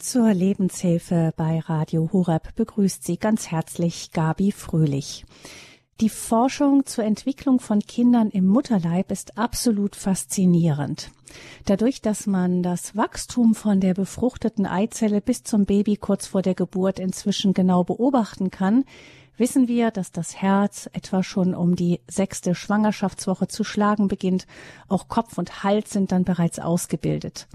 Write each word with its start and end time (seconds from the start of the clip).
Zur 0.00 0.32
Lebenshilfe 0.32 1.34
bei 1.36 1.58
Radio 1.58 2.08
Horeb 2.10 2.54
begrüßt 2.56 3.04
Sie 3.04 3.18
ganz 3.18 3.50
herzlich 3.50 4.12
Gabi 4.12 4.50
Fröhlich. 4.50 5.26
Die 6.00 6.08
Forschung 6.08 6.86
zur 6.86 7.04
Entwicklung 7.04 7.60
von 7.60 7.80
Kindern 7.80 8.30
im 8.30 8.46
Mutterleib 8.46 9.10
ist 9.12 9.36
absolut 9.36 9.96
faszinierend. 9.96 11.10
Dadurch, 11.66 12.00
dass 12.00 12.26
man 12.26 12.62
das 12.62 12.96
Wachstum 12.96 13.54
von 13.54 13.78
der 13.80 13.92
befruchteten 13.92 14.64
Eizelle 14.64 15.20
bis 15.20 15.42
zum 15.42 15.66
Baby 15.66 15.96
kurz 15.96 16.26
vor 16.26 16.40
der 16.40 16.54
Geburt 16.54 16.98
inzwischen 16.98 17.52
genau 17.52 17.84
beobachten 17.84 18.50
kann, 18.50 18.86
wissen 19.40 19.66
wir, 19.66 19.90
dass 19.90 20.12
das 20.12 20.36
Herz 20.40 20.88
etwa 20.92 21.22
schon 21.24 21.54
um 21.54 21.74
die 21.74 22.00
sechste 22.06 22.54
Schwangerschaftswoche 22.54 23.48
zu 23.48 23.64
schlagen 23.64 24.06
beginnt. 24.06 24.46
Auch 24.86 25.08
Kopf 25.08 25.38
und 25.38 25.64
Hals 25.64 25.90
sind 25.90 26.12
dann 26.12 26.24
bereits 26.24 26.60
ausgebildet. 26.60 27.48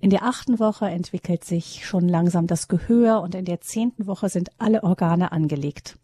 In 0.00 0.08
der 0.08 0.22
achten 0.22 0.58
Woche 0.58 0.86
entwickelt 0.86 1.44
sich 1.44 1.84
schon 1.84 2.08
langsam 2.08 2.46
das 2.46 2.68
Gehör 2.68 3.20
und 3.20 3.34
in 3.34 3.44
der 3.44 3.60
zehnten 3.60 4.06
Woche 4.06 4.28
sind 4.28 4.50
alle 4.58 4.84
Organe 4.84 5.32
angelegt. 5.32 5.98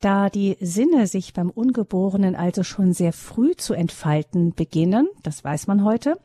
Da 0.00 0.30
die 0.30 0.56
Sinne 0.60 1.08
sich 1.08 1.32
beim 1.32 1.50
Ungeborenen 1.50 2.36
also 2.36 2.62
schon 2.62 2.92
sehr 2.92 3.12
früh 3.12 3.56
zu 3.56 3.74
entfalten 3.74 4.54
beginnen, 4.54 5.08
das 5.22 5.42
weiß 5.42 5.66
man 5.66 5.82
heute, 5.82 6.20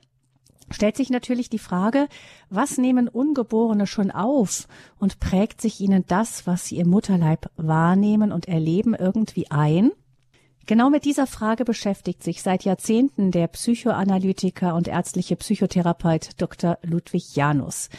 stellt 0.74 0.98
sich 0.98 1.10
natürlich 1.10 1.50
die 1.50 1.60
Frage, 1.60 2.08
was 2.50 2.78
nehmen 2.78 3.08
Ungeborene 3.08 3.88
schon 3.88 4.12
auf 4.12 4.68
und 5.00 5.20
prägt 5.20 5.62
sich 5.62 5.80
ihnen 5.80 6.06
das, 6.08 6.48
was 6.48 6.66
sie 6.66 6.78
im 6.78 6.90
Mutterleib 6.90 7.50
wahrnehmen 7.56 8.32
und 8.32 8.48
erleben, 8.48 8.94
irgendwie 8.94 9.50
ein? 9.52 9.92
Genau 10.66 10.90
mit 10.90 11.04
dieser 11.04 11.28
Frage 11.28 11.66
beschäftigt 11.66 12.24
sich 12.24 12.42
seit 12.42 12.64
Jahrzehnten 12.64 13.32
der 13.32 13.48
Psychoanalytiker 13.48 14.76
und 14.76 14.88
ärztliche 14.88 15.36
Psychotherapeut 15.36 16.30
Dr. 16.38 16.78
Ludwig 16.84 17.36
Janus. 17.36 17.90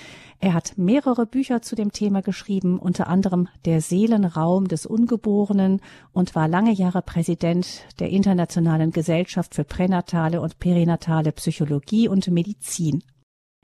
Er 0.40 0.54
hat 0.54 0.78
mehrere 0.78 1.26
Bücher 1.26 1.60
zu 1.60 1.76
dem 1.76 1.92
Thema 1.92 2.22
geschrieben, 2.22 2.78
unter 2.78 3.08
anderem 3.08 3.48
Der 3.66 3.82
Seelenraum 3.82 4.66
des 4.66 4.86
Ungeborenen 4.86 5.82
und 6.12 6.34
war 6.34 6.48
lange 6.48 6.72
Jahre 6.72 7.02
Präsident 7.02 7.84
der 7.98 8.08
Internationalen 8.08 8.92
Gesellschaft 8.92 9.54
für 9.54 9.64
pränatale 9.64 10.40
und 10.40 10.58
perinatale 10.58 11.32
Psychologie 11.32 12.08
und 12.08 12.28
Medizin. 12.28 13.02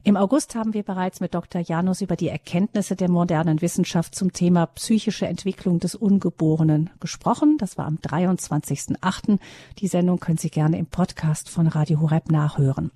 Im 0.02 0.16
August 0.16 0.54
haben 0.54 0.72
wir 0.72 0.82
bereits 0.82 1.20
mit 1.20 1.34
Dr. 1.34 1.60
Janus 1.60 2.00
über 2.00 2.16
die 2.16 2.30
Erkenntnisse 2.30 2.96
der 2.96 3.10
modernen 3.10 3.60
Wissenschaft 3.60 4.14
zum 4.14 4.32
Thema 4.32 4.64
psychische 4.66 5.26
Entwicklung 5.26 5.78
des 5.78 5.94
Ungeborenen 5.94 6.88
gesprochen. 7.00 7.58
Das 7.58 7.76
war 7.76 7.84
am 7.84 7.96
23.08. 7.96 9.38
Die 9.78 9.88
Sendung 9.88 10.18
können 10.18 10.38
Sie 10.38 10.48
gerne 10.48 10.78
im 10.78 10.86
Podcast 10.86 11.50
von 11.50 11.66
Radio 11.66 12.00
Horeb 12.00 12.30
nachhören. 12.30 12.92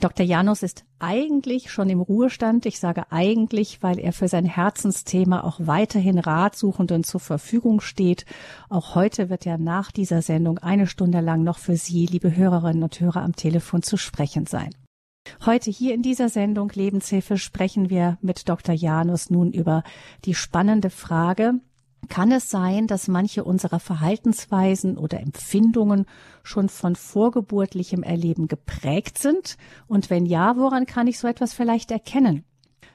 Dr. 0.00 0.24
Janus 0.24 0.62
ist 0.62 0.84
eigentlich 0.98 1.70
schon 1.70 1.90
im 1.90 2.00
Ruhestand. 2.00 2.64
Ich 2.64 2.80
sage 2.80 3.04
eigentlich, 3.10 3.82
weil 3.82 3.98
er 3.98 4.14
für 4.14 4.28
sein 4.28 4.46
Herzensthema 4.46 5.42
auch 5.42 5.58
weiterhin 5.58 6.18
Ratsuchenden 6.18 7.04
zur 7.04 7.20
Verfügung 7.20 7.80
steht. 7.80 8.24
Auch 8.70 8.94
heute 8.94 9.28
wird 9.28 9.44
er 9.44 9.58
nach 9.58 9.92
dieser 9.92 10.22
Sendung 10.22 10.56
eine 10.56 10.86
Stunde 10.86 11.20
lang 11.20 11.42
noch 11.42 11.58
für 11.58 11.76
Sie, 11.76 12.06
liebe 12.06 12.34
Hörerinnen 12.34 12.82
und 12.82 12.98
Hörer, 12.98 13.22
am 13.22 13.36
Telefon 13.36 13.82
zu 13.82 13.98
sprechen 13.98 14.46
sein. 14.46 14.70
Heute 15.46 15.70
hier 15.70 15.94
in 15.94 16.02
dieser 16.02 16.28
Sendung 16.28 16.70
Lebenshilfe 16.74 17.38
sprechen 17.38 17.88
wir 17.88 18.18
mit 18.20 18.48
Dr. 18.48 18.74
Janus 18.74 19.30
nun 19.30 19.52
über 19.52 19.82
die 20.24 20.34
spannende 20.34 20.90
Frage, 20.90 21.54
kann 22.08 22.32
es 22.32 22.50
sein, 22.50 22.86
dass 22.86 23.08
manche 23.08 23.44
unserer 23.44 23.78
Verhaltensweisen 23.78 24.98
oder 24.98 25.20
Empfindungen 25.20 26.06
schon 26.42 26.68
von 26.68 26.96
vorgeburtlichem 26.96 28.02
Erleben 28.02 28.48
geprägt 28.48 29.18
sind? 29.18 29.56
Und 29.86 30.10
wenn 30.10 30.26
ja, 30.26 30.56
woran 30.56 30.86
kann 30.86 31.06
ich 31.06 31.18
so 31.18 31.28
etwas 31.28 31.54
vielleicht 31.54 31.90
erkennen? 31.90 32.44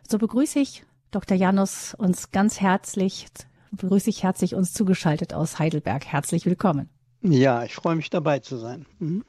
So 0.08 0.18
begrüße 0.18 0.60
ich 0.60 0.84
Dr. 1.12 1.38
Janus 1.38 1.94
uns 1.94 2.32
ganz 2.32 2.60
herzlich, 2.60 3.28
begrüße 3.72 4.10
ich 4.10 4.24
herzlich 4.24 4.54
uns 4.54 4.74
zugeschaltet 4.74 5.34
aus 5.34 5.60
Heidelberg. 5.60 6.06
Herzlich 6.06 6.46
willkommen. 6.46 6.90
Ja, 7.22 7.64
ich 7.64 7.74
freue 7.74 7.96
mich 7.96 8.10
dabei 8.10 8.40
zu 8.40 8.58
sein. 8.58 8.86
Mhm. 9.00 9.24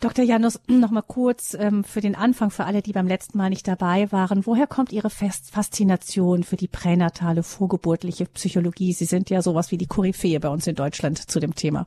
Dr. 0.00 0.24
Janus, 0.24 0.58
noch 0.66 0.90
mal 0.90 1.02
kurz 1.02 1.54
ähm, 1.54 1.84
für 1.84 2.00
den 2.00 2.14
Anfang, 2.14 2.50
für 2.50 2.64
alle, 2.64 2.82
die 2.82 2.92
beim 2.92 3.06
letzten 3.06 3.36
Mal 3.36 3.50
nicht 3.50 3.68
dabei 3.68 4.10
waren. 4.10 4.46
Woher 4.46 4.66
kommt 4.66 4.92
Ihre 4.92 5.10
Fest 5.10 5.50
Faszination 5.50 6.42
für 6.42 6.56
die 6.56 6.68
pränatale 6.68 7.42
vorgeburtliche 7.42 8.24
Psychologie? 8.26 8.94
Sie 8.94 9.04
sind 9.04 9.28
ja 9.28 9.42
sowas 9.42 9.70
wie 9.70 9.78
die 9.78 9.86
Koryphäe 9.86 10.40
bei 10.40 10.48
uns 10.48 10.66
in 10.66 10.74
Deutschland 10.74 11.18
zu 11.18 11.38
dem 11.38 11.54
Thema. 11.54 11.86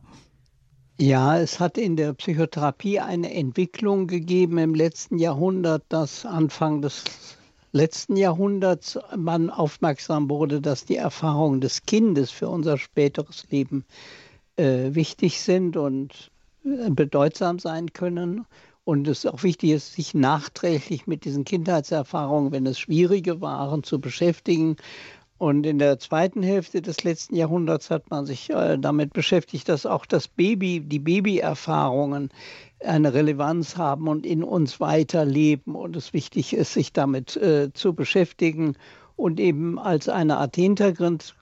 Ja, 1.00 1.40
es 1.40 1.60
hat 1.60 1.80
in 1.80 1.96
der 1.96 2.14
Psychotherapie 2.14 3.00
eine 3.00 3.34
Entwicklung 3.34 4.06
gegeben 4.06 4.60
im 4.60 4.76
letzten 4.76 5.18
Jahrhundert, 5.18 5.84
dass 5.90 6.24
Anfang 6.24 6.84
des 6.84 7.04
letzten 7.72 8.16
Jahrhunderts 8.16 9.00
man 9.18 9.50
aufmerksam 9.50 10.30
wurde, 10.30 10.62
dass 10.62 10.86
die 10.86 10.98
Erfahrungen 10.98 11.62
des 11.62 11.88
Kindes 11.88 12.30
für 12.30 12.48
unser 12.48 12.78
späteres 12.78 13.48
Leben 13.50 13.86
äh, 14.56 14.94
wichtig 14.94 15.42
sind 15.42 15.78
und 15.78 16.30
bedeutsam 16.64 17.60
sein 17.60 17.94
können. 17.94 18.46
Und 18.86 19.08
es 19.08 19.26
auch 19.26 19.44
wichtig 19.44 19.72
ist, 19.72 19.94
sich 19.94 20.14
nachträglich 20.14 21.08
mit 21.08 21.24
diesen 21.24 21.46
Kindheitserfahrungen, 21.46 22.52
wenn 22.52 22.66
es 22.66 22.80
schwierige 22.80 23.40
waren, 23.40 23.84
zu 23.84 24.00
beschäftigen. 24.00 24.76
Und 25.38 25.66
in 25.66 25.80
der 25.80 26.00
zweiten 26.00 26.44
Hälfte 26.44 26.82
des 26.82 27.04
letzten 27.04 27.36
Jahrhunderts 27.36 27.90
hat 27.90 28.10
man 28.10 28.26
sich 28.26 28.50
äh, 28.50 28.78
damit 28.78 29.14
beschäftigt, 29.14 29.68
dass 29.68 29.86
auch 29.86 30.06
das 30.06 30.28
Baby, 30.28 30.80
die 30.80 31.00
Babyerfahrungen 31.00 32.30
eine 32.80 33.14
Relevanz 33.14 33.78
haben 33.78 34.08
und 34.08 34.26
in 34.26 34.44
uns 34.44 34.80
weiterleben 34.80 35.76
und 35.76 35.96
es 35.96 36.14
wichtig 36.14 36.54
ist, 36.54 36.74
sich 36.74 36.94
damit 36.94 37.36
äh, 37.38 37.72
zu 37.74 37.94
beschäftigen 37.94 38.76
und 39.16 39.40
eben 39.40 39.80
als 39.80 40.10
eine 40.10 40.38
Art 40.38 40.56
Hintergrund, 40.56 41.34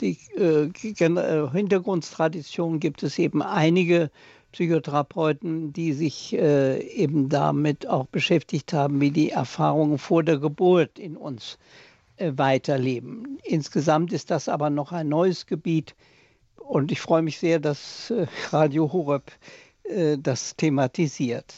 die, 0.00 0.18
äh, 0.36 0.70
äh 0.72 1.50
Hintergrundstradition 1.50 2.80
gibt 2.80 3.02
es 3.02 3.18
eben 3.18 3.42
einige 3.42 4.10
Psychotherapeuten, 4.52 5.72
die 5.72 5.92
sich 5.92 6.32
äh, 6.34 6.80
eben 6.80 7.28
damit 7.28 7.86
auch 7.86 8.06
beschäftigt 8.06 8.72
haben, 8.72 9.00
wie 9.00 9.10
die 9.10 9.30
Erfahrungen 9.30 9.98
vor 9.98 10.22
der 10.22 10.38
Geburt 10.38 10.98
in 10.98 11.16
uns 11.16 11.58
äh, 12.16 12.32
weiterleben. 12.36 13.38
Insgesamt 13.44 14.12
ist 14.12 14.30
das 14.30 14.48
aber 14.48 14.70
noch 14.70 14.92
ein 14.92 15.08
neues 15.08 15.46
Gebiet 15.46 15.94
und 16.56 16.92
ich 16.92 17.00
freue 17.00 17.22
mich 17.22 17.38
sehr, 17.38 17.58
dass 17.58 18.10
äh, 18.10 18.26
Radio 18.50 18.92
Horeb 18.92 19.32
äh, 19.84 20.18
das 20.18 20.56
thematisiert. 20.56 21.54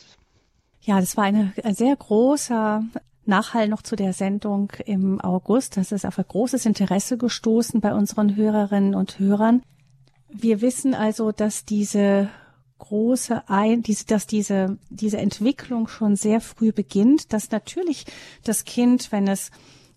Ja, 0.82 1.00
das 1.00 1.16
war 1.16 1.24
ein 1.24 1.52
sehr 1.74 1.94
großer 1.94 2.82
Nachhall 3.24 3.68
noch 3.68 3.82
zu 3.82 3.94
der 3.94 4.12
Sendung 4.12 4.72
im 4.84 5.20
August. 5.20 5.76
Das 5.76 5.92
ist 5.92 6.04
auf 6.04 6.18
ein 6.18 6.24
großes 6.26 6.66
Interesse 6.66 7.16
gestoßen 7.16 7.80
bei 7.80 7.94
unseren 7.94 8.34
Hörerinnen 8.34 8.94
und 8.94 9.18
Hörern. 9.18 9.62
Wir 10.28 10.60
wissen 10.60 10.94
also, 10.94 11.30
dass 11.30 11.64
diese 11.64 12.30
große 12.82 13.48
ein, 13.48 13.82
diese, 13.82 14.06
dass 14.06 14.26
diese, 14.26 14.76
diese 14.90 15.18
Entwicklung 15.18 15.86
schon 15.88 16.16
sehr 16.16 16.40
früh 16.40 16.72
beginnt, 16.72 17.32
dass 17.32 17.50
natürlich 17.50 18.06
das 18.44 18.64
Kind, 18.64 19.12
wenn 19.12 19.28
es 19.28 19.50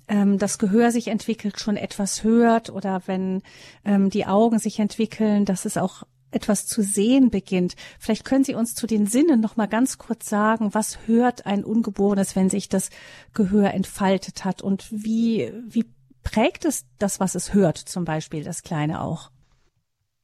ähm, 0.07 0.38
das 0.38 0.59
Gehör 0.59 0.91
sich 0.91 1.07
entwickelt, 1.07 1.59
schon 1.59 1.78
etwas 1.78 2.23
hört 2.23 2.69
oder 2.69 3.01
wenn 3.07 3.41
ähm, 3.84 4.09
die 4.09 4.28
Augen 4.28 4.59
sich 4.59 4.79
entwickeln, 4.79 5.46
dass 5.46 5.66
es 5.66 5.78
auch 5.78 6.03
etwas 6.31 6.68
zu 6.68 6.84
sehen 6.84 7.31
beginnt. 7.31 7.75
Vielleicht 7.97 8.25
können 8.25 8.44
Sie 8.44 8.56
uns 8.56 8.75
zu 8.75 8.88
den 8.88 9.07
Sinnen 9.07 9.40
noch 9.40 9.56
mal 9.56 9.67
ganz 9.67 9.97
kurz 9.97 10.29
sagen, 10.29 10.73
was 10.73 11.07
hört 11.07 11.46
ein 11.46 11.63
Ungeborenes, 11.63 12.35
wenn 12.35 12.50
sich 12.50 12.69
das 12.69 12.90
Gehör 13.34 13.73
entfaltet 13.73 14.46
hat 14.46 14.62
und 14.62 14.91
wie, 14.91 15.52
wie 15.67 15.85
prägt 16.23 16.66
es 16.66 16.85
das, 17.00 17.19
was 17.19 17.35
es 17.35 17.53
hört, 17.53 17.78
zum 17.78 18.06
Beispiel 18.06 18.44
das 18.44 18.63
Kleine 18.63 19.02
auch? 19.02 19.31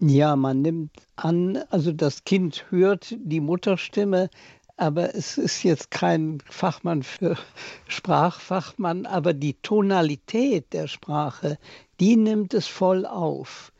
Ja, 0.03 0.35
man 0.35 0.63
nimmt 0.63 0.89
an, 1.15 1.57
also 1.69 1.91
das 1.91 2.23
Kind 2.23 2.65
hört 2.71 3.15
die 3.19 3.39
Mutterstimme, 3.39 4.31
aber 4.75 5.13
es 5.13 5.37
ist 5.37 5.61
jetzt 5.61 5.91
kein 5.91 6.39
Fachmann 6.49 7.03
für 7.03 7.37
Sprachfachmann, 7.87 9.05
aber 9.05 9.33
die 9.33 9.53
Tonalität 9.61 10.73
der 10.73 10.87
Sprache, 10.87 11.59
die 11.99 12.15
nimmt 12.15 12.55
es 12.55 12.65
voll 12.65 13.05
auf. 13.05 13.71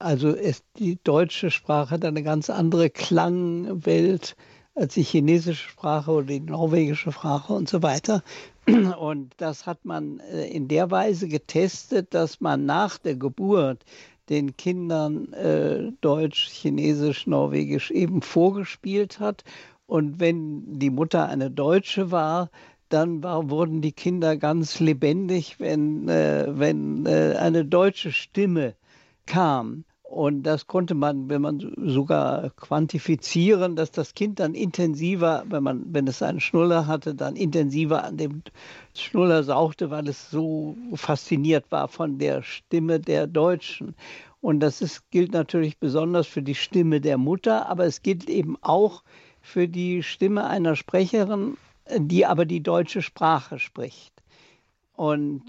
Also 0.00 0.30
ist 0.30 0.64
die 0.76 0.98
deutsche 1.04 1.52
Sprache 1.52 1.90
hat 1.92 2.04
eine 2.04 2.24
ganz 2.24 2.50
andere 2.50 2.90
Klangwelt 2.90 4.34
als 4.74 4.94
die 4.94 5.04
chinesische 5.04 5.68
Sprache 5.68 6.10
oder 6.10 6.26
die 6.26 6.40
norwegische 6.40 7.12
Sprache 7.12 7.52
und 7.52 7.68
so 7.68 7.80
weiter. 7.84 8.24
Und 8.98 9.34
das 9.36 9.66
hat 9.66 9.84
man 9.84 10.20
äh, 10.20 10.46
in 10.48 10.68
der 10.68 10.90
Weise 10.90 11.28
getestet, 11.28 12.12
dass 12.14 12.40
man 12.40 12.66
nach 12.66 12.98
der 12.98 13.16
Geburt 13.16 13.84
den 14.30 14.56
Kindern 14.56 15.32
äh, 15.32 15.92
Deutsch, 16.00 16.48
Chinesisch, 16.48 17.26
Norwegisch 17.26 17.90
eben 17.90 18.22
vorgespielt 18.22 19.18
hat. 19.20 19.44
Und 19.86 20.20
wenn 20.20 20.78
die 20.78 20.90
Mutter 20.90 21.28
eine 21.28 21.50
Deutsche 21.50 22.12
war, 22.12 22.50
dann 22.88 23.22
war, 23.22 23.50
wurden 23.50 23.82
die 23.82 23.92
Kinder 23.92 24.36
ganz 24.36 24.80
lebendig, 24.80 25.58
wenn, 25.58 26.08
äh, 26.08 26.46
wenn 26.48 27.06
äh, 27.06 27.36
eine 27.38 27.64
deutsche 27.64 28.12
Stimme 28.12 28.74
kam. 29.26 29.84
Und 30.10 30.42
das 30.42 30.66
konnte 30.66 30.96
man, 30.96 31.30
wenn 31.30 31.40
man 31.40 31.72
sogar 31.76 32.50
quantifizieren, 32.56 33.76
dass 33.76 33.92
das 33.92 34.12
Kind 34.14 34.40
dann 34.40 34.54
intensiver, 34.54 35.44
wenn 35.48 35.62
man, 35.62 35.84
wenn 35.94 36.08
es 36.08 36.20
einen 36.20 36.40
Schnuller 36.40 36.88
hatte, 36.88 37.14
dann 37.14 37.36
intensiver 37.36 38.02
an 38.02 38.16
dem 38.16 38.42
Schnuller 38.92 39.44
sauchte, 39.44 39.90
weil 39.90 40.08
es 40.08 40.28
so 40.28 40.76
fasziniert 40.94 41.70
war 41.70 41.86
von 41.86 42.18
der 42.18 42.42
Stimme 42.42 42.98
der 42.98 43.28
Deutschen. 43.28 43.94
Und 44.40 44.58
das 44.58 44.82
ist, 44.82 45.08
gilt 45.12 45.32
natürlich 45.32 45.78
besonders 45.78 46.26
für 46.26 46.42
die 46.42 46.56
Stimme 46.56 47.00
der 47.00 47.16
Mutter, 47.16 47.68
aber 47.68 47.84
es 47.84 48.02
gilt 48.02 48.28
eben 48.28 48.56
auch 48.62 49.04
für 49.40 49.68
die 49.68 50.02
Stimme 50.02 50.44
einer 50.44 50.74
Sprecherin, 50.74 51.56
die 51.96 52.26
aber 52.26 52.46
die 52.46 52.64
deutsche 52.64 53.02
Sprache 53.02 53.60
spricht. 53.60 54.12
Und 54.96 55.44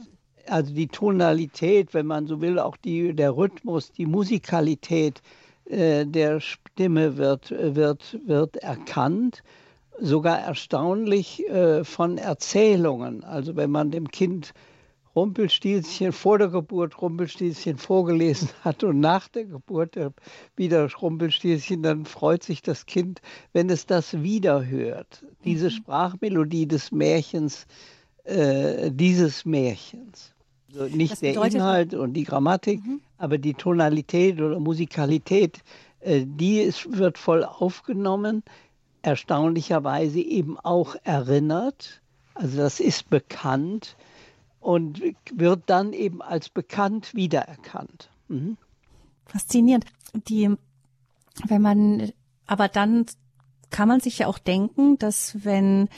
also 0.51 0.73
die 0.73 0.87
Tonalität, 0.87 1.93
wenn 1.93 2.05
man 2.05 2.27
so 2.27 2.41
will, 2.41 2.59
auch 2.59 2.77
die, 2.77 3.13
der 3.13 3.35
Rhythmus, 3.35 3.91
die 3.91 4.05
Musikalität 4.05 5.21
äh, 5.65 6.05
der 6.05 6.39
Stimme 6.39 7.17
wird, 7.17 7.51
wird, 7.51 8.19
wird 8.25 8.57
erkannt. 8.57 9.43
Sogar 9.99 10.39
erstaunlich 10.39 11.47
äh, 11.47 11.83
von 11.83 12.17
Erzählungen. 12.17 13.23
Also 13.23 13.55
wenn 13.55 13.71
man 13.71 13.91
dem 13.91 14.09
Kind 14.09 14.53
Rumpelstilzchen 15.15 16.13
vor 16.13 16.37
der 16.37 16.47
Geburt 16.47 17.01
Rumpelstilzchen 17.01 17.77
vorgelesen 17.77 18.49
hat 18.63 18.83
und 18.83 18.99
nach 18.99 19.27
der 19.27 19.45
Geburt 19.45 19.97
wieder 20.55 20.89
Rumpelstilzchen, 20.91 21.83
dann 21.83 22.05
freut 22.05 22.43
sich 22.43 22.61
das 22.61 22.85
Kind, 22.85 23.21
wenn 23.53 23.69
es 23.69 23.85
das 23.85 24.21
wieder 24.21 24.65
hört. 24.65 25.25
Diese 25.43 25.65
mhm. 25.65 25.71
Sprachmelodie 25.71 26.67
des 26.67 26.91
Märchens, 26.91 27.67
äh, 28.23 28.91
dieses 28.91 29.45
Märchens. 29.45 30.33
Also 30.73 30.95
nicht 30.95 31.21
der 31.21 31.35
Inhalt 31.43 31.93
und 31.93 32.13
die 32.13 32.23
Grammatik, 32.23 32.85
mhm. 32.85 33.01
aber 33.17 33.37
die 33.37 33.53
Tonalität 33.53 34.39
oder 34.39 34.59
Musikalität, 34.59 35.59
äh, 35.99 36.25
die 36.25 36.59
ist, 36.59 36.97
wird 36.97 37.17
voll 37.17 37.43
aufgenommen, 37.43 38.43
erstaunlicherweise 39.01 40.19
eben 40.19 40.57
auch 40.59 40.95
erinnert. 41.03 42.01
Also 42.33 42.57
das 42.57 42.79
ist 42.79 43.09
bekannt 43.09 43.97
und 44.59 45.01
wird 45.33 45.63
dann 45.65 45.91
eben 45.93 46.21
als 46.21 46.49
bekannt 46.49 47.13
wiedererkannt. 47.13 48.09
Mhm. 48.27 48.57
Faszinierend. 49.25 49.85
Die, 50.27 50.49
wenn 51.47 51.61
man 51.61 52.11
aber 52.45 52.67
dann 52.67 53.05
kann 53.71 53.87
man 53.87 53.99
sich 53.99 54.19
ja 54.19 54.27
auch 54.27 54.37
denken, 54.37 54.97
dass 54.99 55.37
wenn 55.43 55.89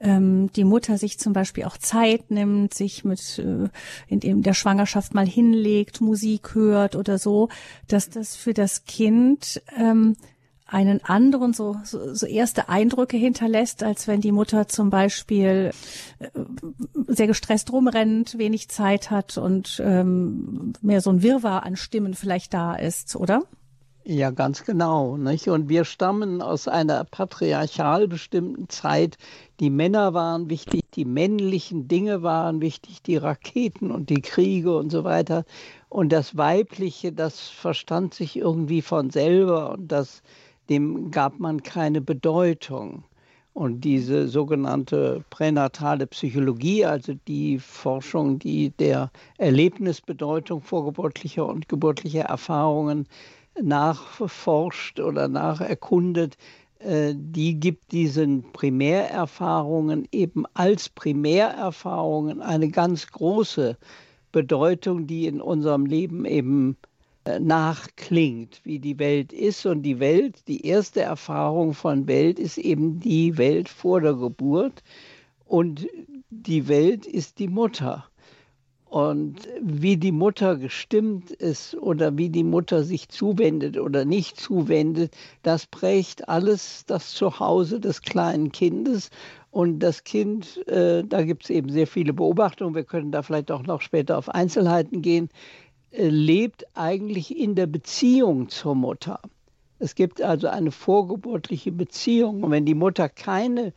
ähm, 0.00 0.50
die 0.52 0.64
Mutter 0.64 0.98
sich 0.98 1.18
zum 1.18 1.32
Beispiel 1.32 1.64
auch 1.64 1.78
Zeit 1.78 2.30
nimmt, 2.30 2.74
sich 2.74 3.04
mit 3.04 3.38
äh, 3.38 3.68
in 4.08 4.20
dem 4.20 4.42
der 4.42 4.54
Schwangerschaft 4.54 5.14
mal 5.14 5.26
hinlegt, 5.26 6.00
Musik 6.00 6.54
hört 6.54 6.96
oder 6.96 7.18
so, 7.18 7.48
dass 7.88 8.10
das 8.10 8.36
für 8.36 8.52
das 8.52 8.84
Kind 8.84 9.62
ähm, 9.76 10.16
einen 10.72 11.04
anderen 11.04 11.52
so, 11.52 11.76
so, 11.84 12.14
so 12.14 12.26
erste 12.26 12.68
Eindrücke 12.70 13.16
hinterlässt, 13.16 13.82
als 13.82 14.08
wenn 14.08 14.22
die 14.22 14.32
Mutter 14.32 14.68
zum 14.68 14.88
Beispiel 14.88 15.70
äh, 16.18 16.28
sehr 17.08 17.26
gestresst 17.26 17.70
rumrennt, 17.72 18.38
wenig 18.38 18.70
Zeit 18.70 19.10
hat 19.10 19.36
und 19.36 19.82
ähm, 19.84 20.72
mehr 20.80 21.02
so 21.02 21.10
ein 21.10 21.22
Wirrwarr 21.22 21.64
an 21.64 21.76
Stimmen 21.76 22.14
vielleicht 22.14 22.54
da 22.54 22.74
ist, 22.74 23.16
oder? 23.16 23.42
Ja, 24.04 24.30
ganz 24.30 24.64
genau. 24.64 25.16
Nicht? 25.16 25.48
Und 25.48 25.68
wir 25.68 25.84
stammen 25.84 26.42
aus 26.42 26.66
einer 26.66 27.04
patriarchal 27.04 28.08
bestimmten 28.08 28.68
Zeit. 28.68 29.16
Die 29.60 29.70
Männer 29.70 30.12
waren 30.12 30.50
wichtig, 30.50 30.82
die 30.94 31.04
männlichen 31.04 31.86
Dinge 31.86 32.22
waren 32.22 32.60
wichtig, 32.60 33.02
die 33.02 33.16
Raketen 33.16 33.92
und 33.92 34.10
die 34.10 34.20
Kriege 34.20 34.76
und 34.76 34.90
so 34.90 35.04
weiter. 35.04 35.44
Und 35.88 36.10
das 36.10 36.36
Weibliche, 36.36 37.12
das 37.12 37.48
verstand 37.48 38.14
sich 38.14 38.36
irgendwie 38.36 38.82
von 38.82 39.10
selber 39.10 39.70
und 39.72 39.92
das, 39.92 40.22
dem 40.68 41.10
gab 41.12 41.38
man 41.38 41.62
keine 41.62 42.00
Bedeutung. 42.00 43.04
Und 43.54 43.82
diese 43.82 44.28
sogenannte 44.28 45.24
pränatale 45.30 46.06
Psychologie, 46.06 46.86
also 46.86 47.12
die 47.28 47.58
Forschung, 47.58 48.38
die 48.38 48.70
der 48.70 49.10
Erlebnisbedeutung 49.36 50.62
vorgeburtlicher 50.62 51.46
und 51.46 51.68
geburtlicher 51.68 52.22
Erfahrungen 52.22 53.06
nachforscht 53.60 55.00
oder 55.00 55.28
nacherkundet, 55.28 56.36
äh, 56.78 57.14
die 57.16 57.58
gibt 57.60 57.92
diesen 57.92 58.52
Primärerfahrungen 58.52 60.08
eben 60.12 60.44
als 60.54 60.88
Primärerfahrungen 60.88 62.40
eine 62.40 62.68
ganz 62.68 63.06
große 63.08 63.76
Bedeutung, 64.32 65.06
die 65.06 65.26
in 65.26 65.40
unserem 65.40 65.86
Leben 65.86 66.24
eben 66.24 66.76
äh, 67.24 67.38
nachklingt, 67.38 68.60
wie 68.64 68.78
die 68.78 68.98
Welt 68.98 69.32
ist. 69.32 69.64
Und 69.66 69.82
die 69.82 70.00
Welt, 70.00 70.48
die 70.48 70.66
erste 70.66 71.02
Erfahrung 71.02 71.74
von 71.74 72.08
Welt 72.08 72.38
ist 72.38 72.58
eben 72.58 72.98
die 72.98 73.38
Welt 73.38 73.68
vor 73.68 74.00
der 74.00 74.14
Geburt. 74.14 74.82
Und 75.44 75.86
die 76.30 76.66
Welt 76.66 77.06
ist 77.06 77.38
die 77.38 77.48
Mutter. 77.48 78.06
Und 78.92 79.48
wie 79.62 79.96
die 79.96 80.12
Mutter 80.12 80.58
gestimmt 80.58 81.30
ist 81.30 81.74
oder 81.76 82.18
wie 82.18 82.28
die 82.28 82.44
Mutter 82.44 82.84
sich 82.84 83.08
zuwendet 83.08 83.78
oder 83.78 84.04
nicht 84.04 84.38
zuwendet, 84.38 85.16
das 85.42 85.64
prägt 85.64 86.28
alles 86.28 86.84
das 86.86 87.14
Zuhause 87.14 87.80
des 87.80 88.02
kleinen 88.02 88.52
Kindes. 88.52 89.08
Und 89.50 89.78
das 89.78 90.04
Kind, 90.04 90.68
äh, 90.68 91.04
da 91.04 91.22
gibt 91.22 91.44
es 91.44 91.48
eben 91.48 91.70
sehr 91.70 91.86
viele 91.86 92.12
Beobachtungen, 92.12 92.74
wir 92.74 92.84
können 92.84 93.12
da 93.12 93.22
vielleicht 93.22 93.50
auch 93.50 93.62
noch 93.62 93.80
später 93.80 94.18
auf 94.18 94.28
Einzelheiten 94.28 95.00
gehen, 95.00 95.30
äh, 95.92 96.08
lebt 96.08 96.66
eigentlich 96.74 97.34
in 97.34 97.54
der 97.54 97.68
Beziehung 97.68 98.50
zur 98.50 98.74
Mutter. 98.74 99.20
Es 99.78 99.94
gibt 99.94 100.20
also 100.20 100.48
eine 100.48 100.70
vorgeburtliche 100.70 101.72
Beziehung. 101.72 102.42
Und 102.42 102.50
wenn 102.50 102.66
die 102.66 102.74
Mutter 102.74 103.08
keine 103.08 103.72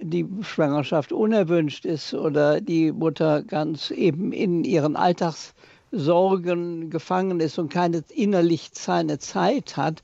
die 0.00 0.26
Schwangerschaft 0.42 1.12
unerwünscht 1.12 1.84
ist 1.84 2.14
oder 2.14 2.60
die 2.60 2.92
Mutter 2.92 3.42
ganz 3.42 3.90
eben 3.90 4.32
in 4.32 4.64
ihren 4.64 4.96
Alltagssorgen 4.96 6.90
gefangen 6.90 7.40
ist 7.40 7.58
und 7.58 7.72
keine 7.72 8.04
innerlich 8.14 8.70
seine 8.72 9.18
Zeit 9.18 9.76
hat, 9.76 10.02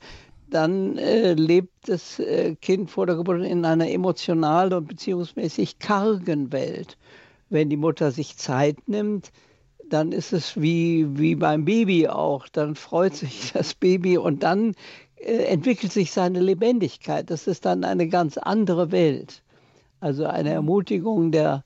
dann 0.49 0.97
äh, 0.97 1.33
lebt 1.33 1.89
das 1.89 2.19
äh, 2.19 2.55
Kind 2.55 2.91
vor 2.91 3.05
der 3.05 3.15
Geburt 3.15 3.43
in 3.43 3.65
einer 3.65 3.89
emotional 3.89 4.73
und 4.73 4.87
beziehungsmäßig 4.87 5.79
kargen 5.79 6.51
Welt. 6.51 6.97
Wenn 7.49 7.69
die 7.69 7.77
Mutter 7.77 8.11
sich 8.11 8.37
Zeit 8.37 8.87
nimmt, 8.87 9.31
dann 9.89 10.11
ist 10.11 10.33
es 10.33 10.59
wie, 10.59 11.07
wie 11.17 11.35
beim 11.35 11.65
Baby 11.65 12.07
auch. 12.07 12.47
Dann 12.47 12.75
freut 12.75 13.15
sich 13.15 13.51
das 13.53 13.73
Baby 13.73 14.17
und 14.17 14.43
dann 14.43 14.73
äh, 15.15 15.45
entwickelt 15.45 15.91
sich 15.91 16.11
seine 16.11 16.39
Lebendigkeit. 16.39 17.29
Das 17.29 17.47
ist 17.47 17.65
dann 17.65 17.83
eine 17.83 18.07
ganz 18.07 18.37
andere 18.37 18.91
Welt. 18.91 19.41
Also 20.05 20.27
eine 20.27 20.51
Ermutigung 20.51 21.31
der 21.31 21.63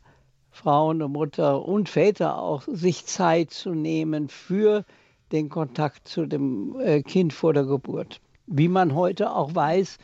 Frauen 0.49 1.01
und 1.01 1.11
Mutter 1.11 1.67
und 1.67 1.89
Väter 1.89 2.41
auch, 2.41 2.63
sich 2.67 3.05
Zeit 3.05 3.51
zu 3.51 3.71
nehmen 3.71 4.29
für 4.29 4.85
den 5.33 5.49
Kontakt 5.49 6.07
zu 6.07 6.25
dem 6.25 6.79
äh, 6.79 7.01
Kind 7.01 7.33
vor 7.33 7.51
der 7.51 7.65
Geburt. 7.65 8.21
Wie 8.47 8.69
man 8.69 8.95
heute 8.95 9.35
auch 9.35 9.53
weiß, 9.53 9.97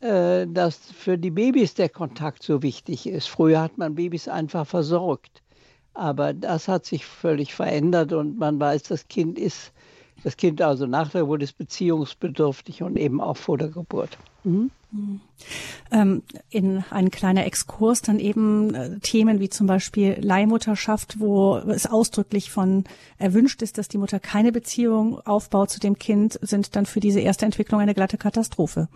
äh, 0.00 0.46
dass 0.46 0.78
für 0.92 1.18
die 1.18 1.30
Babys 1.30 1.74
der 1.74 1.90
Kontakt 1.90 2.42
so 2.42 2.62
wichtig 2.62 3.06
ist. 3.06 3.28
Früher 3.28 3.60
hat 3.60 3.76
man 3.76 3.96
Babys 3.96 4.28
einfach 4.28 4.66
versorgt. 4.66 5.42
Aber 5.92 6.32
das 6.32 6.68
hat 6.68 6.86
sich 6.86 7.04
völlig 7.04 7.52
verändert 7.52 8.14
und 8.14 8.38
man 8.38 8.58
weiß, 8.58 8.84
das 8.84 9.08
Kind 9.08 9.38
ist, 9.38 9.74
das 10.22 10.38
Kind 10.38 10.62
also 10.62 10.86
nach 10.86 11.10
der 11.10 11.20
Geburt 11.20 11.42
ist 11.42 11.58
beziehungsbedürftig 11.58 12.82
und 12.82 12.96
eben 12.96 13.20
auch 13.20 13.36
vor 13.36 13.58
der 13.58 13.68
Geburt. 13.68 14.16
Mhm. 14.44 14.70
Ähm, 15.90 16.22
in 16.50 16.84
ein 16.90 17.10
kleiner 17.10 17.44
Exkurs 17.46 18.00
dann 18.00 18.20
eben 18.20 18.74
äh, 18.74 19.00
Themen 19.00 19.40
wie 19.40 19.48
zum 19.48 19.66
Beispiel 19.66 20.16
Leihmutterschaft, 20.20 21.18
wo 21.18 21.56
es 21.56 21.86
ausdrücklich 21.86 22.50
von 22.50 22.84
erwünscht 23.18 23.60
ist, 23.62 23.76
dass 23.76 23.88
die 23.88 23.98
Mutter 23.98 24.20
keine 24.20 24.52
Beziehung 24.52 25.18
aufbaut 25.20 25.70
zu 25.70 25.80
dem 25.80 25.98
Kind, 25.98 26.38
sind 26.42 26.76
dann 26.76 26.86
für 26.86 27.00
diese 27.00 27.20
erste 27.20 27.44
Entwicklung 27.44 27.80
eine 27.80 27.94
glatte 27.94 28.18
Katastrophe. 28.18 28.88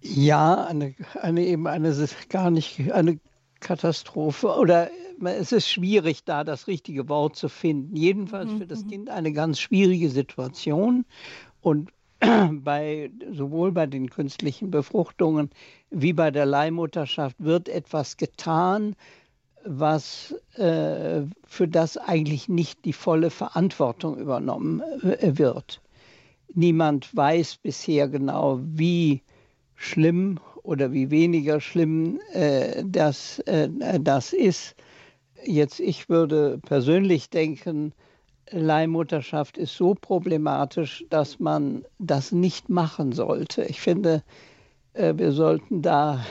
Ja, 0.00 0.64
eine, 0.64 0.94
eine 1.20 1.44
eben 1.44 1.66
eine 1.66 1.94
gar 2.30 2.50
nicht 2.50 2.90
eine 2.92 3.20
Katastrophe 3.60 4.48
oder 4.48 4.90
es 5.22 5.52
ist 5.52 5.68
schwierig, 5.68 6.24
da 6.24 6.44
das 6.44 6.66
richtige 6.66 7.10
Wort 7.10 7.36
zu 7.36 7.50
finden. 7.50 7.94
Jedenfalls 7.94 8.50
für 8.52 8.66
das 8.66 8.84
mhm. 8.84 8.88
Kind 8.88 9.10
eine 9.10 9.32
ganz 9.32 9.60
schwierige 9.60 10.08
Situation 10.08 11.04
und 11.60 11.90
bei, 12.52 13.10
sowohl 13.32 13.72
bei 13.72 13.86
den 13.86 14.10
künstlichen 14.10 14.70
Befruchtungen 14.70 15.50
wie 15.90 16.12
bei 16.12 16.30
der 16.30 16.46
Leihmutterschaft 16.46 17.36
wird 17.38 17.68
etwas 17.68 18.16
getan, 18.16 18.94
was 19.64 20.34
äh, 20.54 21.22
für 21.46 21.68
das 21.68 21.96
eigentlich 21.96 22.48
nicht 22.48 22.84
die 22.84 22.92
volle 22.92 23.30
Verantwortung 23.30 24.16
übernommen 24.18 24.80
äh, 25.02 25.38
wird. 25.38 25.80
Niemand 26.54 27.14
weiß 27.14 27.56
bisher 27.56 28.08
genau, 28.08 28.60
wie 28.62 29.22
schlimm 29.74 30.38
oder 30.62 30.92
wie 30.92 31.10
weniger 31.10 31.60
schlimm 31.60 32.20
äh, 32.32 32.82
das, 32.84 33.38
äh, 33.40 33.68
das 34.00 34.32
ist. 34.32 34.74
Jetzt, 35.44 35.80
ich 35.80 36.08
würde 36.08 36.58
persönlich 36.58 37.30
denken, 37.30 37.92
Leihmutterschaft 38.50 39.58
ist 39.58 39.76
so 39.76 39.94
problematisch, 39.94 41.04
dass 41.10 41.38
man 41.38 41.84
das 41.98 42.32
nicht 42.32 42.68
machen 42.68 43.12
sollte. 43.12 43.64
Ich 43.64 43.80
finde, 43.80 44.22
äh, 44.92 45.14
wir 45.16 45.32
sollten 45.32 45.82
da 45.82 46.24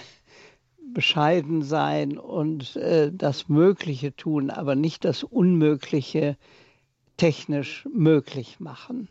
bescheiden 0.93 1.61
sein 1.61 2.17
und 2.17 2.75
äh, 2.75 3.11
das 3.13 3.47
Mögliche 3.47 4.15
tun, 4.15 4.49
aber 4.49 4.75
nicht 4.75 5.05
das 5.05 5.23
Unmögliche 5.23 6.37
technisch 7.17 7.87
möglich 7.93 8.59
machen. 8.59 9.07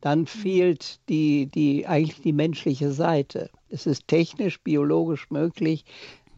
Dann 0.00 0.26
fehlt 0.26 1.00
die, 1.08 1.46
die, 1.46 1.86
eigentlich 1.86 2.22
die 2.22 2.32
menschliche 2.32 2.92
Seite. 2.92 3.50
Es 3.68 3.86
ist 3.86 4.06
technisch, 4.06 4.60
biologisch 4.62 5.30
möglich, 5.30 5.84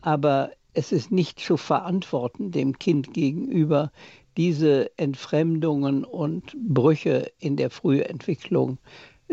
aber 0.00 0.50
es 0.72 0.92
ist 0.92 1.10
nicht 1.12 1.38
zu 1.40 1.56
verantworten 1.56 2.52
dem 2.52 2.78
Kind 2.78 3.12
gegenüber, 3.12 3.92
diese 4.36 4.96
Entfremdungen 4.98 6.04
und 6.04 6.56
Brüche 6.56 7.32
in 7.38 7.56
der 7.56 7.70
Frühentwicklung 7.70 8.78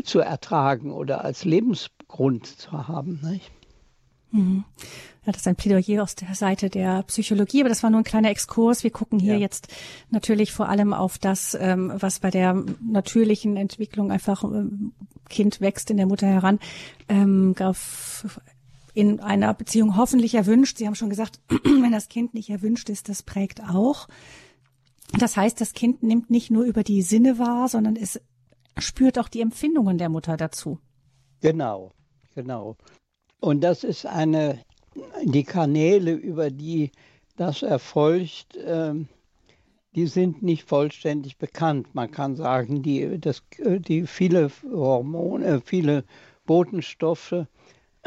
zu 0.03 0.19
ertragen 0.19 0.91
oder 0.91 1.23
als 1.23 1.45
Lebensgrund 1.45 2.45
zu 2.45 2.87
haben. 2.87 3.19
Nicht? 3.23 3.51
Mhm. 4.31 4.63
Ja, 5.25 5.33
das 5.33 5.41
ist 5.41 5.47
ein 5.47 5.55
Plädoyer 5.55 6.03
aus 6.03 6.15
der 6.15 6.33
Seite 6.35 6.69
der 6.69 7.03
Psychologie, 7.03 7.61
aber 7.61 7.69
das 7.69 7.83
war 7.83 7.89
nur 7.89 7.99
ein 7.99 8.05
kleiner 8.05 8.29
Exkurs. 8.29 8.83
Wir 8.83 8.91
gucken 8.91 9.19
hier 9.19 9.33
ja. 9.33 9.39
jetzt 9.39 9.67
natürlich 10.09 10.53
vor 10.53 10.69
allem 10.69 10.93
auf 10.93 11.17
das, 11.17 11.57
ähm, 11.59 11.91
was 11.95 12.19
bei 12.19 12.29
der 12.29 12.63
natürlichen 12.81 13.57
Entwicklung 13.57 14.11
einfach 14.11 14.43
ähm, 14.43 14.93
Kind 15.29 15.59
wächst 15.59 15.91
in 15.91 15.97
der 15.97 16.05
Mutter 16.05 16.27
heran, 16.27 16.59
ähm, 17.09 17.55
in 18.93 19.19
einer 19.19 19.53
Beziehung 19.53 19.97
hoffentlich 19.97 20.33
erwünscht. 20.33 20.77
Sie 20.77 20.87
haben 20.87 20.95
schon 20.95 21.09
gesagt, 21.09 21.39
wenn 21.49 21.91
das 21.91 22.07
Kind 22.07 22.33
nicht 22.33 22.49
erwünscht 22.49 22.89
ist, 22.89 23.09
das 23.09 23.23
prägt 23.23 23.61
auch. 23.61 24.07
Das 25.13 25.37
heißt, 25.37 25.59
das 25.61 25.73
Kind 25.73 26.03
nimmt 26.03 26.29
nicht 26.29 26.51
nur 26.51 26.65
über 26.65 26.83
die 26.83 27.01
Sinne 27.01 27.39
wahr, 27.39 27.67
sondern 27.69 27.95
es 27.95 28.19
spürt 28.77 29.17
auch 29.19 29.29
die 29.29 29.41
Empfindungen 29.41 29.97
der 29.97 30.09
Mutter 30.09 30.37
dazu. 30.37 30.79
Genau, 31.41 31.91
genau. 32.35 32.75
Und 33.39 33.61
das 33.61 33.83
ist 33.83 34.05
eine, 34.05 34.59
die 35.23 35.43
Kanäle, 35.43 36.11
über 36.11 36.49
die 36.49 36.91
das 37.35 37.61
erfolgt, 37.61 38.57
äh, 38.57 38.93
die 39.95 40.07
sind 40.07 40.43
nicht 40.43 40.67
vollständig 40.67 41.37
bekannt. 41.37 41.93
Man 41.93 42.11
kann 42.11 42.35
sagen, 42.35 42.83
die, 42.83 43.19
das, 43.19 43.43
die 43.59 44.05
viele 44.05 44.51
Hormone, 44.69 45.61
viele 45.63 46.03
Botenstoffe 46.45 47.47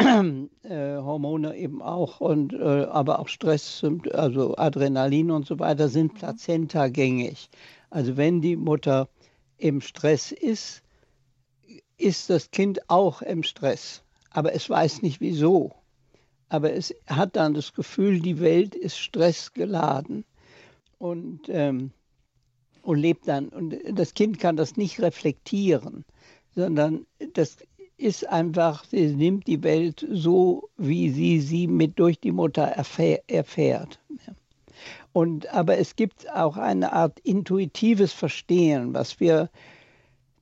äh, 0.63 0.97
Hormone 0.97 1.57
eben 1.57 1.83
auch 1.83 2.21
und 2.21 2.53
äh, 2.55 2.85
aber 2.85 3.19
auch 3.19 3.29
Stress, 3.29 3.85
also 4.13 4.57
Adrenalin 4.57 5.31
und 5.31 5.47
so 5.47 5.59
weiter 5.59 5.89
sind 5.89 6.15
mhm. 6.15 6.19
plazentagängig. 6.19 7.51
Also 7.91 8.17
wenn 8.17 8.41
die 8.41 8.57
Mutter 8.57 9.09
im 9.59 9.81
Stress 9.81 10.33
ist, 10.33 10.83
ist 11.99 12.31
das 12.31 12.51
Kind 12.51 12.89
auch 12.89 13.21
im 13.21 13.43
Stress, 13.43 14.03
aber 14.31 14.55
es 14.55 14.71
weiß 14.71 15.03
nicht 15.03 15.21
wieso. 15.21 15.73
Aber 16.49 16.73
es 16.73 16.95
hat 17.07 17.37
dann 17.37 17.55
das 17.55 17.75
Gefühl, 17.75 18.21
die 18.21 18.41
Welt 18.41 18.75
ist 18.75 18.99
stressgeladen 18.99 20.25
und, 20.99 21.43
ähm, 21.49 21.93
und 22.83 22.99
lebt 22.99 23.29
dann. 23.29 23.51
Und 23.51 23.77
das 23.93 24.15
Kind 24.15 24.41
kann 24.41 24.57
das 24.57 24.77
nicht 24.77 25.01
reflektieren, 25.01 26.05
sondern 26.55 27.07
das 27.35 27.59
ist 28.01 28.27
einfach, 28.29 28.85
sie 28.85 29.15
nimmt 29.15 29.47
die 29.47 29.63
Welt 29.63 30.07
so, 30.11 30.71
wie 30.77 31.11
sie 31.11 31.41
sie 31.41 31.67
mit 31.67 31.99
durch 31.99 32.19
die 32.19 32.33
Mutter 32.33 32.63
erfährt. 32.63 34.01
Und, 35.13 35.53
aber 35.53 35.79
es 35.79 35.97
gibt 35.97 36.31
auch 36.33 36.57
eine 36.57 36.93
Art 36.93 37.19
intuitives 37.21 38.13
Verstehen, 38.13 38.95
was 38.95 39.21
wir 39.21 39.51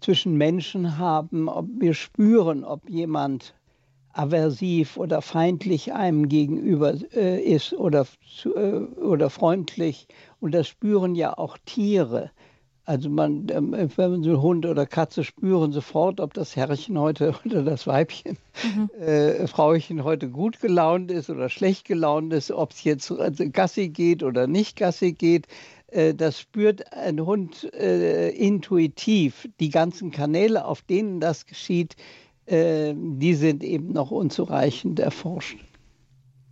zwischen 0.00 0.36
Menschen 0.36 0.98
haben, 0.98 1.48
ob 1.48 1.66
wir 1.78 1.94
spüren, 1.94 2.64
ob 2.64 2.88
jemand 2.88 3.54
aversiv 4.12 4.96
oder 4.96 5.22
feindlich 5.22 5.92
einem 5.92 6.28
gegenüber 6.28 6.94
äh, 7.14 7.40
ist 7.40 7.72
oder, 7.72 8.06
äh, 8.44 8.48
oder 8.48 9.30
freundlich. 9.30 10.06
Und 10.40 10.52
das 10.52 10.68
spüren 10.68 11.14
ja 11.14 11.36
auch 11.36 11.56
Tiere. 11.64 12.30
Also 12.88 13.10
man, 13.10 13.48
ähm, 13.50 13.76
wenn 13.96 14.10
man 14.10 14.22
so 14.22 14.40
Hund 14.40 14.64
oder 14.64 14.86
Katze 14.86 15.22
spüren 15.22 15.72
sofort, 15.72 16.20
ob 16.20 16.32
das 16.32 16.56
Herrchen 16.56 16.98
heute 16.98 17.34
oder 17.44 17.62
das 17.62 17.86
Weibchen, 17.86 18.38
mhm. 18.64 18.88
äh, 18.98 19.46
Frauchen 19.46 20.04
heute 20.04 20.30
gut 20.30 20.58
gelaunt 20.58 21.10
ist 21.10 21.28
oder 21.28 21.50
schlecht 21.50 21.86
gelaunt 21.86 22.32
ist, 22.32 22.50
ob 22.50 22.70
es 22.70 22.84
jetzt 22.84 23.10
also 23.12 23.44
Gassi 23.50 23.90
geht 23.90 24.22
oder 24.22 24.46
nicht 24.46 24.78
Gassi 24.78 25.12
geht. 25.12 25.48
Äh, 25.88 26.14
das 26.14 26.40
spürt 26.40 26.90
ein 26.94 27.20
Hund 27.20 27.70
äh, 27.74 28.30
intuitiv. 28.30 29.46
Die 29.60 29.68
ganzen 29.68 30.10
Kanäle, 30.10 30.64
auf 30.64 30.80
denen 30.80 31.20
das 31.20 31.44
geschieht, 31.44 31.94
äh, 32.46 32.94
die 32.96 33.34
sind 33.34 33.62
eben 33.64 33.92
noch 33.92 34.10
unzureichend 34.10 34.98
erforscht. 34.98 35.58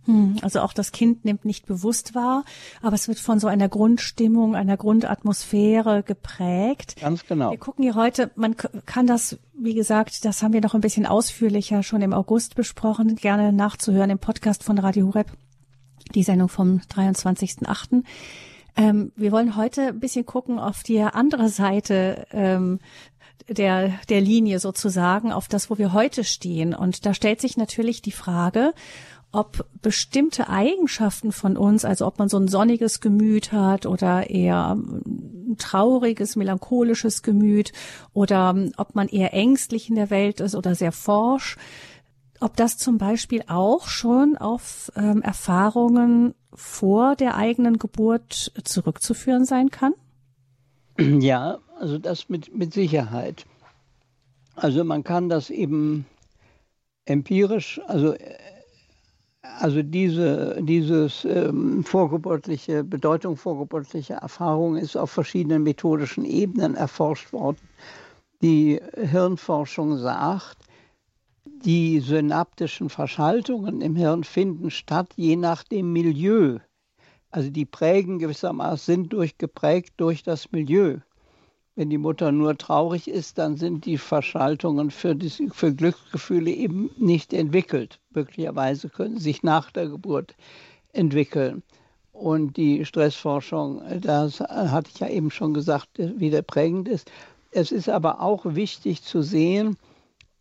Hm, 0.07 0.37
also 0.41 0.61
auch 0.61 0.71
das 0.71 0.93
Kind 0.93 1.25
nimmt 1.25 1.43
nicht 1.43 1.65
bewusst 1.65 2.15
wahr, 2.15 2.45
aber 2.81 2.95
es 2.95 3.09
wird 3.09 3.19
von 3.19 3.39
so 3.39 3.47
einer 3.47 3.67
Grundstimmung, 3.67 4.55
einer 4.55 4.77
Grundatmosphäre 4.77 6.01
geprägt. 6.01 6.95
Ganz 6.99 7.25
genau. 7.25 7.51
Wir 7.51 7.57
gucken 7.57 7.83
hier 7.83 7.95
heute, 7.95 8.31
man 8.35 8.55
kann 8.85 9.05
das, 9.05 9.37
wie 9.53 9.73
gesagt, 9.73 10.23
das 10.23 10.41
haben 10.41 10.53
wir 10.53 10.61
noch 10.61 10.73
ein 10.73 10.81
bisschen 10.81 11.05
ausführlicher 11.05 11.83
schon 11.83 12.01
im 12.01 12.13
August 12.13 12.55
besprochen, 12.55 13.17
gerne 13.17 13.51
nachzuhören 13.51 14.09
im 14.09 14.19
Podcast 14.19 14.63
von 14.63 14.79
Radio 14.79 15.07
Hureb, 15.07 15.27
die 16.15 16.23
Sendung 16.23 16.47
vom 16.47 16.79
23.8. 16.89 18.03
Ähm, 18.77 19.11
wir 19.17 19.33
wollen 19.33 19.57
heute 19.57 19.87
ein 19.87 19.99
bisschen 19.99 20.25
gucken 20.25 20.57
auf 20.57 20.83
die 20.83 21.01
andere 21.01 21.49
Seite 21.49 22.27
ähm, 22.31 22.79
der, 23.49 23.93
der 24.07 24.21
Linie 24.21 24.59
sozusagen, 24.59 25.33
auf 25.33 25.47
das, 25.47 25.69
wo 25.69 25.77
wir 25.77 25.91
heute 25.93 26.23
stehen. 26.23 26.73
Und 26.73 27.05
da 27.05 27.13
stellt 27.13 27.41
sich 27.41 27.57
natürlich 27.57 28.01
die 28.01 28.11
Frage, 28.11 28.73
ob 29.31 29.65
bestimmte 29.81 30.49
Eigenschaften 30.49 31.31
von 31.31 31.57
uns, 31.57 31.85
also 31.85 32.07
ob 32.07 32.17
man 32.17 32.29
so 32.29 32.37
ein 32.37 32.47
sonniges 32.47 33.01
Gemüt 33.01 33.51
hat 33.51 33.85
oder 33.85 34.29
eher 34.29 34.75
ein 34.75 35.55
trauriges, 35.57 36.35
melancholisches 36.35 37.23
Gemüt 37.23 37.73
oder 38.13 38.55
ob 38.77 38.95
man 38.95 39.07
eher 39.07 39.33
ängstlich 39.33 39.89
in 39.89 39.95
der 39.95 40.09
Welt 40.09 40.39
ist 40.39 40.55
oder 40.55 40.75
sehr 40.75 40.91
forsch, 40.91 41.57
ob 42.39 42.55
das 42.55 42.77
zum 42.77 42.97
Beispiel 42.97 43.43
auch 43.47 43.87
schon 43.87 44.37
auf 44.37 44.91
ähm, 44.95 45.21
Erfahrungen 45.21 46.33
vor 46.53 47.15
der 47.15 47.35
eigenen 47.35 47.77
Geburt 47.77 48.51
zurückzuführen 48.63 49.45
sein 49.45 49.69
kann? 49.69 49.93
Ja, 50.99 51.59
also 51.79 51.97
das 51.97 52.29
mit, 52.29 52.55
mit 52.55 52.73
Sicherheit. 52.73 53.45
Also 54.55 54.83
man 54.83 55.03
kann 55.03 55.29
das 55.29 55.49
eben 55.49 56.05
empirisch, 57.05 57.79
also 57.87 58.15
also 59.59 59.81
diese 59.81 60.57
dieses, 60.61 61.25
ähm, 61.25 61.83
vorgeburtliche 61.83 62.83
Bedeutung 62.83 63.37
vorgeburtlicher 63.37 64.15
Erfahrung 64.15 64.77
ist 64.77 64.95
auf 64.95 65.11
verschiedenen 65.11 65.63
methodischen 65.63 66.25
Ebenen 66.25 66.75
erforscht 66.75 67.33
worden. 67.33 67.57
Die 68.41 68.79
Hirnforschung 68.95 69.97
sagt, 69.97 70.57
die 71.65 71.99
synaptischen 71.99 72.89
Verschaltungen 72.89 73.81
im 73.81 73.95
Hirn 73.95 74.23
finden 74.23 74.69
statt 74.69 75.13
je 75.15 75.35
nach 75.35 75.63
dem 75.63 75.91
Milieu. 75.91 76.59
Also 77.31 77.49
die 77.49 77.65
prägen 77.65 78.19
gewissermaßen 78.19 78.95
sind 78.95 79.13
durchgeprägt 79.13 79.93
durch 79.97 80.23
das 80.23 80.51
Milieu. 80.51 80.99
Wenn 81.77 81.91
die 81.91 81.99
Mutter 81.99 82.31
nur 82.31 82.57
traurig 82.57 83.07
ist, 83.07 83.37
dann 83.37 83.55
sind 83.55 83.85
die 83.85 83.99
Verschaltungen 83.99 84.89
für, 84.89 85.15
die, 85.15 85.29
für 85.29 85.71
Glücksgefühle 85.71 86.49
eben 86.49 86.89
nicht 86.97 87.33
entwickelt. 87.33 87.99
Möglicherweise 88.09 88.89
können 88.89 89.17
sie 89.17 89.25
sich 89.25 89.43
nach 89.43 89.69
der 89.69 89.87
Geburt 89.87 90.33
entwickeln. 90.91 91.61
Und 92.13 92.57
die 92.57 92.83
Stressforschung, 92.83 93.83
das 94.01 94.39
hatte 94.39 94.89
ich 94.91 94.99
ja 95.01 95.07
eben 95.07 95.29
schon 95.29 95.53
gesagt, 95.53 95.89
wie 95.97 96.31
der 96.31 96.41
prägend 96.41 96.87
ist. 96.87 97.11
Es 97.51 97.71
ist 97.71 97.89
aber 97.89 98.21
auch 98.21 98.55
wichtig 98.55 99.03
zu 99.03 99.21
sehen, 99.21 99.77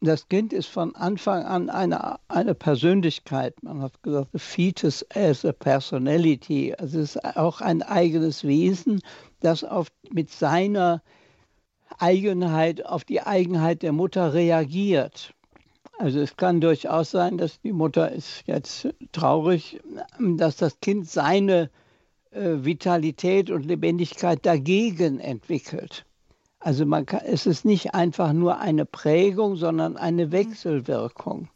das 0.00 0.28
Kind 0.28 0.55
ist 0.55 0.69
von 0.69 0.95
Anfang 0.95 1.43
an 1.45 1.69
eine, 1.69 2.16
eine 2.28 2.55
Persönlichkeit. 2.55 3.62
Man 3.62 3.83
hat 3.83 4.02
gesagt, 4.02 4.28
the 4.33 4.38
fetus 4.38 5.05
as 5.14 5.45
a 5.45 5.52
personality. 5.52 6.75
Also 6.78 7.00
es 7.00 7.16
ist 7.16 7.37
auch 7.37 7.61
ein 7.61 7.83
eigenes 7.83 8.43
Wesen, 8.43 9.02
das 9.40 9.64
auf, 9.64 9.88
mit 10.11 10.31
seiner 10.31 11.02
Eigenheit, 11.99 12.85
auf 12.85 13.05
die 13.05 13.21
Eigenheit 13.21 13.83
der 13.83 13.93
Mutter 13.93 14.35
reagiert. 14.35 15.33
Also 15.99 16.21
es 16.21 16.37
kann 16.37 16.61
durchaus 16.61 17.11
sein, 17.11 17.38
dass 17.38 17.61
die 17.61 17.73
Mutter 17.73 18.12
ist 18.12 18.43
jetzt 18.47 18.88
traurig, 19.12 19.81
dass 20.19 20.57
das 20.57 20.81
Kind 20.81 21.09
seine 21.09 21.71
äh, 22.31 22.64
Vitalität 22.64 23.50
und 23.50 23.64
Lebendigkeit 23.64 24.45
dagegen 24.45 25.21
entwickelt. 25.21 26.05
Also 26.59 26.85
man 26.85 27.07
kann, 27.07 27.21
es 27.25 27.47
ist 27.47 27.64
nicht 27.64 27.95
einfach 27.95 28.33
nur 28.33 28.59
eine 28.59 28.85
Prägung, 28.85 29.57
sondern 29.57 29.97
eine 29.97 30.33
Wechselwirkung. 30.33 31.49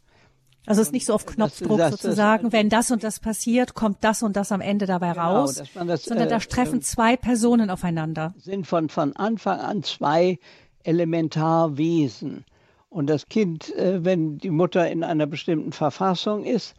Also 0.67 0.81
es 0.81 0.89
ist 0.89 0.93
nicht 0.93 1.05
so 1.07 1.15
auf 1.15 1.25
Knopfdruck 1.25 1.77
das, 1.77 1.91
das, 1.91 2.01
sozusagen, 2.01 2.43
das, 2.45 2.53
wenn 2.53 2.69
das 2.69 2.91
und 2.91 3.03
das 3.03 3.19
passiert, 3.19 3.73
kommt 3.73 3.97
das 4.01 4.21
und 4.21 4.35
das 4.35 4.51
am 4.51 4.61
Ende 4.61 4.85
dabei 4.85 5.13
genau, 5.13 5.41
raus, 5.41 5.61
sondern 5.73 6.29
da 6.29 6.37
äh, 6.37 6.39
treffen 6.39 6.79
äh, 6.79 6.81
zwei 6.81 7.17
Personen 7.17 7.69
aufeinander. 7.69 8.33
Sind 8.37 8.67
von, 8.67 8.89
von 8.89 9.15
Anfang 9.15 9.59
an 9.59 9.83
zwei 9.83 10.37
Elementarwesen. 10.83 12.45
Und 12.89 13.07
das 13.07 13.27
Kind, 13.27 13.73
äh, 13.75 14.05
wenn 14.05 14.37
die 14.37 14.51
Mutter 14.51 14.89
in 14.89 15.03
einer 15.03 15.25
bestimmten 15.25 15.71
Verfassung 15.71 16.43
ist, 16.43 16.75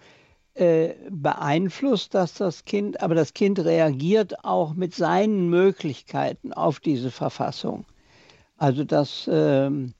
äh, 0.54 0.94
beeinflusst 1.10 2.14
das 2.14 2.34
das 2.34 2.64
Kind, 2.64 3.02
aber 3.02 3.14
das 3.14 3.32
Kind 3.32 3.58
reagiert 3.58 4.44
auch 4.44 4.74
mit 4.74 4.94
seinen 4.94 5.48
Möglichkeiten 5.48 6.52
auf 6.52 6.78
diese 6.78 7.10
Verfassung. 7.10 7.86
Also 8.58 8.84
dass 8.84 9.28
ähm, 9.32 9.94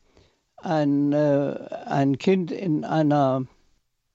ein, 0.59 1.13
äh, 1.13 1.57
ein 1.87 2.19
Kind 2.19 2.53
in 2.53 2.85
einer 2.85 3.47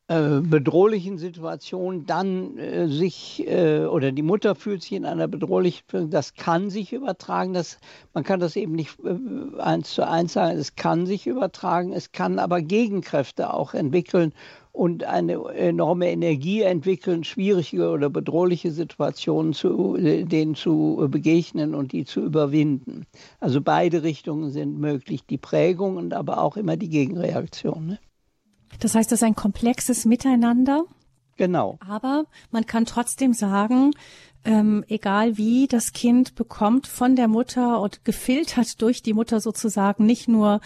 äh, 0.09 0.39
bedrohlichen 0.39 1.17
Situation 1.17 2.05
dann 2.05 2.57
äh, 2.57 2.87
sich 2.87 3.45
äh, 3.45 3.83
oder 3.83 4.13
die 4.13 4.21
Mutter 4.21 4.55
fühlt 4.55 4.81
sich 4.81 4.93
in 4.93 5.05
einer 5.05 5.27
bedrohlichen, 5.27 6.09
das 6.09 6.33
kann 6.35 6.69
sich 6.69 6.93
übertragen, 6.93 7.53
das, 7.53 7.77
man 8.13 8.23
kann 8.23 8.39
das 8.39 8.55
eben 8.55 8.71
nicht 8.71 8.97
äh, 9.03 9.59
eins 9.59 9.93
zu 9.93 10.07
eins 10.07 10.31
sagen, 10.31 10.57
es 10.57 10.77
kann 10.77 11.05
sich 11.05 11.27
übertragen, 11.27 11.91
es 11.91 12.13
kann 12.13 12.39
aber 12.39 12.61
Gegenkräfte 12.61 13.53
auch 13.53 13.73
entwickeln 13.73 14.31
und 14.71 15.03
eine 15.03 15.43
enorme 15.55 16.09
Energie 16.09 16.61
entwickeln, 16.61 17.25
schwierige 17.25 17.89
oder 17.89 18.09
bedrohliche 18.09 18.71
Situationen 18.71 19.51
zu, 19.51 19.97
denen 19.97 20.55
zu 20.55 21.05
begegnen 21.11 21.75
und 21.75 21.91
die 21.91 22.05
zu 22.05 22.21
überwinden. 22.21 23.05
Also 23.41 23.59
beide 23.59 24.03
Richtungen 24.03 24.51
sind 24.51 24.79
möglich, 24.79 25.25
die 25.25 25.37
Prägung 25.37 25.97
und 25.97 26.13
aber 26.13 26.41
auch 26.41 26.55
immer 26.55 26.77
die 26.77 26.89
Gegenreaktion. 26.89 27.87
Ne? 27.87 27.99
Das 28.79 28.95
heißt, 28.95 29.11
das 29.11 29.19
ist 29.19 29.23
ein 29.23 29.35
komplexes 29.35 30.05
Miteinander. 30.05 30.85
Genau. 31.37 31.77
Aber 31.87 32.25
man 32.51 32.65
kann 32.65 32.85
trotzdem 32.85 33.33
sagen, 33.33 33.91
ähm, 34.43 34.83
egal 34.87 35.37
wie, 35.37 35.67
das 35.67 35.93
Kind 35.93 36.35
bekommt 36.35 36.87
von 36.87 37.15
der 37.15 37.27
Mutter 37.27 37.81
und 37.81 38.05
gefiltert 38.05 38.81
durch 38.81 39.01
die 39.01 39.13
Mutter 39.13 39.39
sozusagen 39.39 40.05
nicht 40.05 40.27
nur 40.27 40.61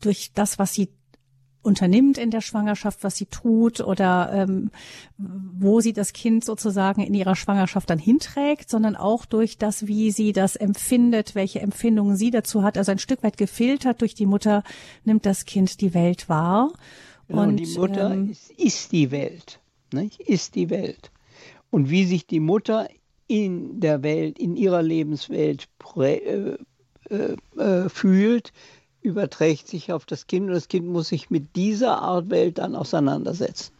durch 0.00 0.32
das, 0.34 0.58
was 0.58 0.72
sie 0.72 0.90
unternimmt 1.62 2.16
in 2.16 2.30
der 2.30 2.40
Schwangerschaft, 2.40 3.04
was 3.04 3.16
sie 3.16 3.26
tut 3.26 3.80
oder 3.80 4.30
ähm, 4.32 4.70
wo 5.16 5.80
sie 5.80 5.92
das 5.92 6.12
Kind 6.12 6.44
sozusagen 6.44 7.02
in 7.02 7.14
ihrer 7.14 7.36
Schwangerschaft 7.36 7.90
dann 7.90 7.98
hinträgt, 7.98 8.70
sondern 8.70 8.96
auch 8.96 9.26
durch 9.26 9.58
das, 9.58 9.86
wie 9.86 10.10
sie 10.10 10.32
das 10.32 10.56
empfindet, 10.56 11.34
welche 11.34 11.60
Empfindungen 11.60 12.16
sie 12.16 12.30
dazu 12.30 12.62
hat. 12.62 12.78
Also 12.78 12.92
ein 12.92 12.98
Stück 12.98 13.22
weit 13.22 13.36
gefiltert 13.36 14.00
durch 14.00 14.14
die 14.14 14.26
Mutter 14.26 14.62
nimmt 15.04 15.26
das 15.26 15.44
Kind 15.44 15.80
die 15.80 15.92
Welt 15.92 16.28
wahr. 16.28 16.72
Genau, 17.28 17.42
und 17.42 17.56
die 17.56 17.66
Mutter 17.78 18.12
ähm, 18.12 18.30
ist, 18.30 18.50
ist, 18.52 18.92
die 18.92 19.10
Welt, 19.10 19.60
nicht? 19.92 20.20
ist 20.20 20.54
die 20.54 20.70
Welt. 20.70 21.10
Und 21.70 21.90
wie 21.90 22.04
sich 22.04 22.26
die 22.26 22.40
Mutter 22.40 22.88
in 23.26 23.80
der 23.80 24.02
Welt, 24.02 24.38
in 24.38 24.56
ihrer 24.56 24.82
Lebenswelt 24.82 25.68
prä, 25.78 26.16
äh, 26.16 26.58
äh, 27.10 27.36
äh, 27.60 27.88
fühlt, 27.88 28.52
überträgt 29.02 29.68
sich 29.68 29.92
auf 29.92 30.06
das 30.06 30.26
Kind 30.26 30.48
und 30.48 30.54
das 30.54 30.68
Kind 30.68 30.86
muss 30.86 31.08
sich 31.08 31.30
mit 31.30 31.54
dieser 31.54 32.02
Art 32.02 32.30
Welt 32.30 32.58
dann 32.58 32.74
auseinandersetzen. 32.74 33.72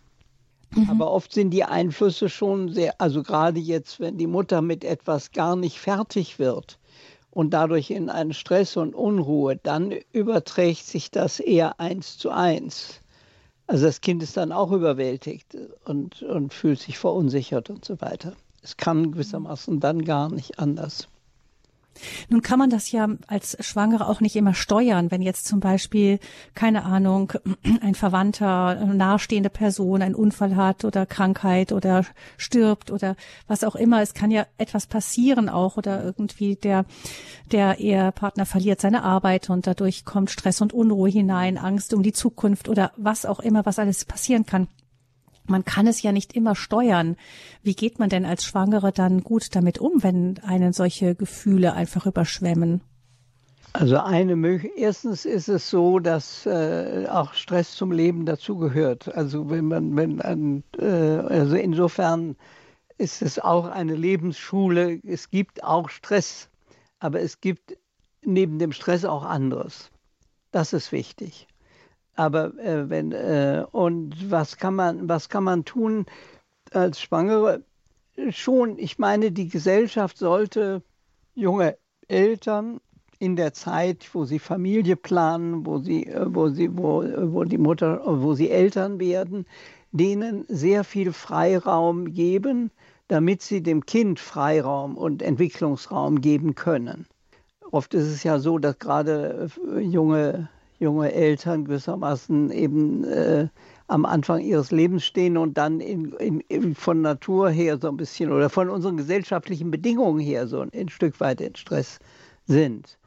Mhm. 0.74 0.90
Aber 0.90 1.10
oft 1.10 1.32
sind 1.32 1.50
die 1.50 1.64
Einflüsse 1.64 2.28
schon 2.28 2.68
sehr, 2.68 3.00
also 3.00 3.22
gerade 3.22 3.58
jetzt, 3.58 4.00
wenn 4.00 4.18
die 4.18 4.26
Mutter 4.26 4.62
mit 4.62 4.84
etwas 4.84 5.32
gar 5.32 5.56
nicht 5.56 5.78
fertig 5.78 6.38
wird 6.38 6.78
und 7.30 7.50
dadurch 7.50 7.90
in 7.90 8.10
einen 8.10 8.34
Stress 8.34 8.76
und 8.76 8.94
Unruhe, 8.94 9.56
dann 9.56 9.94
überträgt 10.12 10.86
sich 10.86 11.10
das 11.10 11.40
eher 11.40 11.80
eins 11.80 12.18
zu 12.18 12.30
eins. 12.30 13.00
Also 13.68 13.84
das 13.84 14.00
Kind 14.00 14.22
ist 14.22 14.38
dann 14.38 14.50
auch 14.50 14.72
überwältigt 14.72 15.56
und, 15.84 16.22
und 16.22 16.54
fühlt 16.54 16.80
sich 16.80 16.98
verunsichert 16.98 17.68
und 17.68 17.84
so 17.84 18.00
weiter. 18.00 18.32
Es 18.62 18.78
kann 18.78 19.12
gewissermaßen 19.12 19.78
dann 19.78 20.04
gar 20.06 20.30
nicht 20.30 20.58
anders. 20.58 21.06
Nun 22.28 22.42
kann 22.42 22.58
man 22.58 22.70
das 22.70 22.90
ja 22.92 23.08
als 23.26 23.56
Schwangere 23.60 24.08
auch 24.08 24.20
nicht 24.20 24.36
immer 24.36 24.54
steuern, 24.54 25.10
wenn 25.10 25.22
jetzt 25.22 25.46
zum 25.46 25.60
Beispiel, 25.60 26.18
keine 26.54 26.84
Ahnung, 26.84 27.32
ein 27.80 27.94
Verwandter, 27.94 28.68
eine 28.68 28.94
nahestehende 28.94 29.50
Person 29.50 30.02
einen 30.02 30.14
Unfall 30.14 30.56
hat 30.56 30.84
oder 30.84 31.06
Krankheit 31.06 31.72
oder 31.72 32.04
stirbt 32.36 32.90
oder 32.90 33.16
was 33.46 33.64
auch 33.64 33.76
immer. 33.76 34.02
Es 34.02 34.14
kann 34.14 34.30
ja 34.30 34.46
etwas 34.58 34.86
passieren 34.86 35.48
auch 35.48 35.76
oder 35.76 36.04
irgendwie 36.04 36.56
der, 36.56 36.84
der 37.52 37.78
Ehepartner 37.78 38.46
verliert 38.46 38.80
seine 38.80 39.02
Arbeit 39.02 39.50
und 39.50 39.66
dadurch 39.66 40.04
kommt 40.04 40.30
Stress 40.30 40.60
und 40.60 40.72
Unruhe 40.72 41.08
hinein, 41.08 41.58
Angst 41.58 41.94
um 41.94 42.02
die 42.02 42.12
Zukunft 42.12 42.68
oder 42.68 42.92
was 42.96 43.26
auch 43.26 43.40
immer, 43.40 43.66
was 43.66 43.78
alles 43.78 44.04
passieren 44.04 44.46
kann 44.46 44.68
man 45.48 45.64
kann 45.64 45.86
es 45.86 46.02
ja 46.02 46.12
nicht 46.12 46.34
immer 46.34 46.54
steuern. 46.54 47.16
Wie 47.62 47.74
geht 47.74 47.98
man 47.98 48.08
denn 48.08 48.24
als 48.24 48.44
Schwangere 48.44 48.92
dann 48.92 49.22
gut 49.22 49.54
damit 49.54 49.78
um, 49.78 50.02
wenn 50.02 50.38
einen 50.42 50.72
solche 50.72 51.14
Gefühle 51.14 51.72
einfach 51.74 52.06
überschwemmen? 52.06 52.82
Also 53.74 53.98
eine 53.98 54.34
Möglichkeit, 54.34 54.80
erstens 54.80 55.24
ist 55.24 55.48
es 55.48 55.68
so, 55.68 55.98
dass 55.98 56.46
äh, 56.46 57.06
auch 57.08 57.34
Stress 57.34 57.74
zum 57.74 57.92
Leben 57.92 58.24
dazugehört. 58.24 59.14
Also 59.14 59.50
wenn 59.50 59.66
man, 59.66 59.94
wenn 59.96 60.20
ein, 60.20 60.64
äh, 60.78 60.86
also 60.86 61.54
insofern 61.54 62.36
ist 62.96 63.22
es 63.22 63.38
auch 63.38 63.66
eine 63.66 63.94
Lebensschule. 63.94 65.00
Es 65.04 65.30
gibt 65.30 65.62
auch 65.62 65.88
Stress, 65.88 66.48
aber 66.98 67.20
es 67.20 67.40
gibt 67.40 67.76
neben 68.22 68.58
dem 68.58 68.72
Stress 68.72 69.04
auch 69.04 69.24
anderes. 69.24 69.90
Das 70.50 70.72
ist 70.72 70.90
wichtig. 70.90 71.46
Aber 72.18 72.58
äh, 72.58 72.90
wenn 72.90 73.12
äh, 73.12 73.64
und 73.70 74.28
was 74.28 74.56
kann 74.56 74.74
man 74.74 75.08
was 75.08 75.28
kann 75.28 75.44
man 75.44 75.64
tun 75.64 76.04
als 76.72 77.00
Schwangere? 77.00 77.62
Schon, 78.30 78.76
ich 78.76 78.98
meine, 78.98 79.30
die 79.30 79.48
Gesellschaft 79.48 80.18
sollte 80.18 80.82
junge 81.36 81.78
Eltern 82.08 82.80
in 83.20 83.36
der 83.36 83.52
Zeit, 83.52 84.10
wo 84.14 84.24
sie 84.24 84.40
Familie 84.40 84.96
planen, 84.96 85.64
wo 85.64 85.78
sie, 85.78 86.06
äh, 86.06 86.26
wo 86.26 86.48
sie, 86.48 86.76
wo, 86.76 87.04
wo 87.32 87.44
die 87.44 87.56
Mutter, 87.56 88.02
wo 88.04 88.34
sie 88.34 88.50
Eltern 88.50 88.98
werden, 88.98 89.46
denen 89.92 90.44
sehr 90.48 90.82
viel 90.82 91.12
Freiraum 91.12 92.12
geben, 92.12 92.72
damit 93.06 93.42
sie 93.42 93.62
dem 93.62 93.86
Kind 93.86 94.18
Freiraum 94.18 94.96
und 94.96 95.22
Entwicklungsraum 95.22 96.20
geben 96.20 96.56
können. 96.56 97.06
Oft 97.70 97.94
ist 97.94 98.08
es 98.08 98.24
ja 98.24 98.40
so, 98.40 98.58
dass 98.58 98.80
gerade 98.80 99.50
äh, 99.76 99.78
junge 99.78 100.48
junge 100.78 101.12
Eltern 101.12 101.64
gewissermaßen 101.64 102.50
eben 102.50 103.04
äh, 103.04 103.48
am 103.88 104.04
Anfang 104.04 104.40
ihres 104.40 104.70
Lebens 104.70 105.04
stehen 105.04 105.36
und 105.36 105.58
dann 105.58 105.80
in, 105.80 106.12
in, 106.14 106.40
in, 106.40 106.74
von 106.74 107.00
Natur 107.00 107.50
her 107.50 107.78
so 107.78 107.88
ein 107.88 107.96
bisschen 107.96 108.30
oder 108.30 108.48
von 108.50 108.68
unseren 108.70 108.96
gesellschaftlichen 108.96 109.70
Bedingungen 109.70 110.20
her 110.20 110.46
so 110.46 110.60
ein, 110.60 110.88
Stück 110.88 111.20
weit 111.20 111.40
in 111.40 111.56
Stress 111.56 111.98
sind. 112.46 112.98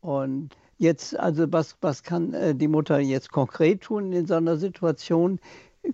Und 0.00 0.56
jetzt, 0.78 1.18
also 1.18 1.50
was, 1.52 1.76
was 1.80 2.02
kann 2.02 2.34
äh, 2.34 2.54
die 2.54 2.68
Mutter 2.68 2.98
jetzt 2.98 3.30
konkret 3.30 3.82
tun 3.82 4.12
in 4.12 4.26
so 4.26 4.34
einer 4.34 4.56
Situation? 4.56 5.38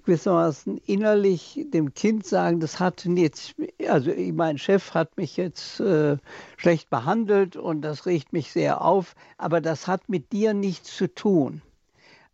Gewissermaßen 0.04 0.78
innerlich 0.86 1.66
dem 1.72 1.94
Kind 1.94 2.26
sagen, 2.26 2.60
das 2.60 2.78
hat 2.78 3.04
jetzt, 3.04 3.54
also 3.88 4.12
mein 4.32 4.58
Chef 4.58 4.94
hat 4.94 5.16
mich 5.16 5.36
jetzt 5.36 5.80
äh, 5.80 6.16
schlecht 6.56 6.90
behandelt 6.90 7.56
und 7.56 7.82
das 7.82 8.06
regt 8.06 8.32
mich 8.32 8.52
sehr 8.52 8.82
auf, 8.82 9.14
aber 9.36 9.60
das 9.60 9.86
hat 9.86 10.08
mit 10.08 10.32
dir 10.32 10.54
nichts 10.54 10.96
zu 10.96 11.12
tun. 11.12 11.62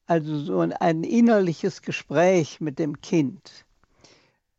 Also 0.07 0.39
so 0.39 0.61
ein, 0.61 0.73
ein 0.73 1.03
innerliches 1.03 1.83
Gespräch 1.83 2.61
mit 2.61 2.79
dem 2.79 3.01
Kind. 3.01 3.65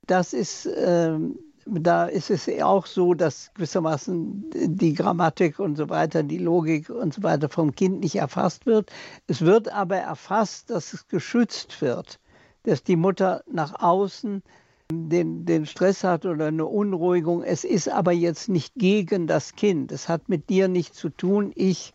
Das 0.05 0.33
ist, 0.33 0.65
äh, 0.65 1.17
da 1.65 2.05
ist 2.05 2.29
es 2.29 2.49
auch 2.61 2.85
so, 2.85 3.13
dass 3.13 3.51
gewissermaßen 3.53 4.49
die 4.53 4.93
Grammatik 4.93 5.59
und 5.59 5.75
so 5.75 5.89
weiter, 5.89 6.23
die 6.23 6.37
Logik 6.37 6.89
und 6.89 7.13
so 7.13 7.23
weiter 7.23 7.49
vom 7.49 7.75
Kind 7.75 7.99
nicht 7.99 8.15
erfasst 8.15 8.65
wird. 8.65 8.91
Es 9.27 9.41
wird 9.41 9.71
aber 9.71 9.97
erfasst, 9.97 10.69
dass 10.69 10.93
es 10.93 11.07
geschützt 11.07 11.81
wird 11.81 12.19
dass 12.67 12.83
die 12.83 12.97
Mutter 12.97 13.43
nach 13.49 13.81
außen 13.81 14.43
den, 14.91 15.45
den 15.45 15.65
Stress 15.65 16.03
hat 16.03 16.25
oder 16.25 16.47
eine 16.47 16.65
Unruhigung. 16.65 17.41
Es 17.41 17.63
ist 17.63 17.89
aber 17.89 18.11
jetzt 18.11 18.49
nicht 18.49 18.73
gegen 18.75 19.25
das 19.25 19.55
Kind. 19.55 19.93
Es 19.93 20.09
hat 20.09 20.27
mit 20.27 20.49
dir 20.49 20.67
nichts 20.67 20.97
zu 20.97 21.07
tun. 21.07 21.53
Ich 21.55 21.93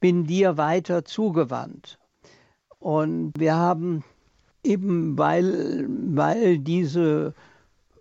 bin 0.00 0.24
dir 0.24 0.56
weiter 0.56 1.04
zugewandt. 1.04 2.00
Und 2.80 3.32
wir 3.38 3.54
haben 3.54 4.02
eben, 4.64 5.16
weil, 5.16 5.86
weil 5.88 6.58
diese 6.58 7.32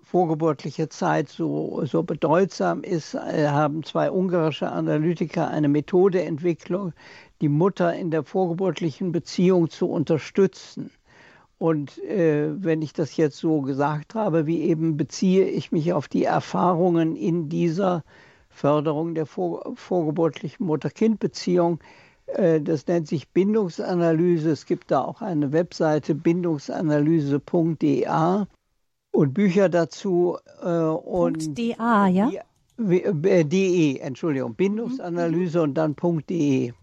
vorgeburtliche 0.02 0.90
Zeit 0.90 1.30
so, 1.30 1.86
so 1.86 2.02
bedeutsam 2.02 2.82
ist, 2.82 3.14
äh, 3.14 3.48
haben 3.48 3.84
zwei 3.84 4.10
ungarische 4.10 4.72
Analytiker 4.72 5.50
eine 5.50 5.68
Methode 5.68 6.24
entwickelt, 6.24 6.96
die 7.42 7.50
Mutter 7.50 7.94
in 7.94 8.10
der 8.10 8.24
vorgeburtlichen 8.24 9.12
Beziehung 9.12 9.70
zu 9.70 9.88
unterstützen. 9.88 10.90
Und 11.60 11.98
äh, 12.04 12.64
wenn 12.64 12.82
ich 12.82 12.94
das 12.94 13.18
jetzt 13.18 13.38
so 13.38 13.62
gesagt 13.62 14.16
habe, 14.16 14.46
wie 14.46 14.62
eben 14.62 14.98
beziehe 14.98 15.48
ich 15.48 15.72
mich 15.72 15.94
auf 15.94 16.08
die 16.08 16.24
Erfahrungen 16.24 17.16
in 17.16 17.50
dieser 17.50 18.04
Förderung 18.50 19.16
der 19.16 19.26
vor, 19.26 19.74
vorgeburtlichen 19.76 20.66
Mutter-Kind-Beziehung, 20.66 21.80
Äh, 22.28 22.62
das 22.62 22.86
nennt 22.88 23.08
sich 23.08 23.30
Bindungsanalyse. 23.30 24.52
Es 24.52 24.66
gibt 24.66 24.92
da 24.92 25.02
auch 25.02 25.22
eine 25.22 25.54
Webseite 25.54 26.16
bindungsanalyse.da 26.16 28.48
und 29.12 29.34
Bücher 29.34 29.70
dazu. 29.70 30.38
Äh, 30.62 30.68
und 30.68 31.58
.da, 31.58 32.08
ja? 32.08 32.30
Äh, 32.78 33.46
de, 33.46 34.00
Entschuldigung, 34.00 34.56
Bindungsanalyse 34.56 35.60
mhm. 35.60 35.64
und 35.64 35.76
dann 35.76 35.96
.de. 36.30 36.74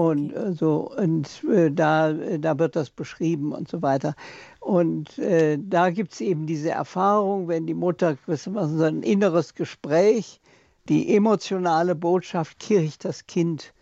Und 0.00 0.34
okay. 0.34 0.52
so 0.54 0.90
und 0.96 1.44
äh, 1.44 1.70
da, 1.70 2.10
da 2.14 2.58
wird 2.58 2.74
das 2.74 2.88
beschrieben 2.88 3.52
und 3.52 3.68
so 3.68 3.82
weiter. 3.82 4.14
Und 4.58 5.18
äh, 5.18 5.58
da 5.60 5.90
gibt 5.90 6.14
es 6.14 6.22
eben 6.22 6.46
diese 6.46 6.70
Erfahrung, 6.70 7.48
wenn 7.48 7.66
die 7.66 7.74
Mutter 7.74 8.16
so 8.26 8.82
ein 8.82 9.02
inneres 9.02 9.54
Gespräch, 9.54 10.40
die 10.88 11.14
emotionale 11.14 11.94
Botschaft 11.94 12.60
kriegt 12.60 13.04
das 13.04 13.26
Kind, 13.26 13.74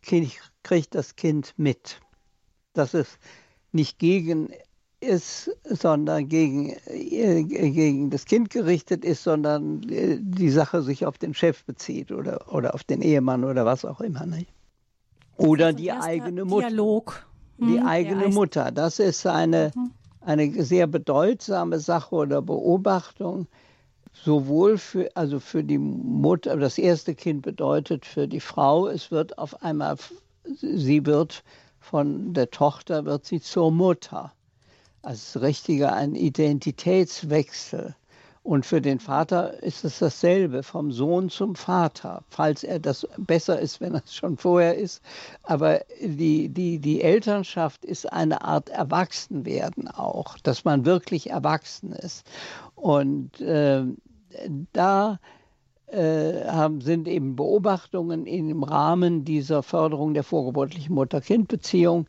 kriegt 0.00 0.94
das 0.94 1.16
Kind 1.16 1.52
mit. 1.58 2.00
Dass 2.72 2.94
es 2.94 3.18
nicht 3.70 3.98
gegen 3.98 4.48
ist, 5.00 5.50
sondern 5.64 6.26
gegen, 6.30 6.70
äh, 6.86 7.44
gegen 7.44 8.08
das 8.08 8.24
Kind 8.24 8.48
gerichtet 8.48 9.04
ist, 9.04 9.24
sondern 9.24 9.82
äh, 9.90 10.16
die 10.22 10.48
Sache 10.48 10.80
sich 10.80 11.04
auf 11.04 11.18
den 11.18 11.34
Chef 11.34 11.66
bezieht 11.66 12.12
oder, 12.12 12.50
oder 12.50 12.74
auf 12.74 12.82
den 12.82 13.02
Ehemann 13.02 13.44
oder 13.44 13.66
was 13.66 13.84
auch 13.84 14.00
immer. 14.00 14.24
Nicht? 14.24 14.48
Oder 15.36 15.72
die 15.72 15.92
eigene 15.92 16.44
Mutter. 16.44 16.68
Dialog. 16.68 17.26
Die 17.58 17.78
hm, 17.78 17.86
eigene 17.86 18.28
Mutter. 18.28 18.70
Das 18.70 18.98
ist 18.98 19.26
eine, 19.26 19.70
mhm. 19.74 19.90
eine 20.20 20.62
sehr 20.64 20.86
bedeutsame 20.86 21.78
Sache 21.78 22.14
oder 22.14 22.42
Beobachtung. 22.42 23.46
Sowohl 24.12 24.76
für, 24.78 25.08
also 25.14 25.40
für 25.40 25.62
die 25.62 25.78
Mutter, 25.78 26.56
das 26.56 26.78
erste 26.78 27.14
Kind 27.14 27.42
bedeutet 27.42 28.04
für 28.04 28.26
die 28.26 28.40
Frau, 28.40 28.88
es 28.88 29.10
wird 29.10 29.38
auf 29.38 29.62
einmal, 29.62 29.96
sie 30.44 31.06
wird 31.06 31.44
von 31.78 32.34
der 32.34 32.50
Tochter, 32.50 33.04
wird 33.04 33.24
sie 33.24 33.40
zur 33.40 33.70
Mutter 33.70 34.32
als 35.02 35.40
richtiger 35.40 35.94
ein 35.94 36.14
Identitätswechsel. 36.14 37.94
Und 38.42 38.64
für 38.64 38.80
den 38.80 39.00
Vater 39.00 39.62
ist 39.62 39.84
es 39.84 39.98
dasselbe, 39.98 40.62
vom 40.62 40.92
Sohn 40.92 41.28
zum 41.28 41.54
Vater, 41.54 42.24
falls 42.30 42.64
er 42.64 42.78
das 42.78 43.06
besser 43.18 43.60
ist, 43.60 43.80
wenn 43.80 43.94
er 43.94 44.02
es 44.04 44.14
schon 44.14 44.38
vorher 44.38 44.76
ist. 44.76 45.02
Aber 45.42 45.80
die, 46.00 46.48
die, 46.48 46.78
die 46.78 47.02
Elternschaft 47.02 47.84
ist 47.84 48.10
eine 48.10 48.42
Art 48.42 48.70
Erwachsenwerden 48.70 49.88
auch, 49.88 50.38
dass 50.38 50.64
man 50.64 50.86
wirklich 50.86 51.30
erwachsen 51.30 51.92
ist. 51.92 52.26
Und 52.74 53.40
äh, 53.40 53.84
da 54.72 55.18
haben, 55.92 56.80
sind 56.80 57.08
eben 57.08 57.34
Beobachtungen 57.34 58.26
im 58.26 58.62
Rahmen 58.62 59.24
dieser 59.24 59.62
Förderung 59.62 60.14
der 60.14 60.22
vorgeburtlichen 60.22 60.94
Mutter-Kind-Beziehung, 60.94 62.06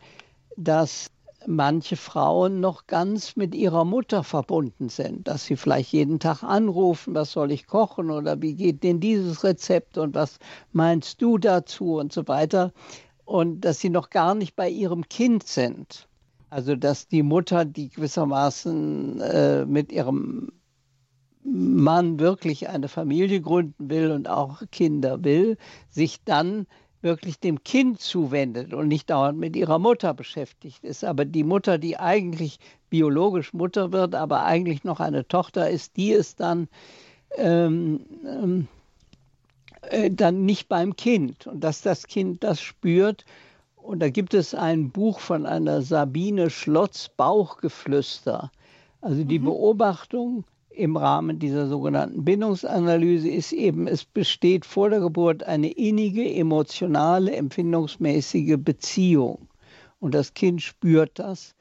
dass 0.56 1.10
manche 1.48 1.96
Frauen 1.96 2.60
noch 2.60 2.88
ganz 2.88 3.36
mit 3.36 3.56
ihrer 3.56 3.86
Mutter 3.86 4.24
verbunden 4.24 4.90
sind, 4.90 5.28
dass 5.28 5.46
sie 5.46 5.56
vielleicht 5.56 5.92
jeden 5.92 6.20
Tag 6.20 6.44
anrufen, 6.44 7.16
was 7.16 7.32
soll 7.32 7.52
ich 7.52 7.68
kochen 7.68 8.12
oder 8.12 8.42
wie 8.42 8.54
geht 8.54 8.84
denn 8.84 9.00
dieses 9.00 9.44
Rezept 9.44 9.98
und 9.98 10.16
was 10.16 10.40
meinst 10.72 11.22
du 11.22 11.38
dazu 11.38 11.96
und 11.96 12.14
so 12.14 12.28
weiter 12.28 12.74
und 13.26 13.62
dass 13.62 13.80
sie 13.80 13.90
noch 13.90 14.10
gar 14.10 14.36
nicht 14.36 14.56
bei 14.56 14.70
ihrem 14.70 15.08
Kind 15.08 15.48
sind. 15.48 16.08
Also 16.50 16.76
dass 16.76 17.08
die 17.08 17.24
Mutter, 17.24 17.66
die 17.66 17.90
gewissermaßen 17.90 19.22
äh, 19.22 19.66
mit 19.66 19.92
ihrem 19.92 20.52
Mann 21.44 22.20
wirklich 22.20 22.70
eine 22.70 22.88
Familie 22.88 23.42
gründen 23.42 23.90
will 23.90 24.12
und 24.12 24.30
auch 24.30 24.62
Kinder 24.72 25.24
will, 25.24 25.58
sich 25.90 26.24
dann 26.24 26.68
wirklich 27.02 27.40
dem 27.40 27.64
Kind 27.64 28.00
zuwendet 28.00 28.74
und 28.74 28.88
nicht 28.88 29.10
dauernd 29.10 29.40
mit 29.40 29.56
ihrer 29.56 29.80
Mutter 29.80 30.14
beschäftigt 30.14 30.84
ist. 30.84 31.04
Aber 31.04 31.26
die 31.26 31.44
Mutter, 31.44 31.78
die 31.78 31.98
eigentlich 31.98 32.60
biologisch 32.90 33.54
Mutter 33.54 33.92
wird, 33.92 34.16
aber 34.16 34.44
eigentlich 34.46 34.84
noch 34.84 35.00
eine 35.00 35.28
Tochter 35.28 35.70
ist, 35.70 35.98
die 35.98 36.12
ist 36.12 36.40
dann, 36.40 36.68
ähm, 37.38 38.02
ähm, 38.26 38.68
äh, 39.82 40.12
dann 40.12 40.46
nicht 40.46 40.70
beim 40.70 40.96
Kind. 40.96 41.48
Und 41.48 41.64
dass 41.64 41.82
das 41.82 42.08
Kind 42.08 42.44
das 42.44 42.62
spürt. 42.62 43.26
Und 43.76 44.00
da 44.00 44.10
gibt 44.10 44.34
es 44.34 44.54
ein 44.54 44.92
Buch 44.92 45.20
von 45.20 45.46
einer 45.46 45.82
Sabine 45.82 46.50
Schlotz, 46.50 47.10
Bauchgeflüster. 47.10 48.52
Also 49.02 49.24
die 49.24 49.40
mhm. 49.40 49.46
Beobachtung, 49.46 50.44
im 50.82 50.98
Rahmen 50.98 51.38
dieser 51.38 51.68
sogenannten 51.68 52.26
Bindungsanalyse 52.26 53.30
ist 53.30 53.52
eben, 53.52 53.88
es 53.88 54.04
besteht 54.04 54.66
vor 54.66 54.90
der 54.90 55.00
Geburt 55.00 55.44
eine 55.44 55.70
innige, 55.70 56.28
emotionale, 56.28 57.36
empfindungsmäßige 57.36 58.58
Beziehung. 58.58 59.48
Und 60.00 60.16
das 60.16 60.34
Kind 60.34 60.64
spürt 60.64 61.20
das. 61.20 61.54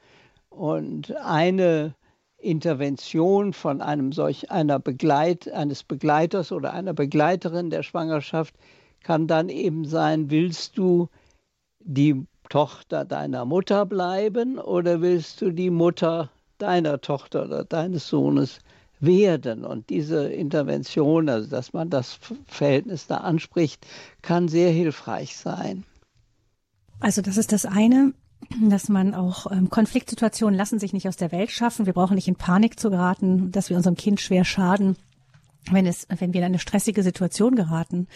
Und 0.49 1.15
eine 1.17 1.93
Intervention 2.37 3.53
von 3.53 3.81
einem 3.81 4.11
solch 4.11 4.49
einer 4.49 4.79
Begleit, 4.79 5.47
eines 5.51 5.83
Begleiters 5.83 6.51
oder 6.51 6.73
einer 6.73 6.93
Begleiterin 6.93 7.69
der 7.69 7.83
Schwangerschaft 7.83 8.55
kann 9.03 9.27
dann 9.27 9.49
eben 9.49 9.85
sein, 9.85 10.31
willst 10.31 10.79
du 10.79 11.09
die 11.79 12.25
Tochter 12.49 13.05
deiner 13.05 13.45
Mutter 13.45 13.85
bleiben 13.85 14.57
oder 14.57 15.01
willst 15.01 15.41
du 15.41 15.51
die 15.51 15.69
Mutter 15.69 16.31
deiner 16.57 16.99
Tochter 17.01 17.45
oder 17.45 17.63
deines 17.63 18.07
Sohnes 18.07 18.59
werden. 19.01 19.65
Und 19.65 19.89
diese 19.89 20.31
Intervention, 20.31 21.27
also 21.27 21.49
dass 21.49 21.73
man 21.73 21.89
das 21.89 22.19
Verhältnis 22.47 23.07
da 23.07 23.17
anspricht, 23.17 23.85
kann 24.21 24.47
sehr 24.47 24.71
hilfreich 24.71 25.35
sein. 25.35 25.83
Also 26.99 27.21
das 27.21 27.37
ist 27.37 27.51
das 27.51 27.65
eine, 27.65 28.13
dass 28.61 28.89
man 28.89 29.13
auch 29.13 29.51
ähm, 29.51 29.69
Konfliktsituationen 29.69 30.57
lassen 30.57 30.79
sich 30.79 30.93
nicht 30.93 31.07
aus 31.07 31.17
der 31.17 31.31
Welt 31.31 31.51
schaffen. 31.51 31.85
Wir 31.85 31.93
brauchen 31.93 32.15
nicht 32.15 32.27
in 32.27 32.35
Panik 32.35 32.79
zu 32.79 32.89
geraten, 32.89 33.51
dass 33.51 33.69
wir 33.69 33.77
unserem 33.77 33.95
Kind 33.95 34.21
schwer 34.21 34.45
schaden, 34.45 34.95
wenn 35.71 35.85
es, 35.85 36.07
wenn 36.15 36.33
wir 36.33 36.41
in 36.41 36.45
eine 36.45 36.59
stressige 36.59 37.03
Situation 37.03 37.55
geraten 37.55 38.07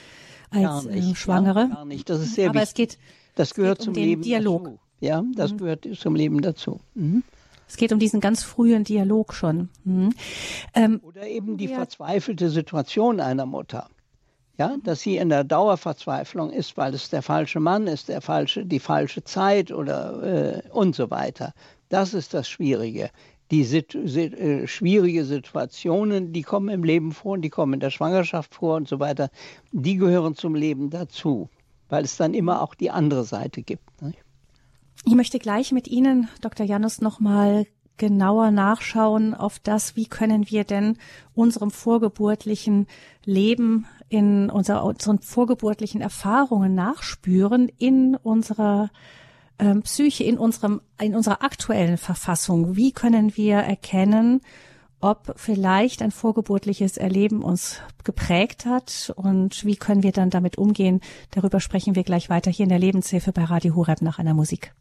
als 0.51 0.85
äh, 0.85 1.15
Schwangere. 1.15 1.69
Ja, 1.71 1.85
nicht. 1.85 2.09
Das 2.09 2.21
ist 2.21 2.35
sehr 2.35 2.49
Aber 2.49 2.61
wichtig. 2.61 2.91
es 2.91 2.97
geht, 2.97 2.99
das 3.35 3.53
gehört 3.53 3.79
es 3.79 3.85
geht 3.85 3.89
um 3.89 3.95
zum 3.95 4.03
Leben 4.03 4.21
Dialog. 4.21 4.63
Dazu. 4.63 4.79
Ja, 5.01 5.23
das 5.35 5.51
mhm. 5.51 5.57
gehört 5.57 5.87
zum 5.99 6.15
Leben 6.15 6.41
dazu. 6.41 6.79
Mhm. 6.93 7.23
Es 7.67 7.77
geht 7.77 7.91
um 7.91 7.99
diesen 7.99 8.19
ganz 8.19 8.43
frühen 8.43 8.83
Dialog 8.83 9.33
schon. 9.33 9.69
Mhm. 9.83 10.13
Ähm, 10.73 11.01
Oder 11.03 11.27
eben 11.27 11.57
die 11.57 11.65
ja. 11.65 11.75
verzweifelte 11.75 12.49
Situation 12.49 13.19
einer 13.19 13.45
Mutter. 13.45 13.89
Ja, 14.57 14.77
dass 14.83 15.01
sie 15.01 15.17
in 15.17 15.27
der 15.27 15.43
Dauerverzweiflung 15.43 16.49
ist, 16.51 16.77
weil 16.77 16.93
es 16.93 17.09
der 17.09 17.21
falsche 17.21 17.59
Mann 17.59 17.87
ist, 17.87 18.07
der 18.07 18.21
falsche, 18.21 18.65
die 18.65 18.79
falsche 18.79 19.23
Zeit 19.23 19.69
oder 19.69 20.63
äh, 20.63 20.69
und 20.69 20.95
so 20.95 21.11
weiter. 21.11 21.53
Das 21.89 22.13
ist 22.13 22.33
das 22.33 22.47
Schwierige. 22.47 23.09
Die 23.51 23.65
Situ 23.65 23.99
äh, 23.99 24.65
schwierige 24.65 25.25
Situationen, 25.25 26.31
die 26.31 26.41
kommen 26.41 26.69
im 26.69 26.83
Leben 26.85 27.11
vor 27.11 27.33
und 27.33 27.41
die 27.41 27.49
kommen 27.49 27.73
in 27.73 27.79
der 27.81 27.91
Schwangerschaft 27.91 28.55
vor 28.55 28.77
und 28.77 28.87
so 28.87 28.99
weiter, 28.99 29.29
die 29.71 29.97
gehören 29.97 30.35
zum 30.35 30.55
Leben 30.55 30.89
dazu, 30.89 31.49
weil 31.89 32.05
es 32.05 32.15
dann 32.15 32.33
immer 32.33 32.61
auch 32.61 32.75
die 32.75 32.91
andere 32.91 33.25
Seite 33.25 33.61
gibt. 33.61 34.01
Nicht? 34.01 34.24
Ich 35.07 35.13
möchte 35.13 35.37
gleich 35.37 35.71
mit 35.71 35.87
Ihnen, 35.87 36.29
Dr. 36.41 36.65
Janus, 36.65 36.99
nochmal 36.99 37.67
genauer 37.97 38.51
nachschauen 38.51 39.33
auf 39.35 39.59
das, 39.59 39.95
wie 39.95 40.07
können 40.07 40.49
wir 40.49 40.63
denn 40.63 40.97
unserem 41.33 41.71
vorgeburtlichen 41.71 42.87
Leben 43.23 43.85
in 44.09 44.49
unserer, 44.49 44.83
unseren 44.83 45.19
vorgeburtlichen 45.19 46.01
Erfahrungen 46.01 46.73
nachspüren 46.73 47.69
in 47.77 48.15
unserer 48.15 48.89
ähm, 49.59 49.83
Psyche, 49.83 50.23
in 50.23 50.37
unserem, 50.37 50.81
in 50.99 51.15
unserer 51.15 51.43
aktuellen 51.43 51.97
Verfassung. 51.97 52.75
Wie 52.75 52.91
können 52.91 53.37
wir 53.37 53.57
erkennen, 53.57 54.41
ob 54.99 55.33
vielleicht 55.37 56.01
ein 56.01 56.11
vorgeburtliches 56.11 56.97
Erleben 56.97 57.43
uns 57.43 57.79
geprägt 58.03 58.65
hat 58.65 59.13
und 59.15 59.65
wie 59.65 59.75
können 59.75 60.03
wir 60.03 60.11
dann 60.11 60.31
damit 60.31 60.57
umgehen? 60.57 60.99
Darüber 61.31 61.59
sprechen 61.59 61.95
wir 61.95 62.03
gleich 62.03 62.29
weiter 62.29 62.49
hier 62.49 62.63
in 62.63 62.69
der 62.69 62.79
Lebenshilfe 62.79 63.31
bei 63.31 63.43
Radio 63.43 63.75
Horeb 63.75 64.01
nach 64.01 64.19
einer 64.19 64.33
Musik. 64.33 64.73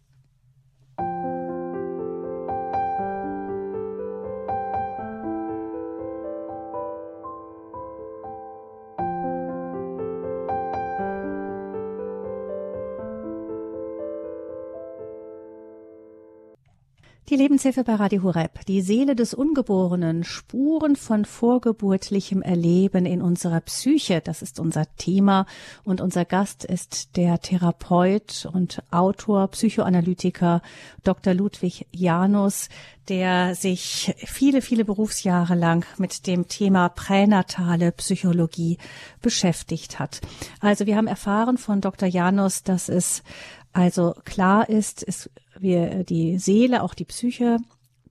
Die 17.34 17.42
Lebenshilfe 17.42 17.82
bei 17.82 17.96
Radio 17.96 18.22
Hureb, 18.22 18.64
die 18.68 18.80
Seele 18.80 19.16
des 19.16 19.34
Ungeborenen, 19.34 20.22
Spuren 20.22 20.94
von 20.94 21.24
vorgeburtlichem 21.24 22.42
Erleben 22.42 23.06
in 23.06 23.20
unserer 23.20 23.60
Psyche, 23.60 24.20
das 24.20 24.40
ist 24.40 24.60
unser 24.60 24.84
Thema 24.98 25.44
und 25.82 26.00
unser 26.00 26.24
Gast 26.24 26.64
ist 26.64 27.16
der 27.16 27.40
Therapeut 27.40 28.48
und 28.52 28.84
Autor, 28.92 29.48
Psychoanalytiker 29.48 30.62
Dr. 31.02 31.34
Ludwig 31.34 31.88
Janus, 31.90 32.68
der 33.08 33.56
sich 33.56 34.14
viele, 34.18 34.62
viele 34.62 34.84
Berufsjahre 34.84 35.56
lang 35.56 35.84
mit 35.98 36.28
dem 36.28 36.46
Thema 36.46 36.88
pränatale 36.88 37.90
Psychologie 37.90 38.78
beschäftigt 39.22 39.98
hat. 39.98 40.20
Also 40.60 40.86
wir 40.86 40.94
haben 40.96 41.08
erfahren 41.08 41.58
von 41.58 41.80
Dr. 41.80 42.08
Janus, 42.08 42.62
dass 42.62 42.88
es 42.88 43.24
also 43.72 44.14
klar 44.24 44.68
ist, 44.68 45.02
es 45.06 45.28
wir, 45.58 46.04
die 46.04 46.38
Seele, 46.38 46.82
auch 46.82 46.94
die 46.94 47.04
Psyche 47.04 47.58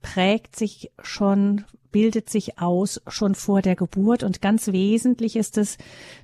prägt 0.02 0.56
sich 0.56 0.90
schon, 1.02 1.64
bildet 1.92 2.28
sich 2.28 2.58
aus 2.58 3.00
schon 3.06 3.34
vor 3.34 3.62
der 3.62 3.76
Geburt 3.76 4.22
und 4.22 4.42
ganz 4.42 4.68
wesentlich 4.68 5.36
ist 5.36 5.58
es 5.58 5.78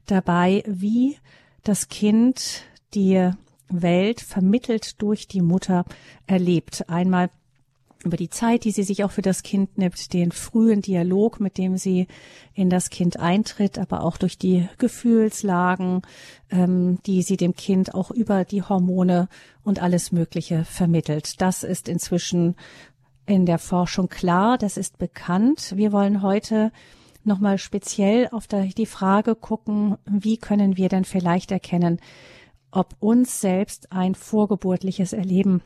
dabei, 0.07 0.63
wie 0.67 1.17
das 1.63 1.89
Kind 1.89 2.65
die 2.95 3.31
Welt 3.69 4.21
vermittelt 4.21 5.01
durch 5.01 5.29
die 5.29 5.43
Mutter 5.43 5.85
erlebt. 6.27 6.89
Einmal 6.89 7.31
über 8.05 8.17
die 8.17 8.31
Zeit, 8.31 8.65
die 8.65 8.71
sie 8.71 8.83
sich 8.83 9.05
auch 9.05 9.11
für 9.11 9.23
das 9.23 9.43
Kind 9.43 9.77
nimmt, 9.77 10.13
den 10.13 10.33
frühen 10.33 10.81
Dialog, 10.81 11.39
mit 11.39 11.59
dem 11.59 11.77
sie 11.77 12.07
in 12.55 12.71
das 12.71 12.91
Kind 12.91 13.19
eintritt, 13.19 13.79
aber 13.79 14.03
auch 14.03 14.17
durch 14.17 14.39
die 14.39 14.69
Gefühlslagen, 14.79 16.03
ähm, 16.51 16.99
die 17.05 17.23
sie 17.23 17.37
dem 17.37 17.55
Kind 17.55 17.95
auch 17.95 18.11
über 18.11 18.45
die 18.45 18.63
Hormone 18.63 19.29
und 19.63 19.83
alles 19.83 20.13
Mögliche 20.13 20.65
vermittelt. 20.65 21.41
Das 21.41 21.63
ist 21.63 21.89
inzwischen 21.89 22.57
in 23.27 23.45
der 23.47 23.59
Forschung 23.59 24.09
klar, 24.09 24.57
das 24.57 24.77
ist 24.77 24.99
bekannt. 24.99 25.75
Wir 25.77 25.93
wollen 25.93 26.23
heute 26.23 26.73
nochmal 27.23 27.59
speziell 27.59 28.29
auf 28.33 28.47
die 28.47 28.87
Frage 28.87 29.35
gucken, 29.35 29.99
wie 30.07 30.39
können 30.39 30.79
wir 30.79 30.89
denn 30.89 31.05
vielleicht 31.05 31.51
erkennen, 31.51 32.01
ob 32.71 32.97
uns 32.99 33.41
selbst 33.41 33.93
ein 33.93 34.15
vorgeburtliches 34.15 35.13
Erleben 35.13 35.61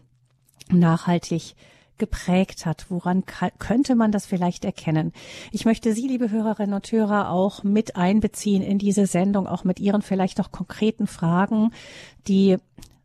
nachhaltig 0.68 1.54
geprägt 1.98 2.66
hat? 2.66 2.86
Woran 2.90 3.24
könnte 3.58 3.94
man 3.94 4.12
das 4.12 4.26
vielleicht 4.26 4.64
erkennen? 4.64 5.12
Ich 5.52 5.64
möchte 5.64 5.92
Sie, 5.92 6.06
liebe 6.06 6.30
Hörerinnen 6.30 6.74
und 6.74 6.90
Hörer, 6.90 7.30
auch 7.30 7.62
mit 7.62 7.96
einbeziehen 7.96 8.62
in 8.62 8.78
diese 8.78 9.06
Sendung, 9.06 9.46
auch 9.46 9.64
mit 9.64 9.80
Ihren 9.80 10.02
vielleicht 10.02 10.40
auch 10.40 10.50
konkreten 10.50 11.06
Fragen, 11.06 11.70
die 12.26 12.56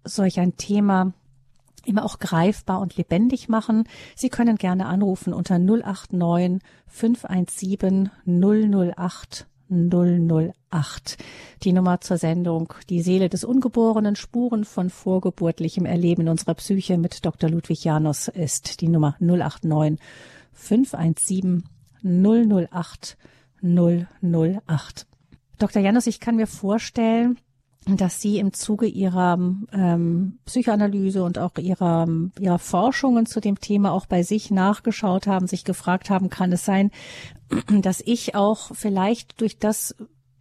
solch 0.03 0.39
ein 0.39 0.57
Thema 0.57 1.13
immer 1.85 2.05
auch 2.05 2.19
greifbar 2.19 2.81
und 2.81 2.97
lebendig 2.97 3.49
machen. 3.49 3.85
Sie 4.15 4.29
können 4.29 4.57
gerne 4.57 4.85
anrufen 4.85 5.33
unter 5.33 5.59
089 5.59 6.61
517 6.87 8.11
008 8.25 9.47
008. 9.69 11.17
Die 11.63 11.73
Nummer 11.73 12.01
zur 12.01 12.17
Sendung 12.17 12.73
Die 12.89 13.01
Seele 13.01 13.29
des 13.29 13.43
Ungeborenen 13.43 14.15
Spuren 14.15 14.65
von 14.65 14.89
vorgeburtlichem 14.89 15.85
Erleben 15.85 16.27
unserer 16.27 16.55
Psyche 16.55 16.97
mit 16.97 17.25
Dr. 17.25 17.49
Ludwig 17.49 17.83
Janus 17.83 18.27
ist 18.27 18.81
die 18.81 18.87
Nummer 18.87 19.15
089 19.19 19.99
517 20.53 21.63
008 22.03 23.17
008. 23.61 25.07
Dr. 25.57 25.81
Janus, 25.81 26.07
ich 26.07 26.19
kann 26.19 26.35
mir 26.37 26.47
vorstellen, 26.47 27.37
dass 27.97 28.21
Sie 28.21 28.39
im 28.39 28.53
Zuge 28.53 28.85
Ihrer 28.85 29.39
ähm, 29.71 30.39
Psychoanalyse 30.45 31.23
und 31.23 31.37
auch 31.37 31.57
Ihrer, 31.57 32.07
Ihrer 32.39 32.59
Forschungen 32.59 33.25
zu 33.25 33.39
dem 33.39 33.59
Thema 33.59 33.91
auch 33.91 34.05
bei 34.05 34.23
sich 34.23 34.51
nachgeschaut 34.51 35.27
haben, 35.27 35.47
sich 35.47 35.63
gefragt 35.63 36.09
haben, 36.09 36.29
kann 36.29 36.51
es 36.51 36.65
sein, 36.65 36.91
dass 37.81 38.01
ich 38.01 38.35
auch 38.35 38.71
vielleicht 38.73 39.41
durch 39.41 39.59
das 39.59 39.95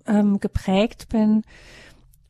ähm, 0.06 0.40
geprägt 0.40 1.08
bin, 1.08 1.42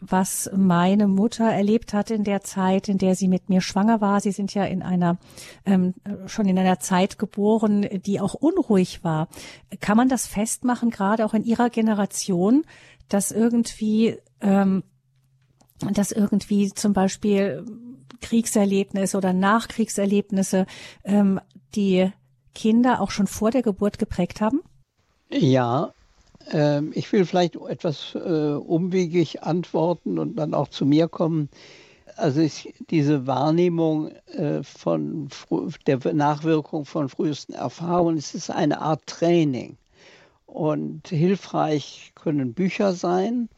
was 0.00 0.48
meine 0.54 1.08
Mutter 1.08 1.44
erlebt 1.44 1.92
hat 1.92 2.10
in 2.10 2.24
der 2.24 2.42
Zeit, 2.42 2.88
in 2.88 2.98
der 2.98 3.14
sie 3.14 3.28
mit 3.28 3.48
mir 3.48 3.60
schwanger 3.60 4.00
war. 4.00 4.20
Sie 4.20 4.30
sind 4.30 4.54
ja 4.54 4.64
in 4.64 4.82
einer 4.82 5.18
ähm, 5.66 5.94
schon 6.26 6.46
in 6.46 6.58
einer 6.58 6.78
Zeit 6.78 7.18
geboren, 7.18 7.86
die 8.06 8.20
auch 8.20 8.34
unruhig 8.34 9.02
war. 9.02 9.28
Kann 9.80 9.96
man 9.96 10.08
das 10.08 10.26
festmachen, 10.26 10.90
gerade 10.90 11.24
auch 11.24 11.34
in 11.34 11.44
ihrer 11.44 11.70
Generation, 11.70 12.64
dass 13.08 13.32
irgendwie 13.32 14.18
ähm, 14.40 14.84
dass 15.92 16.12
irgendwie 16.12 16.72
zum 16.72 16.92
Beispiel 16.92 17.64
Kriegserlebnisse 18.20 19.16
oder 19.16 19.32
Nachkriegserlebnisse 19.32 20.66
ähm, 21.04 21.40
die 21.74 22.10
Kinder 22.54 23.00
auch 23.00 23.10
schon 23.10 23.26
vor 23.26 23.50
der 23.50 23.62
Geburt 23.62 23.98
geprägt 23.98 24.40
haben? 24.40 24.60
Ja, 25.30 25.92
äh, 26.52 26.84
ich 26.90 27.12
will 27.12 27.24
vielleicht 27.24 27.56
etwas 27.56 28.14
äh, 28.14 28.54
umwegig 28.54 29.42
antworten 29.42 30.18
und 30.18 30.36
dann 30.36 30.54
auch 30.54 30.68
zu 30.68 30.84
mir 30.86 31.08
kommen. 31.08 31.48
Also 32.16 32.40
ich, 32.40 32.74
diese 32.90 33.26
Wahrnehmung 33.26 34.10
äh, 34.32 34.62
von 34.64 35.28
der 35.86 36.00
Nachwirkung 36.14 36.84
von 36.84 37.08
frühesten 37.08 37.52
Erfahrungen, 37.52 38.16
es 38.16 38.34
ist 38.34 38.50
eine 38.50 38.80
Art 38.80 39.06
Training. 39.06 39.76
Und 40.46 41.08
hilfreich 41.08 42.12
können 42.14 42.54
Bücher 42.54 42.94
sein, 42.94 43.48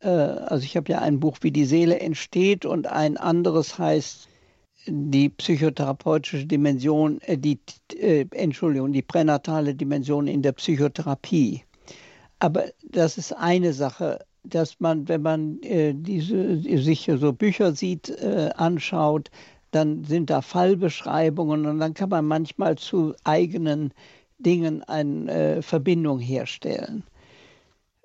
also 0.00 0.64
ich 0.64 0.76
habe 0.76 0.92
ja 0.92 1.00
ein 1.00 1.20
Buch, 1.20 1.38
wie 1.40 1.50
die 1.50 1.64
Seele 1.64 1.98
entsteht 2.00 2.64
und 2.64 2.86
ein 2.86 3.16
anderes 3.16 3.78
heißt 3.78 4.28
die 4.86 5.28
psychotherapeutische 5.28 6.46
Dimension, 6.46 7.20
äh, 7.22 7.38
die, 7.38 7.58
äh, 7.96 8.26
Entschuldigung, 8.30 8.92
die 8.92 9.02
pränatale 9.02 9.74
Dimension 9.74 10.26
in 10.26 10.42
der 10.42 10.52
Psychotherapie. 10.52 11.62
Aber 12.38 12.64
das 12.82 13.18
ist 13.18 13.32
eine 13.32 13.72
Sache, 13.72 14.24
dass 14.44 14.80
man, 14.80 15.08
wenn 15.08 15.22
man 15.22 15.60
äh, 15.62 15.92
diese, 15.94 16.58
sich 16.58 17.10
so 17.16 17.32
Bücher 17.32 17.72
sieht, 17.72 18.08
äh, 18.08 18.50
anschaut, 18.56 19.30
dann 19.70 20.04
sind 20.04 20.30
da 20.30 20.40
Fallbeschreibungen 20.40 21.66
und 21.66 21.78
dann 21.78 21.94
kann 21.94 22.08
man 22.08 22.24
manchmal 22.24 22.78
zu 22.78 23.14
eigenen 23.24 23.92
Dingen 24.38 24.82
eine 24.84 25.30
äh, 25.30 25.62
Verbindung 25.62 26.20
herstellen. 26.20 27.02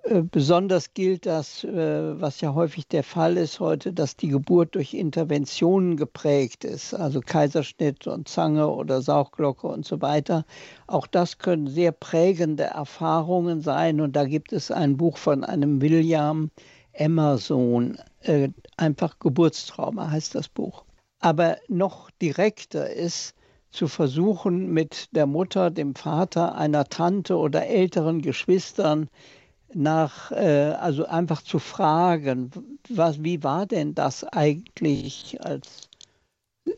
Äh, 0.04 0.22
besonders 0.22 0.94
gilt 0.94 1.26
das, 1.26 1.63
äh, 1.63 2.20
was 2.20 2.42
ja 2.42 2.54
häufig 2.54 2.88
der 2.88 3.04
Fall 3.04 3.38
ist 3.38 3.60
heute, 3.62 3.94
dass 3.94 4.18
die 4.18 4.28
Geburt 4.28 4.76
durch 4.76 4.94
Interventionen 4.94 5.96
geprägt 5.96 6.66
ist, 6.66 6.94
also 6.94 7.22
Kaiserschnitt 7.22 8.06
und 8.08 8.28
Zange 8.28 8.68
oder 8.68 9.02
Sauchglocke 9.02 9.66
und 9.68 9.86
so 9.86 10.02
weiter. 10.02 10.46
Auch 10.88 11.08
das 11.08 11.38
können 11.38 11.68
sehr 11.68 11.94
prägende 11.94 12.63
Erfahrungen 12.63 13.62
sein. 13.62 14.02
Und 14.02 14.16
da 14.16 14.26
gibt 14.26 14.52
es 14.52 14.72
ein 14.72 14.98
Buch 14.98 15.18
von 15.18 15.46
einem 15.46 15.82
William 15.82 16.52
Emerson, 16.92 17.98
äh, 18.22 18.50
einfach 18.78 19.20
Geburtstrauma 19.20 20.12
heißt 20.12 20.36
das 20.36 20.50
Buch. 20.50 20.84
Aber 21.20 21.58
noch 21.70 22.12
direkter 22.22 22.89
ist, 22.89 23.36
zu 23.72 23.88
versuchen, 23.88 24.72
mit 24.72 25.08
der 25.16 25.26
Mutter, 25.26 25.72
dem 25.72 25.96
Vater, 25.96 26.56
einer 26.56 26.86
Tante 26.86 27.36
oder 27.36 27.66
älteren 27.66 28.22
Geschwistern 28.22 29.10
nach, 29.76 30.32
äh, 30.32 30.74
also 30.80 31.06
einfach 31.06 31.42
zu 31.42 31.60
fragen, 31.60 32.52
was, 32.90 33.24
wie 33.24 33.44
war 33.44 33.66
denn 33.66 33.96
das 33.96 34.24
eigentlich, 34.24 35.38
als 35.42 35.90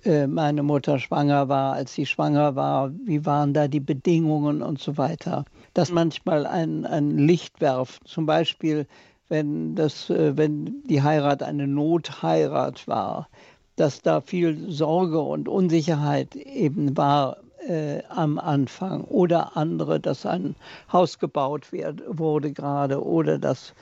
äh, 0.03 0.27
meine 0.27 0.63
Mutter 0.63 0.99
schwanger 0.99 1.47
war, 1.49 1.73
als 1.73 1.93
sie 1.93 2.05
schwanger 2.05 2.55
war, 2.55 2.91
wie 3.05 3.25
waren 3.25 3.53
da 3.53 3.67
die 3.67 3.79
Bedingungen 3.79 4.61
und 4.61 4.79
so 4.79 4.97
weiter. 4.97 5.45
Dass 5.73 5.91
manchmal 5.91 6.45
ein, 6.45 6.85
ein 6.85 7.17
Licht 7.17 7.61
werft, 7.61 8.07
zum 8.07 8.25
Beispiel, 8.25 8.87
wenn, 9.29 9.75
das, 9.75 10.09
äh, 10.09 10.37
wenn 10.37 10.83
die 10.83 11.01
Heirat 11.01 11.43
eine 11.43 11.67
Notheirat 11.67 12.87
war, 12.87 13.27
dass 13.75 14.01
da 14.01 14.21
viel 14.21 14.71
Sorge 14.71 15.19
und 15.19 15.47
Unsicherheit 15.49 16.35
eben 16.35 16.95
war 16.95 17.37
äh, 17.67 18.03
am 18.09 18.39
Anfang 18.39 19.03
oder 19.03 19.57
andere, 19.57 19.99
dass 19.99 20.25
ein 20.25 20.55
Haus 20.91 21.19
gebaut 21.19 21.71
wird, 21.71 22.01
wurde 22.07 22.51
gerade 22.51 23.03
oder 23.03 23.37
dass 23.37 23.73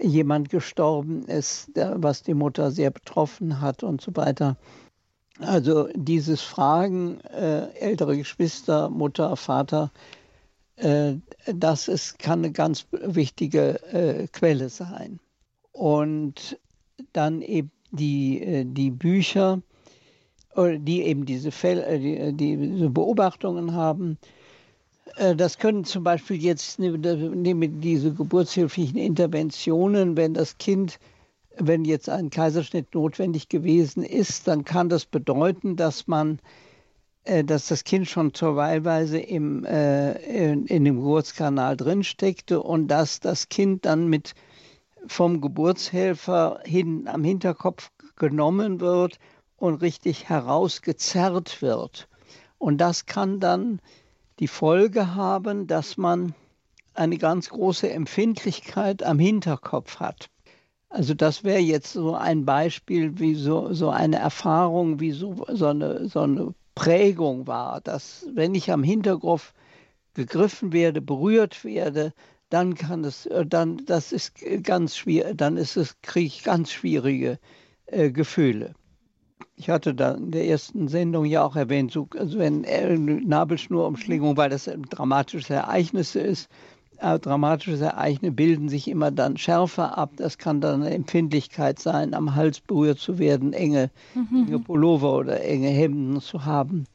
jemand 0.00 0.50
gestorben 0.50 1.24
ist, 1.26 1.76
der, 1.76 2.02
was 2.02 2.22
die 2.22 2.34
Mutter 2.34 2.70
sehr 2.70 2.90
betroffen 2.90 3.60
hat 3.60 3.82
und 3.82 4.00
so 4.00 4.14
weiter. 4.16 4.56
Also 5.40 5.88
dieses 5.94 6.42
Fragen, 6.42 7.20
äh, 7.20 7.70
ältere 7.74 8.16
Geschwister, 8.16 8.90
Mutter, 8.90 9.36
Vater, 9.36 9.90
äh, 10.76 11.14
das 11.46 11.88
ist, 11.88 12.18
kann 12.18 12.40
eine 12.40 12.52
ganz 12.52 12.86
wichtige 12.90 13.82
äh, 13.92 14.26
Quelle 14.28 14.68
sein. 14.68 15.18
Und 15.72 16.58
dann 17.12 17.42
eben 17.42 17.70
die, 17.90 18.42
äh, 18.42 18.64
die 18.66 18.90
Bücher, 18.90 19.62
die 20.56 21.02
eben 21.02 21.26
diese, 21.26 21.50
Fälle, 21.52 21.86
äh, 21.86 21.98
die, 21.98 22.16
äh, 22.16 22.32
diese 22.32 22.90
Beobachtungen 22.90 23.74
haben. 23.74 24.18
Äh, 25.16 25.36
das 25.36 25.58
können 25.58 25.84
zum 25.84 26.04
Beispiel 26.04 26.36
jetzt 26.42 26.78
nehmen 26.78 27.80
diese 27.80 28.12
geburtshilflichen 28.12 28.98
Interventionen, 28.98 30.16
wenn 30.16 30.34
das 30.34 30.58
Kind, 30.58 30.98
wenn 31.56 31.84
jetzt 31.84 32.08
ein 32.08 32.30
Kaiserschnitt 32.30 32.94
notwendig 32.94 33.48
gewesen 33.48 34.02
ist, 34.02 34.48
dann 34.48 34.64
kann 34.64 34.88
das 34.88 35.06
bedeuten, 35.06 35.76
dass 35.76 36.06
man 36.06 36.40
äh, 37.24 37.44
dass 37.44 37.68
das 37.68 37.84
Kind 37.84 38.08
schon 38.08 38.34
zur 38.34 38.56
Weilweise 38.56 39.18
im, 39.18 39.64
äh, 39.64 40.12
in, 40.22 40.66
in, 40.66 40.84
dem 40.84 40.96
Geburtskanal 40.96 41.76
drinsteckte 41.76 42.62
und 42.62 42.88
dass 42.88 43.20
das 43.20 43.48
Kind 43.48 43.84
dann 43.84 44.08
mit 44.08 44.34
vom 45.06 45.40
Geburtshelfer 45.40 46.60
hin 46.64 47.08
am 47.08 47.24
Hinterkopf 47.24 47.90
genommen 48.16 48.80
wird 48.80 49.18
und 49.60 49.82
richtig 49.82 50.28
herausgezerrt 50.28 51.62
wird. 51.62 52.08
Und 52.58 52.78
das 52.78 53.06
kann 53.06 53.40
dann 53.40 53.80
die 54.40 54.48
Folge 54.48 55.14
haben, 55.14 55.66
dass 55.66 55.96
man 55.96 56.34
eine 56.94 57.18
ganz 57.18 57.50
große 57.50 57.88
Empfindlichkeit 57.90 59.02
am 59.02 59.18
Hinterkopf 59.18 60.00
hat. 60.00 60.30
Also 60.88 61.14
das 61.14 61.44
wäre 61.44 61.60
jetzt 61.60 61.92
so 61.92 62.14
ein 62.14 62.44
Beispiel, 62.44 63.18
wie 63.20 63.34
so, 63.34 63.72
so 63.72 63.90
eine 63.90 64.16
Erfahrung, 64.16 64.98
wie 64.98 65.12
so, 65.12 65.46
so, 65.52 65.68
eine, 65.68 66.08
so 66.08 66.20
eine 66.20 66.54
Prägung 66.74 67.46
war, 67.46 67.80
dass 67.82 68.26
wenn 68.34 68.54
ich 68.54 68.72
am 68.72 68.82
Hinterkopf 68.82 69.52
gegriffen 70.14 70.72
werde, 70.72 71.00
berührt 71.00 71.64
werde, 71.64 72.12
dann 72.48 72.74
kann 72.74 73.04
es, 73.04 73.26
äh, 73.26 73.46
dann, 73.46 73.84
das 73.86 74.10
ist 74.10 74.34
ganz 74.62 74.96
schwierig, 74.96 75.36
dann 75.36 75.56
ist 75.56 75.76
es, 75.76 76.00
kriege 76.02 76.26
ich 76.26 76.42
ganz 76.42 76.72
schwierige 76.72 77.38
äh, 77.86 78.10
Gefühle. 78.10 78.74
Ich 79.60 79.68
hatte 79.68 79.94
da 79.94 80.12
in 80.12 80.30
der 80.30 80.46
ersten 80.46 80.88
Sendung 80.88 81.26
ja 81.26 81.44
auch 81.44 81.54
erwähnt, 81.54 81.92
so, 81.92 82.08
also 82.18 82.38
wenn 82.38 82.62
Nabelschnurumschlingung, 83.28 84.38
weil 84.38 84.48
das 84.48 84.66
ein 84.66 84.84
dramatisches 84.84 85.50
Ereignis 85.50 86.14
ist, 86.14 86.48
äh, 86.96 87.18
dramatische 87.18 87.76
Ereignisse 87.84 88.32
bilden 88.32 88.70
sich 88.70 88.88
immer 88.88 89.10
dann 89.10 89.36
schärfer 89.36 89.98
ab. 89.98 90.12
Das 90.16 90.38
kann 90.38 90.62
dann 90.62 90.82
eine 90.82 90.94
Empfindlichkeit 90.94 91.78
sein, 91.78 92.14
am 92.14 92.34
Hals 92.34 92.60
berührt 92.60 93.00
zu 93.00 93.18
werden, 93.18 93.52
enge, 93.52 93.90
mhm. 94.14 94.46
enge 94.46 94.60
Pullover 94.60 95.14
oder 95.14 95.44
enge 95.44 95.68
Hemden 95.68 96.22
zu 96.22 96.46
haben. 96.46 96.86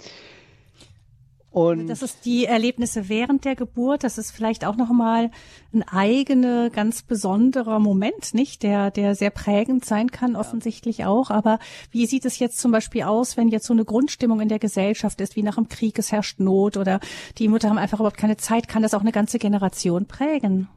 Und 1.56 1.88
das 1.88 2.02
ist 2.02 2.26
die 2.26 2.44
Erlebnisse 2.44 3.08
während 3.08 3.46
der 3.46 3.56
Geburt. 3.56 4.04
Das 4.04 4.18
ist 4.18 4.32
vielleicht 4.32 4.66
auch 4.66 4.76
nochmal 4.76 5.32
ein 5.74 5.84
eigener, 5.84 6.70
ganz 6.70 7.02
besonderer 7.02 7.80
Moment, 7.80 8.34
nicht? 8.34 8.62
Der, 8.62 8.92
der 8.92 9.16
sehr 9.16 9.30
prägend 9.30 9.86
sein 9.86 10.12
kann, 10.12 10.34
ja. 10.34 10.40
offensichtlich 10.40 11.06
auch. 11.06 11.30
Aber 11.30 11.60
wie 11.92 12.08
sieht 12.08 12.26
es 12.26 12.40
jetzt 12.40 12.58
zum 12.58 12.74
Beispiel 12.74 13.04
aus, 13.04 13.38
wenn 13.38 13.48
jetzt 13.48 13.68
so 13.68 13.74
eine 13.74 13.86
Grundstimmung 13.86 14.42
in 14.42 14.50
der 14.50 14.60
Gesellschaft 14.60 15.22
ist, 15.22 15.38
wie 15.38 15.44
nach 15.44 15.56
dem 15.56 15.70
Krieg, 15.70 15.98
es 15.98 16.12
herrscht 16.12 16.42
Not 16.42 16.76
oder 16.76 17.00
die 17.38 17.48
Mutter 17.48 17.70
haben 17.70 17.78
einfach 17.78 18.00
überhaupt 18.02 18.18
keine 18.18 18.36
Zeit? 18.36 18.68
Kann 18.68 18.84
das 18.84 18.94
auch 18.94 19.00
eine 19.00 19.14
ganze 19.14 19.40
Generation 19.40 20.08
prägen? 20.08 20.68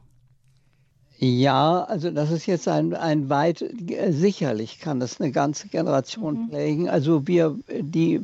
Ja, 1.21 1.83
also 1.83 2.11
das 2.11 2.31
ist 2.31 2.45
jetzt 2.45 2.69
ein, 2.69 2.93
ein 2.93 3.29
weit, 3.29 3.65
sicherlich 4.07 4.79
kann 4.79 5.01
das 5.01 5.19
eine 5.19 5.31
ganze 5.31 5.67
Generation 5.67 6.43
mhm. 6.43 6.49
prägen. 6.49 6.89
Also 6.89 7.27
wir, 7.27 7.59
die, 7.67 8.21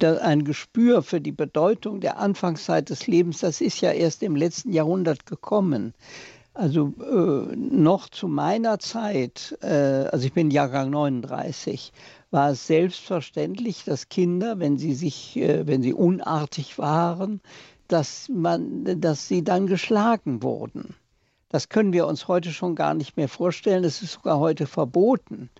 ein 0.00 0.42
Gespür 0.42 1.04
für 1.04 1.20
die 1.20 1.30
Bedeutung 1.30 2.00
der 2.00 2.18
Anfangszeit 2.18 2.90
des 2.90 3.06
Lebens, 3.06 3.38
das 3.38 3.60
ist 3.60 3.80
ja 3.80 3.92
erst 3.92 4.24
im 4.24 4.34
letzten 4.34 4.72
Jahrhundert 4.72 5.24
gekommen. 5.24 5.94
Also 6.52 6.92
äh, 7.00 7.54
noch 7.54 8.08
zu 8.08 8.26
meiner 8.26 8.80
Zeit, 8.80 9.56
äh, 9.62 10.08
also 10.10 10.26
ich 10.26 10.32
bin 10.32 10.50
Jahrgang 10.50 10.90
39, 10.90 11.92
war 12.32 12.50
es 12.50 12.66
selbstverständlich, 12.66 13.84
dass 13.84 14.08
Kinder, 14.08 14.58
wenn 14.58 14.78
sie 14.78 14.94
sich, 14.94 15.36
äh, 15.36 15.64
wenn 15.68 15.82
sie 15.82 15.94
unartig 15.94 16.76
waren, 16.76 17.40
dass 17.86 18.28
man, 18.28 19.00
dass 19.00 19.28
sie 19.28 19.44
dann 19.44 19.68
geschlagen 19.68 20.42
wurden. 20.42 20.96
Das 21.48 21.68
können 21.68 21.92
wir 21.92 22.06
uns 22.06 22.28
heute 22.28 22.52
schon 22.52 22.74
gar 22.74 22.94
nicht 22.94 23.16
mehr 23.16 23.28
vorstellen. 23.28 23.84
Es 23.84 24.02
ist 24.02 24.12
sogar 24.12 24.38
heute 24.38 24.66
verboten. 24.66 25.50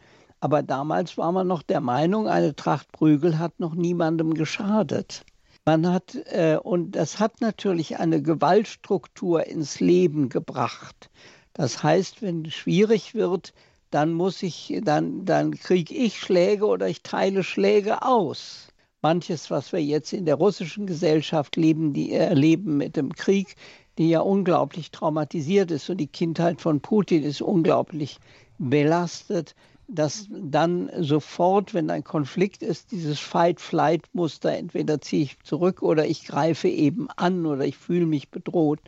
Aber 0.40 0.62
damals 0.62 1.16
war 1.18 1.32
man 1.32 1.46
noch 1.46 1.62
der 1.62 1.80
Meinung, 1.80 2.28
eine 2.28 2.54
Tracht 2.54 2.92
Prügel 2.92 3.38
hat 3.38 3.58
noch 3.58 3.74
niemandem 3.74 4.34
geschadet. 4.34 5.24
Man 5.64 5.92
hat, 5.92 6.14
äh, 6.26 6.58
und 6.62 6.92
das 6.92 7.18
hat 7.18 7.40
natürlich 7.40 7.98
eine 7.98 8.22
Gewaltstruktur 8.22 9.46
ins 9.46 9.80
Leben 9.80 10.28
gebracht. 10.28 11.10
Das 11.54 11.82
heißt, 11.82 12.22
wenn 12.22 12.44
es 12.44 12.54
schwierig 12.54 13.14
wird, 13.14 13.52
dann 13.90 14.12
muss 14.12 14.42
ich, 14.42 14.80
dann, 14.84 15.24
dann 15.24 15.52
kriege 15.52 15.94
ich 15.94 16.20
Schläge 16.20 16.66
oder 16.66 16.88
ich 16.88 17.02
teile 17.02 17.42
Schläge 17.42 18.02
aus. 18.02 18.68
Manches, 19.02 19.50
was 19.50 19.72
wir 19.72 19.82
jetzt 19.82 20.12
in 20.12 20.24
der 20.24 20.34
russischen 20.36 20.86
Gesellschaft 20.86 21.56
leben, 21.56 21.92
die 21.92 22.12
erleben 22.12 22.76
mit 22.76 22.96
dem 22.96 23.12
Krieg, 23.14 23.54
die 23.98 24.10
ja 24.10 24.20
unglaublich 24.20 24.90
traumatisiert 24.90 25.70
ist 25.70 25.90
und 25.90 25.98
die 25.98 26.06
Kindheit 26.06 26.60
von 26.60 26.80
Putin 26.80 27.24
ist 27.24 27.42
unglaublich 27.42 28.18
belastet, 28.58 29.54
dass 29.88 30.28
dann 30.30 30.90
sofort, 30.98 31.74
wenn 31.74 31.90
ein 31.90 32.04
Konflikt 32.04 32.62
ist, 32.62 32.92
dieses 32.92 33.18
Fight-Flight-Muster, 33.18 34.52
entweder 34.52 35.00
ziehe 35.00 35.22
ich 35.22 35.38
zurück 35.40 35.82
oder 35.82 36.06
ich 36.06 36.26
greife 36.26 36.68
eben 36.68 37.08
an 37.16 37.46
oder 37.46 37.64
ich 37.64 37.76
fühle 37.76 38.06
mich 38.06 38.28
bedroht. 38.28 38.80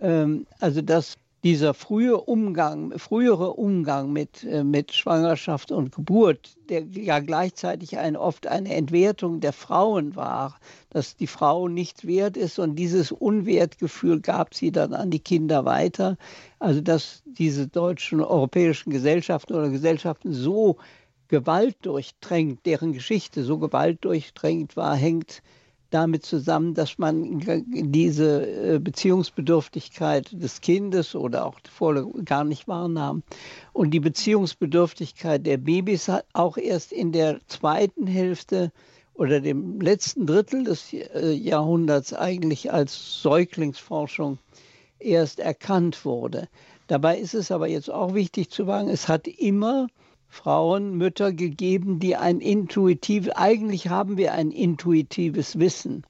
Ähm, 0.00 0.46
also 0.58 0.82
das 0.82 1.16
dieser 1.44 1.74
frühe 1.74 2.16
Umgang, 2.16 2.98
frühere 2.98 3.52
Umgang 3.52 4.10
mit, 4.10 4.44
äh, 4.44 4.64
mit 4.64 4.94
Schwangerschaft 4.94 5.70
und 5.70 5.94
Geburt, 5.94 6.56
der 6.70 6.84
ja 6.84 7.18
gleichzeitig 7.20 7.98
ein, 7.98 8.16
oft 8.16 8.46
eine 8.46 8.74
Entwertung 8.74 9.40
der 9.40 9.52
Frauen 9.52 10.16
war, 10.16 10.58
dass 10.88 11.16
die 11.16 11.26
Frau 11.26 11.68
nichts 11.68 12.06
wert 12.06 12.38
ist 12.38 12.58
und 12.58 12.76
dieses 12.76 13.12
Unwertgefühl 13.12 14.20
gab 14.20 14.54
sie 14.54 14.72
dann 14.72 14.94
an 14.94 15.10
die 15.10 15.20
Kinder 15.20 15.66
weiter. 15.66 16.16
Also 16.58 16.80
dass 16.80 17.22
diese 17.26 17.68
deutschen 17.68 18.22
europäischen 18.22 18.88
Gesellschaften 18.88 19.52
oder 19.52 19.68
Gesellschaften 19.68 20.32
so 20.32 20.78
gewaltdurchdrängt, 21.28 22.64
deren 22.64 22.94
Geschichte 22.94 23.44
so 23.44 23.58
gewaltdurchdrängt 23.58 24.78
war, 24.78 24.96
hängt 24.96 25.42
damit 25.94 26.26
zusammen, 26.26 26.74
dass 26.74 26.98
man 26.98 27.40
diese 27.70 28.74
äh, 28.74 28.78
Beziehungsbedürftigkeit 28.80 30.30
des 30.32 30.60
Kindes 30.60 31.14
oder 31.14 31.46
auch 31.46 31.60
vorher 31.72 32.04
gar 32.24 32.42
nicht 32.42 32.66
wahrnahm. 32.66 33.22
Und 33.72 33.92
die 33.92 34.00
Beziehungsbedürftigkeit 34.00 35.46
der 35.46 35.58
Babys 35.58 36.08
hat 36.08 36.26
auch 36.32 36.56
erst 36.56 36.92
in 36.92 37.12
der 37.12 37.38
zweiten 37.46 38.08
Hälfte 38.08 38.72
oder 39.14 39.40
dem 39.40 39.80
letzten 39.80 40.26
Drittel 40.26 40.64
des 40.64 40.92
äh, 40.92 41.32
Jahrhunderts 41.32 42.12
eigentlich 42.12 42.72
als 42.72 43.22
Säuglingsforschung 43.22 44.38
erst 44.98 45.38
erkannt 45.38 46.04
wurde. 46.04 46.48
Dabei 46.88 47.18
ist 47.18 47.34
es 47.34 47.52
aber 47.52 47.68
jetzt 47.68 47.90
auch 47.90 48.14
wichtig 48.14 48.50
zu 48.50 48.66
sagen, 48.66 48.88
es 48.88 49.08
hat 49.08 49.28
immer 49.28 49.86
Frauen, 50.34 50.96
Mütter 50.96 51.32
gegeben, 51.32 52.00
die 52.00 52.16
ein 52.16 52.40
intuitiv, 52.40 53.30
eigentlich 53.36 53.88
haben 53.88 54.16
wir 54.16 54.34
ein 54.34 54.50
intuitives 54.50 55.58
Wissen 55.60 56.04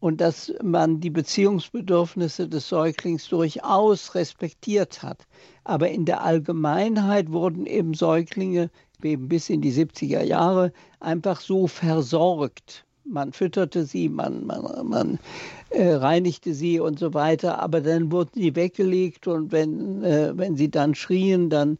und 0.00 0.22
dass 0.22 0.52
man 0.62 1.00
die 1.00 1.10
Beziehungsbedürfnisse 1.10 2.48
des 2.48 2.68
Säuglings 2.68 3.28
durchaus 3.28 4.14
respektiert 4.14 5.02
hat. 5.02 5.26
Aber 5.64 5.90
in 5.90 6.06
der 6.06 6.22
Allgemeinheit 6.22 7.30
wurden 7.30 7.66
eben 7.66 7.92
Säuglinge 7.92 8.70
eben 9.02 9.28
bis 9.28 9.50
in 9.50 9.60
die 9.60 9.72
70er 9.72 10.22
Jahre 10.22 10.72
einfach 10.98 11.40
so 11.40 11.66
versorgt. 11.66 12.86
Man 13.04 13.32
fütterte 13.32 13.84
sie, 13.84 14.08
man, 14.08 14.46
man, 14.46 14.86
man 14.86 15.18
äh, 15.70 15.92
reinigte 15.92 16.54
sie 16.54 16.80
und 16.80 16.98
so 16.98 17.12
weiter, 17.12 17.60
aber 17.60 17.82
dann 17.82 18.10
wurden 18.10 18.32
sie 18.34 18.56
weggelegt 18.56 19.28
und 19.28 19.52
wenn, 19.52 20.02
äh, 20.02 20.32
wenn 20.36 20.56
sie 20.56 20.70
dann 20.70 20.94
schrien, 20.94 21.50
dann 21.50 21.78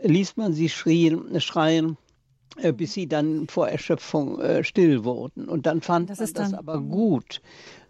ließ 0.00 0.36
man 0.36 0.52
sie 0.52 0.68
schrien, 0.68 1.40
schreien, 1.40 1.96
äh, 2.56 2.72
bis 2.72 2.92
sie 2.92 3.06
dann 3.06 3.48
vor 3.48 3.68
Erschöpfung 3.68 4.40
äh, 4.40 4.64
still 4.64 5.04
wurden. 5.04 5.48
Und 5.48 5.66
dann 5.66 5.80
fand 5.80 6.10
das 6.10 6.20
man 6.20 6.32
das 6.34 6.54
aber 6.54 6.80
gut. 6.80 7.40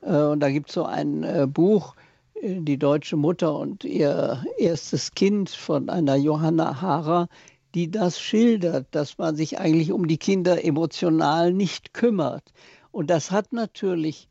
Äh, 0.03 0.17
und 0.17 0.41
da 0.41 0.51
gibt 0.51 0.69
es 0.69 0.75
so 0.75 0.85
ein 0.85 1.25
äh, 1.25 1.47
Buch, 1.49 1.95
äh, 2.35 2.61
Die 2.61 2.79
deutsche 2.79 3.17
Mutter 3.17 3.59
und 3.59 3.85
ihr 3.85 4.45
erstes 4.59 5.13
Kind 5.13 5.51
von 5.51 5.89
einer 5.89 6.17
Johanna 6.17 6.81
Haarer, 6.81 7.29
die 7.75 7.91
das 7.91 8.21
schildert, 8.21 8.87
dass 8.91 9.19
man 9.19 9.35
sich 9.35 9.59
eigentlich 9.59 9.93
um 9.93 10.07
die 10.07 10.19
Kinder 10.19 10.65
emotional 10.65 11.53
nicht 11.53 11.95
kümmert. 11.95 12.53
Und 12.91 13.09
das 13.09 13.31
hat 13.31 13.53
natürlich 13.53 14.29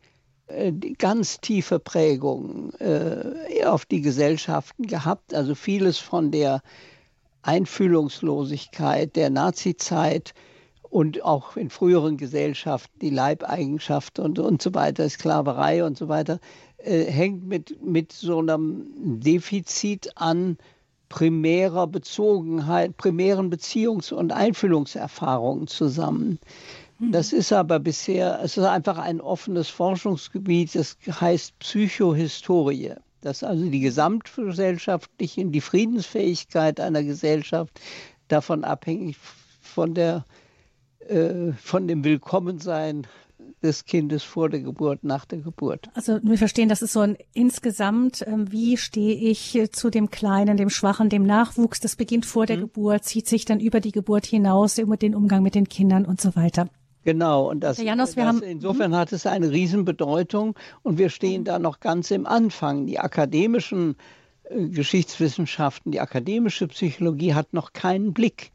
äh, 0.47 0.71
ganz 0.71 1.39
tiefe 1.41 1.79
Prägungen 1.79 2.71
auf 3.65 3.85
die 3.85 4.01
Gesellschaften 4.01 4.85
gehabt. 4.85 5.33
Also 5.33 5.55
vieles 5.55 5.97
von 5.97 6.29
der 6.31 6.61
Einfühlungslosigkeit 7.43 9.15
der 9.15 9.29
Nazizeit 9.29 10.33
und 10.91 11.23
auch 11.23 11.55
in 11.55 11.69
früheren 11.69 12.17
Gesellschaften 12.17 12.99
die 12.99 13.09
Leibeigenschaft 13.09 14.19
und, 14.19 14.39
und 14.39 14.61
so 14.61 14.73
weiter, 14.73 15.09
Sklaverei 15.09 15.83
und 15.85 15.97
so 15.97 16.09
weiter, 16.09 16.39
äh, 16.77 17.05
hängt 17.05 17.47
mit, 17.47 17.81
mit 17.81 18.11
so 18.11 18.39
einem 18.39 19.19
Defizit 19.19 20.11
an 20.15 20.57
primärer 21.07 21.87
Bezogenheit, 21.87 22.95
primären 22.97 23.51
Beziehungs- 23.51 24.13
und 24.13 24.31
Einfühlungserfahrungen 24.31 25.67
zusammen. 25.67 26.39
Mhm. 26.99 27.11
Das 27.11 27.33
ist 27.33 27.51
aber 27.53 27.79
bisher, 27.79 28.39
es 28.43 28.57
ist 28.57 28.65
einfach 28.65 28.97
ein 28.97 29.21
offenes 29.21 29.69
Forschungsgebiet, 29.69 30.75
das 30.75 30.97
heißt 31.09 31.57
Psychohistorie 31.59 32.93
dass 33.21 33.43
also 33.43 33.69
die 33.69 33.79
gesamtgesellschaftliche, 33.79 35.45
die 35.45 35.61
Friedensfähigkeit 35.61 36.79
einer 36.79 37.03
Gesellschaft 37.03 37.79
davon 38.27 38.63
abhängig 38.63 39.17
von 39.61 39.93
der 39.93 40.25
äh, 41.07 41.53
von 41.53 41.87
dem 41.87 42.03
Willkommensein 42.03 43.07
des 43.63 43.85
Kindes 43.85 44.23
vor 44.23 44.49
der 44.49 44.61
Geburt, 44.61 45.03
nach 45.03 45.25
der 45.25 45.39
Geburt. 45.39 45.89
Also 45.93 46.19
wir 46.23 46.37
verstehen, 46.37 46.69
das 46.69 46.81
ist 46.81 46.93
so 46.93 47.01
ein 47.01 47.17
insgesamt, 47.33 48.23
ähm, 48.27 48.51
wie 48.51 48.77
stehe 48.77 49.15
ich 49.15 49.59
zu 49.71 49.89
dem 49.89 50.09
Kleinen, 50.09 50.57
dem 50.57 50.69
Schwachen, 50.69 51.09
dem 51.09 51.25
Nachwuchs, 51.25 51.79
das 51.79 51.95
beginnt 51.95 52.25
vor 52.25 52.45
der 52.45 52.57
mhm. 52.57 52.61
Geburt, 52.61 53.03
zieht 53.03 53.27
sich 53.27 53.45
dann 53.45 53.59
über 53.59 53.79
die 53.79 53.91
Geburt 53.91 54.25
hinaus, 54.25 54.77
über 54.77 54.97
den 54.97 55.15
Umgang 55.15 55.43
mit 55.43 55.55
den 55.55 55.69
Kindern 55.69 56.05
und 56.05 56.19
so 56.21 56.35
weiter. 56.35 56.69
Genau, 57.03 57.49
und 57.49 57.61
das, 57.61 57.77
Janos, 57.79 58.13
das 58.15 58.25
haben, 58.25 58.43
insofern 58.43 58.95
hat 58.95 59.11
es 59.11 59.25
eine 59.25 59.49
Riesenbedeutung 59.51 60.55
und 60.83 60.97
wir 60.97 61.09
stehen 61.09 61.43
da 61.43 61.57
noch 61.57 61.79
ganz 61.79 62.11
im 62.11 62.27
Anfang. 62.27 62.85
Die 62.85 62.99
akademischen 62.99 63.95
äh, 64.43 64.67
Geschichtswissenschaften, 64.67 65.91
die 65.91 65.99
akademische 65.99 66.67
Psychologie 66.67 67.33
hat 67.33 67.53
noch 67.53 67.73
keinen 67.73 68.13
Blick 68.13 68.51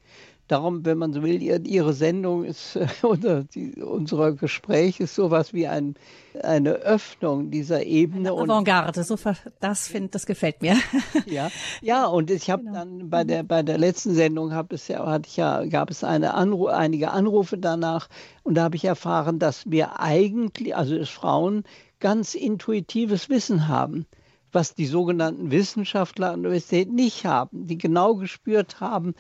Darum, 0.49 0.85
wenn 0.85 0.97
man 0.97 1.13
so 1.13 1.23
will, 1.23 1.43
Ihre 1.43 1.93
Sendung 1.93 2.45
ist, 2.45 2.79
oder 3.03 3.43
die, 3.45 3.83
unser 3.83 4.33
Gespräch 4.33 5.01
ist 5.01 5.15
sowas 5.15 5.53
wie 5.53 5.67
ein, 5.67 5.95
eine 6.43 6.75
Öffnung 6.75 7.51
dieser 7.51 7.85
Ebene. 7.85 8.33
Eine 8.33 8.43
Avantgarde, 8.43 9.03
so 9.03 9.17
das 9.61 9.89
finde, 9.89 10.11
das 10.11 10.27
gefällt 10.27 10.63
mir. 10.63 10.77
Ja, 11.27 11.51
ja, 11.83 12.07
und 12.07 12.31
ich 12.31 12.51
habe 12.51 12.63
genau. 12.63 12.75
dann 12.75 13.11
bei 13.11 13.25
der 13.25 13.43
bei 13.43 13.63
der 13.63 13.79
letzten 13.79 14.15
Sendung 14.15 14.53
habe 14.53 14.75
es 14.75 14.87
ja, 14.87 15.05
hatte 15.05 15.29
ich 15.29 15.37
ja, 15.37 15.65
gab 15.65 15.91
es 15.91 16.05
eine 16.05 16.35
Anru 16.35 16.67
einige 16.69 17.11
Anrufe 17.11 17.59
danach 17.59 18.09
und 18.45 18.55
da 18.55 18.65
habe 18.65 18.77
ich 18.77 18.85
erfahren, 18.85 19.39
dass 19.39 19.69
wir 19.69 19.99
eigentlich, 19.99 20.77
also 20.77 20.97
dass 20.97 21.09
Frauen 21.09 21.65
ganz 21.99 22.35
intuitives 22.35 23.29
Wissen 23.29 23.69
haben 23.69 24.07
was 24.53 24.75
die 24.75 24.87
sogenannten 24.87 25.51
Wissenschaftler 25.51 26.33
an 26.33 26.43
der 26.43 26.51
Universität 26.51 26.93
nicht 26.93 27.25
haben, 27.25 27.67
die 27.67 27.79
genau 27.79 28.15
gespürt 28.15 28.81
haben, 28.81 29.15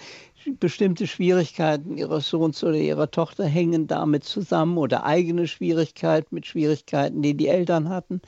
bestimmte 0.60 1.06
Schwierigkeiten 1.06 1.96
ihres 1.96 2.28
Sohns 2.28 2.62
oder 2.62 2.76
ihrer 2.76 3.10
Tochter 3.10 3.44
hängen 3.44 3.86
damit 3.86 4.24
zusammen 4.24 4.78
oder 4.78 5.04
eigene 5.04 5.46
Schwierigkeiten 5.46 6.34
mit 6.34 6.46
Schwierigkeiten, 6.46 7.22
die 7.22 7.36
die 7.36 7.48
Eltern 7.48 7.88
hatten 7.88 8.20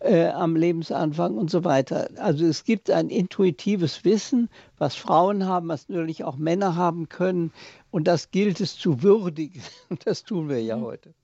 äh, 0.00 0.26
am 0.28 0.56
Lebensanfang 0.56 1.36
und 1.36 1.50
so 1.50 1.64
weiter. 1.64 2.08
Also 2.16 2.46
es 2.46 2.64
gibt 2.64 2.90
ein 2.90 3.08
intuitives 3.08 4.04
Wissen, 4.04 4.48
was 4.78 4.94
Frauen 4.94 5.46
haben, 5.46 5.68
was 5.68 5.88
natürlich 5.88 6.24
auch 6.24 6.36
Männer 6.36 6.76
haben 6.76 7.08
können 7.08 7.52
und 7.90 8.06
das 8.06 8.30
gilt 8.30 8.60
es 8.60 8.76
zu 8.76 9.02
würdigen 9.02 9.62
und 9.88 10.06
das 10.06 10.22
tun 10.22 10.48
wir 10.48 10.62
ja 10.62 10.76
mhm. 10.76 10.82
heute. 10.82 11.14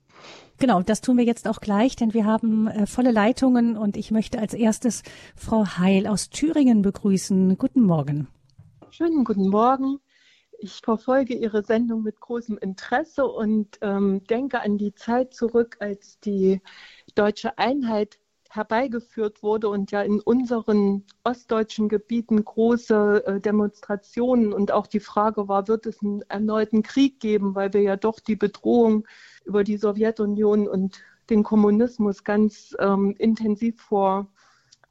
Genau, 0.62 0.80
das 0.80 1.00
tun 1.00 1.18
wir 1.18 1.24
jetzt 1.24 1.48
auch 1.48 1.58
gleich, 1.58 1.96
denn 1.96 2.14
wir 2.14 2.24
haben 2.24 2.68
äh, 2.68 2.86
volle 2.86 3.10
Leitungen 3.10 3.76
und 3.76 3.96
ich 3.96 4.12
möchte 4.12 4.38
als 4.38 4.54
erstes 4.54 5.02
Frau 5.34 5.66
Heil 5.66 6.06
aus 6.06 6.30
Thüringen 6.30 6.82
begrüßen. 6.82 7.58
Guten 7.58 7.82
Morgen. 7.82 8.28
Schönen 8.90 9.24
guten 9.24 9.48
Morgen. 9.48 9.98
Ich 10.60 10.80
verfolge 10.84 11.34
Ihre 11.34 11.64
Sendung 11.64 12.04
mit 12.04 12.20
großem 12.20 12.58
Interesse 12.58 13.26
und 13.26 13.76
ähm, 13.80 14.22
denke 14.30 14.60
an 14.60 14.78
die 14.78 14.94
Zeit 14.94 15.34
zurück, 15.34 15.78
als 15.80 16.20
die 16.20 16.60
deutsche 17.16 17.58
Einheit 17.58 18.20
herbeigeführt 18.48 19.42
wurde 19.42 19.68
und 19.68 19.90
ja 19.90 20.02
in 20.02 20.20
unseren 20.20 21.04
ostdeutschen 21.24 21.88
Gebieten 21.88 22.44
große 22.44 23.26
äh, 23.26 23.40
Demonstrationen 23.40 24.52
und 24.52 24.70
auch 24.70 24.86
die 24.86 25.00
Frage 25.00 25.48
war, 25.48 25.66
wird 25.66 25.86
es 25.86 26.00
einen 26.02 26.22
erneuten 26.28 26.84
Krieg 26.84 27.18
geben, 27.18 27.56
weil 27.56 27.72
wir 27.72 27.82
ja 27.82 27.96
doch 27.96 28.20
die 28.20 28.36
Bedrohung 28.36 29.08
über 29.44 29.64
die 29.64 29.76
Sowjetunion 29.76 30.68
und 30.68 31.02
den 31.30 31.42
Kommunismus 31.42 32.24
ganz 32.24 32.76
ähm, 32.78 33.14
intensiv 33.18 33.80
vor 33.80 34.28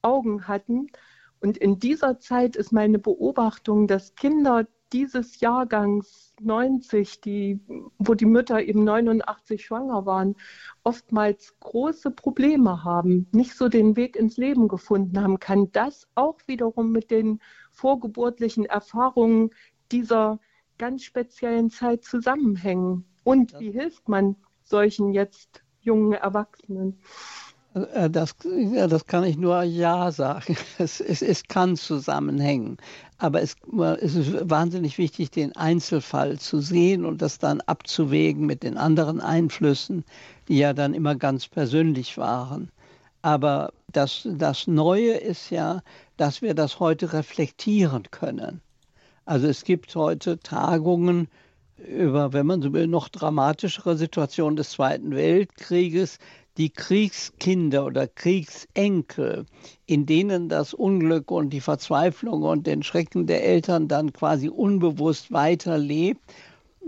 Augen 0.01 0.47
hatten. 0.47 0.87
Und 1.39 1.57
in 1.57 1.79
dieser 1.79 2.19
Zeit 2.19 2.55
ist 2.55 2.71
meine 2.71 2.99
Beobachtung, 2.99 3.87
dass 3.87 4.15
Kinder 4.15 4.67
dieses 4.93 5.39
Jahrgangs 5.39 6.33
90, 6.41 7.21
die, 7.21 7.59
wo 7.97 8.13
die 8.13 8.25
Mütter 8.25 8.61
eben 8.61 8.83
89 8.83 9.65
schwanger 9.65 10.05
waren, 10.05 10.35
oftmals 10.83 11.57
große 11.59 12.11
Probleme 12.11 12.83
haben, 12.83 13.27
nicht 13.31 13.55
so 13.55 13.69
den 13.69 13.95
Weg 13.95 14.15
ins 14.15 14.37
Leben 14.37 14.67
gefunden 14.67 15.21
haben, 15.21 15.39
kann 15.39 15.71
das 15.71 16.07
auch 16.15 16.39
wiederum 16.47 16.91
mit 16.91 17.09
den 17.09 17.39
vorgeburtlichen 17.71 18.65
Erfahrungen 18.65 19.51
dieser 19.91 20.39
ganz 20.77 21.03
speziellen 21.03 21.69
Zeit 21.69 22.03
zusammenhängen. 22.03 23.05
Und 23.23 23.59
wie 23.59 23.71
hilft 23.71 24.07
man 24.09 24.35
solchen 24.63 25.13
jetzt 25.13 25.63
jungen 25.81 26.13
Erwachsenen? 26.13 26.99
Äh, 27.73 28.09
das, 28.09 28.35
ja, 28.43 28.87
das 28.87 29.05
kann 29.05 29.23
ich 29.23 29.37
nur 29.37 29.63
Ja 29.63 30.11
sagen. 30.11 30.57
Es, 30.77 30.99
es, 30.99 31.21
es 31.21 31.43
kann 31.43 31.75
zusammenhängen. 31.75 32.77
Aber 33.17 33.41
es, 33.41 33.55
es, 34.01 34.15
ist 34.15 34.49
wahnsinnig 34.49 34.97
wichtig, 34.97 35.31
den 35.31 35.55
Einzelfall 35.55 36.39
zu 36.39 36.59
sehen 36.59 37.05
und 37.05 37.21
das 37.21 37.37
dann 37.37 37.61
abzuwägen 37.61 38.45
mit 38.45 38.63
den 38.63 38.77
anderen 38.77 39.21
Einflüssen, 39.21 40.03
die 40.47 40.57
ja 40.57 40.73
dann 40.73 40.93
immer 40.93 41.15
ganz 41.15 41.47
persönlich 41.47 42.17
waren. 42.17 42.71
Aber 43.21 43.71
das, 43.91 44.27
das 44.31 44.65
Neue 44.65 45.13
ist 45.13 45.51
ja, 45.51 45.81
dass 46.17 46.41
wir 46.41 46.55
das 46.55 46.79
heute 46.79 47.13
reflektieren 47.13 48.09
können. 48.09 48.61
Also 49.25 49.47
es 49.47 49.63
gibt 49.63 49.95
heute 49.95 50.39
Tagungen 50.39 51.27
über, 51.87 52.33
wenn 52.33 52.45
man 52.45 52.61
so 52.61 52.73
will, 52.73 52.87
noch 52.87 53.09
dramatischere 53.09 53.97
Situationen 53.97 54.55
des 54.55 54.71
Zweiten 54.71 55.11
Weltkrieges, 55.11 56.19
die 56.57 56.69
Kriegskinder 56.69 57.85
oder 57.85 58.07
Kriegsenkel, 58.07 59.45
in 59.85 60.05
denen 60.05 60.49
das 60.49 60.73
Unglück 60.73 61.31
und 61.31 61.51
die 61.51 61.61
Verzweiflung 61.61 62.43
und 62.43 62.67
den 62.67 62.83
Schrecken 62.83 63.25
der 63.25 63.43
Eltern 63.43 63.87
dann 63.87 64.11
quasi 64.13 64.49
unbewusst 64.49 65.31
weiterlebt, 65.31 66.21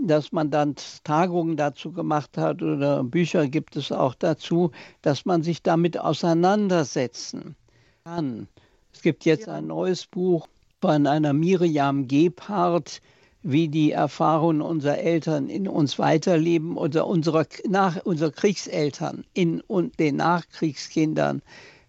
dass 0.00 0.32
man 0.32 0.50
dann 0.50 0.74
Tagungen 1.04 1.56
dazu 1.56 1.92
gemacht 1.92 2.36
hat 2.36 2.62
oder 2.62 3.02
Bücher 3.04 3.46
gibt 3.48 3.76
es 3.76 3.90
auch 3.90 4.14
dazu, 4.14 4.70
dass 5.02 5.24
man 5.24 5.42
sich 5.42 5.62
damit 5.62 5.98
auseinandersetzen 5.98 7.56
kann. 8.04 8.48
Es 8.92 9.02
gibt 9.02 9.24
jetzt 9.24 9.48
ein 9.48 9.68
neues 9.68 10.06
Buch 10.06 10.46
von 10.80 11.06
einer 11.06 11.32
Miriam 11.32 12.06
Gebhardt, 12.06 13.00
wie 13.44 13.68
die 13.68 13.92
Erfahrungen 13.92 14.62
unserer 14.62 14.98
Eltern 14.98 15.50
in 15.50 15.68
uns 15.68 15.98
weiterleben 15.98 16.78
oder 16.78 17.06
unserer, 17.06 17.46
nach, 17.68 18.02
unserer 18.04 18.30
Kriegseltern 18.32 19.24
in 19.34 19.60
und 19.60 20.00
den 20.00 20.16
Nachkriegskindern 20.16 21.42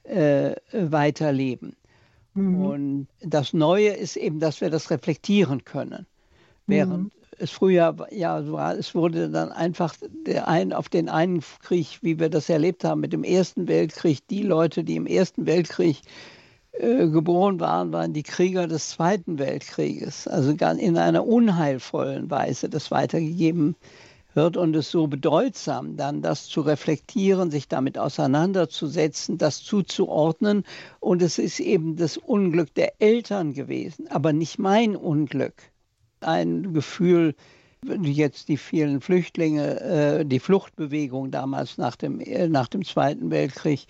äh, 0.03 0.55
weiterleben. 0.73 1.77
Mhm. 2.33 2.65
Und 2.65 3.07
das 3.21 3.53
Neue 3.53 3.91
ist 3.91 4.17
eben, 4.17 4.41
dass 4.41 4.59
wir 4.59 4.69
das 4.69 4.91
reflektieren 4.91 5.63
können. 5.63 6.05
Während 6.67 7.05
mhm. 7.05 7.11
es 7.37 7.51
früher 7.51 7.95
ja 8.11 8.51
war, 8.51 8.77
es 8.77 8.93
wurde 8.93 9.29
dann 9.29 9.53
einfach 9.53 9.95
der 10.25 10.49
ein, 10.49 10.73
auf 10.73 10.89
den 10.89 11.07
einen 11.07 11.41
Krieg, 11.61 11.99
wie 12.01 12.19
wir 12.19 12.29
das 12.29 12.49
erlebt 12.49 12.83
haben 12.83 12.99
mit 12.99 13.13
dem 13.13 13.23
Ersten 13.23 13.69
Weltkrieg, 13.69 14.27
die 14.27 14.43
Leute, 14.43 14.83
die 14.83 14.97
im 14.97 15.07
Ersten 15.07 15.45
Weltkrieg 15.45 16.01
äh, 16.79 17.07
geboren 17.07 17.59
waren, 17.59 17.91
waren 17.91 18.13
die 18.13 18.23
Krieger 18.23 18.67
des 18.67 18.89
Zweiten 18.89 19.39
Weltkrieges. 19.39 20.27
Also 20.27 20.51
in 20.51 20.97
einer 20.97 21.25
unheilvollen 21.25 22.29
Weise 22.29 22.69
das 22.69 22.91
weitergegeben 22.91 23.75
wird 24.35 24.57
und 24.57 24.75
es 24.75 24.91
so 24.91 25.07
bedeutsam, 25.07 25.95
dann 25.95 26.21
das 26.21 26.47
zu 26.47 26.61
reflektieren, 26.61 27.51
sich 27.51 27.67
damit 27.67 27.97
auseinanderzusetzen, 27.97 29.37
das 29.37 29.63
zuzuordnen. 29.63 30.63
Und 30.99 31.21
es 31.21 31.37
ist 31.37 31.59
eben 31.59 31.95
das 31.95 32.17
Unglück 32.17 32.73
der 32.73 33.01
Eltern 33.01 33.53
gewesen, 33.53 34.07
aber 34.09 34.33
nicht 34.33 34.59
mein 34.59 34.95
Unglück. 34.95 35.53
Ein 36.19 36.73
Gefühl, 36.73 37.35
jetzt 38.01 38.47
die 38.49 38.57
vielen 38.57 39.01
Flüchtlinge, 39.01 39.79
äh, 39.81 40.25
die 40.25 40.39
Fluchtbewegung 40.39 41.31
damals 41.31 41.77
nach 41.77 41.95
dem, 41.95 42.19
äh, 42.19 42.47
nach 42.47 42.67
dem 42.67 42.83
Zweiten 42.83 43.29
Weltkrieg, 43.29 43.85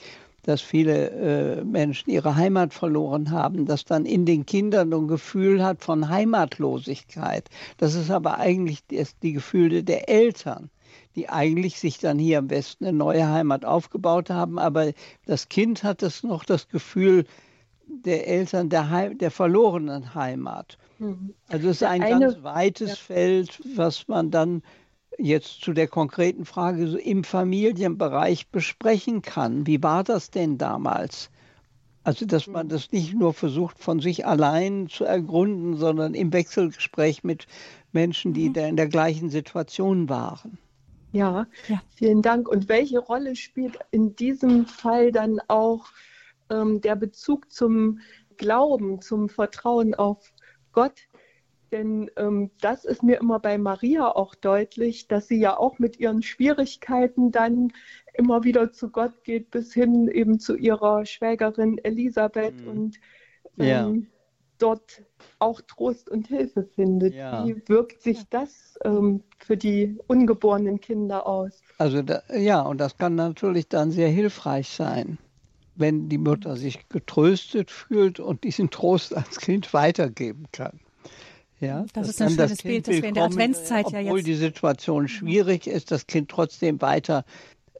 dass 0.46 0.62
viele 0.62 1.10
äh, 1.10 1.64
Menschen 1.64 2.10
ihre 2.10 2.36
Heimat 2.36 2.74
verloren 2.74 3.32
haben, 3.32 3.66
dass 3.66 3.86
dann 3.86 4.06
in 4.06 4.26
den 4.26 4.46
Kindern 4.46 4.94
ein 4.94 5.08
Gefühl 5.08 5.64
hat 5.64 5.84
von 5.84 6.10
Heimatlosigkeit. 6.10 7.50
Das 7.78 7.96
ist 7.96 8.12
aber 8.12 8.38
eigentlich 8.38 8.86
die, 8.88 9.04
die 9.22 9.34
Gefühle 9.34 9.84
der 9.84 10.10
Eltern 10.10 10.70
die 11.16 11.30
eigentlich 11.30 11.80
sich 11.80 11.98
dann 12.00 12.20
hier 12.20 12.40
im 12.40 12.50
Westen 12.50 12.86
eine 12.86 12.98
neue 12.98 13.28
Heimat 13.30 13.64
aufgebaut 13.64 14.30
haben. 14.30 14.60
Aber 14.60 14.92
das 15.26 15.48
Kind 15.48 15.84
hat 15.84 16.04
es 16.04 16.24
noch 16.24 16.44
das 16.44 16.68
Gefühl 16.68 17.26
der 17.88 18.28
Eltern 18.28 18.70
der, 18.70 18.90
Heim, 18.90 19.18
der 19.18 19.32
verlorenen 19.32 20.14
Heimat. 20.14 20.78
Mhm. 21.00 21.34
Also 21.48 21.70
es 21.70 21.78
ist 21.78 21.84
ein 21.84 22.02
eine, 22.02 22.20
ganz 22.20 22.44
weites 22.44 22.90
ja. 22.90 22.96
Feld, 22.96 23.62
was 23.76 24.08
man 24.08 24.32
dann 24.32 24.62
jetzt 25.18 25.62
zu 25.62 25.74
der 25.74 25.88
konkreten 25.88 26.46
Frage 26.46 26.88
so 26.88 26.98
im 26.98 27.24
Familienbereich 27.24 28.50
besprechen 28.50 29.22
kann. 29.22 29.68
Wie 29.68 29.82
war 29.82 30.04
das 30.04 30.32
denn 30.32 30.58
damals? 30.58 31.30
Also, 32.04 32.26
dass 32.26 32.46
man 32.46 32.70
das 32.70 32.92
nicht 32.92 33.16
nur 33.16 33.34
versucht, 33.34 33.80
von 33.80 34.00
sich 34.00 34.28
allein 34.28 34.88
zu 34.88 35.06
ergründen, 35.06 35.76
sondern 35.76 36.14
im 36.14 36.32
Wechselgespräch 36.32 37.24
mit 37.24 37.48
Menschen, 37.94 38.34
die 38.34 38.50
mhm. 38.50 38.54
da 38.54 38.68
in 38.68 38.76
der 38.76 38.88
gleichen 38.88 39.30
Situation 39.30 40.08
waren. 40.08 40.60
Ja, 41.14 41.48
ja, 41.68 41.82
vielen 41.96 42.22
Dank. 42.22 42.48
Und 42.48 42.70
welche 42.70 43.00
Rolle 43.00 43.36
spielt 43.36 43.80
in 43.90 44.16
diesem 44.16 44.68
Fall 44.68 45.12
dann 45.12 45.40
auch 45.48 45.86
ähm, 46.50 46.82
der 46.82 46.96
Bezug 46.96 47.52
zum 47.52 48.00
Glauben, 48.38 49.02
zum 49.02 49.30
Vertrauen 49.30 49.96
auf 49.96 50.32
Gott? 50.74 51.08
Denn 51.72 52.10
ähm, 52.18 52.52
das 52.62 52.86
ist 52.86 53.04
mir 53.04 53.20
immer 53.20 53.40
bei 53.40 53.58
Maria 53.58 54.08
auch 54.10 54.36
deutlich, 54.36 55.08
dass 55.08 55.28
sie 55.28 55.40
ja 55.40 55.58
auch 55.58 55.80
mit 55.80 56.00
ihren 56.00 56.22
Schwierigkeiten 56.22 57.32
dann 57.32 57.72
immer 58.14 58.44
wieder 58.44 58.72
zu 58.72 58.90
Gott 58.90 59.24
geht, 59.24 59.52
bis 59.52 59.74
hin 59.74 60.08
eben 60.08 60.40
zu 60.40 60.56
ihrer 60.56 61.06
Schwägerin 61.06 61.78
Elisabeth 61.84 62.62
mhm. 62.62 62.68
und 62.68 62.96
ähm, 63.58 63.68
ja. 63.68 63.94
dort 64.58 65.04
auch 65.40 65.62
Trost 65.62 66.10
und 66.10 66.28
Hilfe 66.28 66.64
findet. 66.64 67.14
Ja. 67.14 67.46
Wie 67.46 67.62
wirkt 67.68 68.02
sich 68.02 68.28
das 68.30 68.78
ähm, 68.84 69.24
für 69.40 69.58
die 69.58 69.98
ungeborenen 70.08 70.80
Kinder 70.80 71.26
aus? 71.26 71.62
Also 71.78 72.02
da, 72.02 72.22
ja, 72.34 72.62
und 72.62 72.80
das 72.80 72.98
kann 72.98 73.16
natürlich 73.16 73.68
dann 73.68 73.92
sehr 73.92 74.10
hilfreich 74.10 74.70
sein, 74.70 75.18
wenn 75.76 76.10
die 76.10 76.18
Mutter 76.18 76.56
sich 76.56 76.88
getröstet 76.90 77.72
fühlt 77.72 78.20
und 78.20 78.44
diesen 78.44 78.70
Trost 78.70 79.16
als 79.16 79.40
Kind 79.40 79.74
weitergeben 79.74 80.46
kann. 80.52 80.80
Ja, 81.60 81.86
das, 81.94 82.08
das 82.08 82.10
ist 82.10 82.22
ein 82.22 82.30
schönes 82.32 82.62
Bild, 82.64 82.88
das 82.88 82.96
wir 82.96 83.04
in 83.06 83.14
der 83.14 83.24
Adventszeit 83.24 83.92
ja 83.92 84.00
jetzt. 84.00 84.08
Obwohl 84.08 84.24
die 84.24 84.36
Situation 84.36 85.08
schwierig 85.08 85.68
ist, 85.68 85.92
das 85.92 86.06
Kind 86.08 86.30
trotzdem 86.30 86.82
weiter 86.82 87.24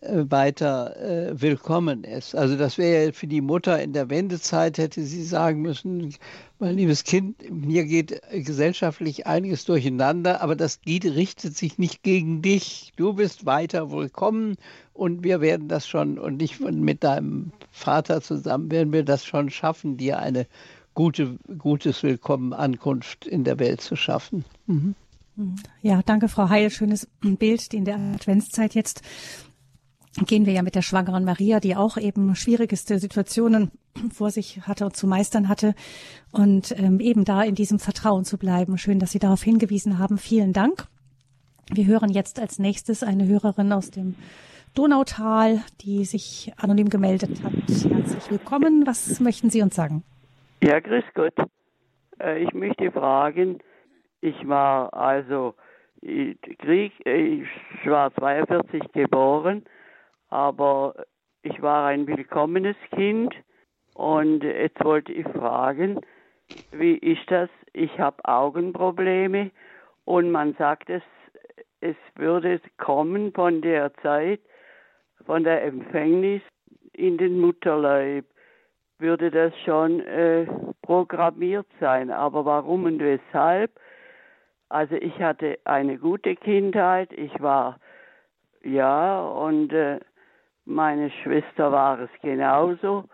äh, 0.06 0.26
weiter 0.30 0.96
äh, 0.98 1.42
willkommen 1.42 2.04
ist. 2.04 2.36
Also 2.36 2.58
das 2.58 2.78
wäre 2.78 3.06
ja 3.06 3.12
für 3.12 3.28
die 3.28 3.42
Mutter 3.42 3.82
in 3.82 3.94
der 3.94 4.10
Wendezeit, 4.10 4.78
hätte 4.78 5.02
sie 5.04 5.24
sagen 5.24 5.62
müssen, 5.62 6.14
mein 6.60 6.78
liebes 6.78 7.04
Kind, 7.04 7.38
mir 7.50 7.86
geht 7.86 8.22
gesellschaftlich 8.32 9.26
einiges 9.26 9.66
durcheinander, 9.66 10.42
aber 10.42 10.56
das 10.56 10.82
geht, 10.82 11.06
richtet 11.06 11.58
sich 11.58 11.78
nicht 11.78 12.04
gegen 12.04 12.42
dich. 12.42 12.94
Du 12.96 13.14
bist 13.14 13.46
weiter 13.46 13.92
willkommen 13.92 14.58
und 14.94 15.24
wir 15.24 15.42
werden 15.42 15.68
das 15.68 15.88
schon, 15.88 16.20
und 16.20 16.42
ich 16.42 16.60
mit 16.60 17.04
deinem 17.04 17.52
Vater 17.72 18.22
zusammen 18.22 18.72
werden 18.72 18.94
wir 18.94 19.04
das 19.04 19.26
schon 19.26 19.50
schaffen, 19.50 19.98
dir 19.98 20.20
eine 20.20 20.46
gute, 20.96 21.38
gutes 21.60 22.02
Willkommen 22.02 22.54
Ankunft 22.54 23.28
in 23.28 23.44
der 23.44 23.60
Welt 23.60 23.82
zu 23.82 23.96
schaffen. 23.96 24.46
Mhm. 24.66 24.96
Ja, 25.82 26.02
danke, 26.04 26.30
Frau 26.30 26.50
Heil. 26.50 26.72
Schönes 26.72 27.08
Bild 27.22 27.74
in 27.74 27.86
der 27.86 27.98
Adventszeit 27.98 28.74
jetzt 28.74 29.02
gehen 30.26 30.46
wir 30.46 30.54
ja 30.54 30.62
mit 30.62 30.76
der 30.76 30.82
schwangeren 30.82 31.26
Maria, 31.26 31.60
die 31.60 31.76
auch 31.76 31.98
eben 31.98 32.36
schwierigste 32.36 33.00
Situationen 33.00 33.72
vor 34.14 34.32
sich 34.32 34.62
hatte 34.62 34.86
und 34.86 34.96
zu 34.96 35.08
meistern 35.08 35.50
hatte 35.50 35.76
und 36.32 36.74
ähm, 36.80 37.02
eben 37.02 37.26
da 37.26 37.44
in 37.44 37.54
diesem 37.54 37.80
Vertrauen 37.80 38.24
zu 38.24 38.38
bleiben. 38.38 38.78
Schön, 38.78 39.00
dass 39.00 39.12
Sie 39.12 39.20
darauf 39.20 39.44
hingewiesen 39.44 40.00
haben. 40.00 40.18
Vielen 40.18 40.54
Dank. 40.54 40.88
Wir 41.70 41.86
hören 41.86 42.10
jetzt 42.10 42.40
als 42.40 42.60
nächstes 42.60 43.04
eine 43.04 43.28
Hörerin 43.28 43.74
aus 43.74 43.92
dem 43.92 44.16
Donautal, 44.74 45.62
die 45.82 46.06
sich 46.06 46.54
anonym 46.56 46.90
gemeldet 46.90 47.44
hat. 47.44 47.54
Herzlich 47.68 48.32
willkommen. 48.32 48.84
Was 48.86 49.20
möchten 49.20 49.50
Sie 49.50 49.62
uns 49.62 49.76
sagen? 49.76 50.04
Ja, 50.66 50.80
grüß 50.80 51.04
Gott. 51.14 51.36
Äh, 52.20 52.44
ich 52.44 52.54
möchte 52.56 52.92
fragen, 52.92 53.60
ich 54.22 54.48
war 54.48 54.92
also 54.96 55.54
Krieg, 56.02 56.92
ich 57.06 57.48
war 57.86 58.12
42 58.16 58.82
geboren 58.92 59.64
aber 60.30 61.06
ich 61.44 61.62
war 61.62 61.86
ein 61.86 62.08
willkommenes 62.08 62.76
Kind 62.96 63.36
und 63.94 64.44
jetzt 64.44 64.84
wollte 64.84 65.14
ich 65.14 65.28
fragen, 65.28 66.02
wie 66.72 66.96
ist 66.96 67.30
das? 67.30 67.50
Ich 67.74 68.00
habe 68.00 68.26
Augenprobleme 68.26 69.52
und 70.04 70.32
man 70.32 70.56
sagt 70.56 70.90
es, 70.90 71.04
es 71.80 71.96
würde 72.16 72.60
kommen 72.78 73.32
von 73.34 73.62
der 73.62 73.94
Zeit, 74.02 74.42
von 75.26 75.44
der 75.44 75.64
Empfängnis 75.64 76.42
in 76.94 77.18
den 77.18 77.40
Mutterleib, 77.40 78.26
würde 79.00 79.32
das 79.32 79.54
schon 79.66 80.00
äh, 80.02 80.46
programmiert 80.82 81.68
sein. 81.80 82.12
Aber 82.12 82.46
warum 82.46 82.86
und 82.86 83.00
weshalb? 83.00 83.72
Also 84.70 84.96
ich 84.96 85.20
hatte 85.22 85.60
eine 85.64 85.98
gute 85.98 86.36
Kindheit, 86.36 87.12
ich 87.14 87.40
war 87.42 87.80
ja 88.64 89.22
und 89.22 89.72
äh, 89.72 90.00
meine 90.66 91.12
Schwester 91.12 91.72
war 91.72 92.00
es 92.00 92.10
genauso. 92.22 93.06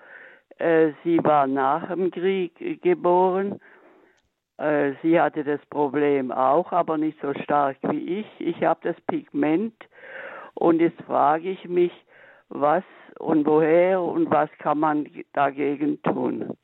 Äh, 0.57 0.91
sie 1.03 1.21
war 1.23 1.47
nach 1.47 1.88
dem 1.89 2.09
Krieg 2.11 2.82
geboren. 2.82 3.59
Äh, 4.57 4.93
sie 5.01 5.19
hatte 5.19 5.43
das 5.43 5.59
Problem 5.69 6.32
auch, 6.32 6.71
aber 6.71 6.97
nicht 6.97 7.19
so 7.21 7.34
stark 7.34 7.77
wie 7.84 8.19
ich. 8.19 8.27
Ich 8.39 8.63
habe 8.63 8.79
das 8.84 8.95
Pigment 9.07 9.75
und 10.53 10.79
jetzt 10.79 11.01
frage 11.01 11.49
ich 11.49 11.67
mich, 11.67 11.91
was 12.52 12.84
und 13.20 13.45
woher 13.45 14.02
und 14.02 14.30
was 14.30 14.49
kann 14.60 14.80
man 14.80 15.08
dagegen 15.34 16.02
tun? 16.04 16.58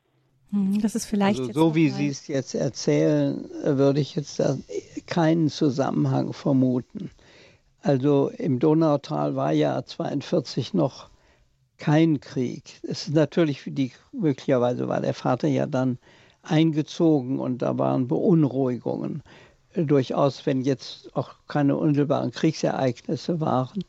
Hm, 0.50 0.80
das 0.80 0.94
ist 0.94 1.06
vielleicht. 1.06 1.40
Also 1.40 1.52
so 1.52 1.74
wie 1.74 1.90
Sie 1.90 2.08
es 2.08 2.26
jetzt 2.28 2.54
erzählen, 2.54 3.44
würde 3.64 4.00
ich 4.00 4.14
jetzt 4.14 4.42
keinen 5.06 5.48
Zusammenhang 5.48 6.32
vermuten. 6.32 7.10
Also 7.82 8.30
im 8.36 8.58
Donautal 8.58 9.36
war 9.36 9.52
ja 9.52 9.84
42 9.84 10.74
noch 10.74 11.10
kein 11.78 12.20
Krieg. 12.20 12.80
Es 12.82 13.06
ist 13.06 13.14
natürlich 13.14 13.60
für 13.60 13.70
die, 13.70 13.92
möglicherweise 14.12 14.88
war 14.88 15.00
der 15.00 15.14
Vater 15.14 15.48
ja 15.48 15.66
dann 15.66 15.98
eingezogen 16.42 17.38
und 17.38 17.62
da 17.62 17.78
waren 17.78 18.08
Beunruhigungen. 18.08 19.22
Durchaus, 19.74 20.44
wenn 20.44 20.62
jetzt 20.62 21.14
auch 21.14 21.34
keine 21.46 21.76
unmittelbaren 21.76 22.32
Kriegsereignisse 22.32 23.40
waren. 23.40 23.84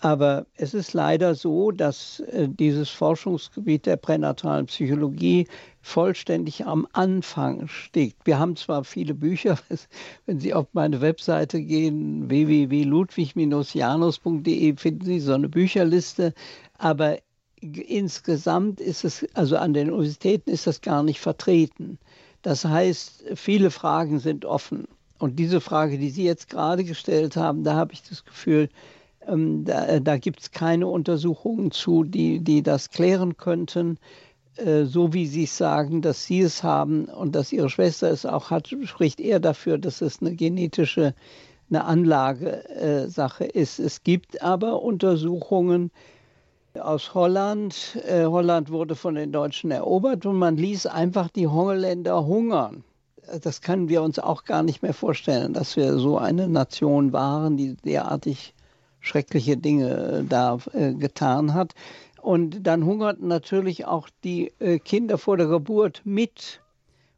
Aber 0.00 0.46
es 0.54 0.74
ist 0.74 0.92
leider 0.92 1.34
so, 1.34 1.72
dass 1.72 2.20
äh, 2.20 2.46
dieses 2.48 2.88
Forschungsgebiet 2.88 3.84
der 3.86 3.96
pränatalen 3.96 4.66
Psychologie 4.66 5.48
vollständig 5.82 6.66
am 6.66 6.86
Anfang 6.92 7.66
steht. 7.66 8.14
Wir 8.24 8.38
haben 8.38 8.54
zwar 8.54 8.84
viele 8.84 9.14
Bücher, 9.14 9.58
wenn 10.26 10.38
Sie 10.38 10.54
auf 10.54 10.68
meine 10.72 11.00
Webseite 11.00 11.60
gehen, 11.60 12.30
www.ludwig-janus.de, 12.30 14.76
finden 14.76 15.04
Sie 15.04 15.18
so 15.18 15.32
eine 15.32 15.48
Bücherliste, 15.48 16.32
aber 16.76 17.18
insgesamt 17.60 18.80
ist 18.80 19.04
es, 19.04 19.26
also 19.34 19.56
an 19.56 19.74
den 19.74 19.90
Universitäten 19.90 20.50
ist 20.50 20.68
das 20.68 20.80
gar 20.80 21.02
nicht 21.02 21.18
vertreten. 21.18 21.98
Das 22.42 22.64
heißt, 22.64 23.24
viele 23.34 23.72
Fragen 23.72 24.20
sind 24.20 24.44
offen. 24.44 24.86
Und 25.18 25.40
diese 25.40 25.60
Frage, 25.60 25.98
die 25.98 26.10
Sie 26.10 26.22
jetzt 26.22 26.48
gerade 26.48 26.84
gestellt 26.84 27.34
haben, 27.34 27.64
da 27.64 27.74
habe 27.74 27.92
ich 27.92 28.04
das 28.04 28.24
Gefühl, 28.24 28.68
ähm, 29.28 29.64
da, 29.64 29.86
äh, 29.86 30.00
da 30.00 30.16
gibt 30.16 30.40
es 30.40 30.50
keine 30.50 30.86
Untersuchungen 30.86 31.70
zu, 31.70 32.04
die, 32.04 32.40
die 32.40 32.62
das 32.62 32.90
klären 32.90 33.36
könnten. 33.36 33.98
Äh, 34.56 34.84
so 34.84 35.12
wie 35.12 35.26
Sie 35.26 35.46
sagen, 35.46 36.02
dass 36.02 36.24
Sie 36.24 36.40
es 36.40 36.62
haben 36.62 37.06
und 37.06 37.34
dass 37.34 37.52
Ihre 37.52 37.70
Schwester 37.70 38.10
es 38.10 38.26
auch 38.26 38.50
hat, 38.50 38.68
spricht 38.68 39.20
eher 39.20 39.40
dafür, 39.40 39.78
dass 39.78 40.00
es 40.00 40.20
eine 40.20 40.34
genetische, 40.34 41.14
eine 41.70 41.84
Anlagesache 41.84 43.44
äh, 43.44 43.60
ist. 43.60 43.78
Es 43.78 44.02
gibt 44.02 44.42
aber 44.42 44.82
Untersuchungen 44.82 45.90
aus 46.78 47.12
Holland. 47.14 47.98
Holland 48.08 48.70
wurde 48.70 48.94
von 48.94 49.16
den 49.16 49.32
Deutschen 49.32 49.72
erobert 49.72 50.24
und 50.26 50.36
man 50.36 50.56
ließ 50.56 50.86
einfach 50.86 51.28
die 51.28 51.48
Holländer 51.48 52.24
hungern. 52.24 52.84
Das 53.42 53.62
können 53.62 53.88
wir 53.88 54.02
uns 54.02 54.20
auch 54.20 54.44
gar 54.44 54.62
nicht 54.62 54.82
mehr 54.82 54.94
vorstellen, 54.94 55.54
dass 55.54 55.76
wir 55.76 55.98
so 55.98 56.18
eine 56.18 56.46
Nation 56.48 57.12
waren, 57.12 57.56
die 57.56 57.74
derartig 57.84 58.54
schreckliche 59.08 59.56
Dinge 59.56 60.24
da 60.28 60.58
äh, 60.72 60.92
getan 60.94 61.54
hat. 61.54 61.74
Und 62.20 62.66
dann 62.66 62.84
hungerten 62.84 63.28
natürlich 63.28 63.86
auch 63.86 64.08
die 64.24 64.52
äh, 64.58 64.78
Kinder 64.78 65.18
vor 65.18 65.36
der 65.36 65.46
Geburt 65.46 66.02
mit. 66.04 66.60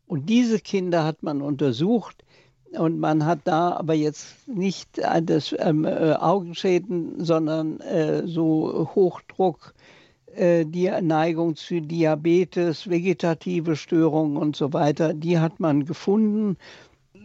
Und 0.07 0.29
diese 0.29 0.61
Kinder 0.61 1.05
hat 1.05 1.23
man 1.23 1.43
untersucht. 1.43 2.25
Und 2.73 3.01
man 3.01 3.27
hat 3.27 3.41
da 3.45 3.73
aber 3.73 3.95
jetzt 3.95 4.47
nicht 4.47 4.99
äh, 4.99 5.23
das 5.23 5.55
ähm, 5.59 5.85
äh, 5.85 6.13
Augenschäden, 6.13 7.25
sondern 7.25 7.81
äh, 7.81 8.27
so 8.27 8.89
Hochdruck, 8.95 9.75
äh, 10.35 10.65
die 10.65 10.89
Neigung 11.03 11.57
zu 11.57 11.81
Diabetes, 11.81 12.89
vegetative 12.89 13.75
Störungen 13.75 14.37
und 14.37 14.55
so 14.55 14.73
weiter, 14.73 15.13
die 15.15 15.41
hat 15.41 15.59
man 15.59 15.85
gefunden. 15.85 16.57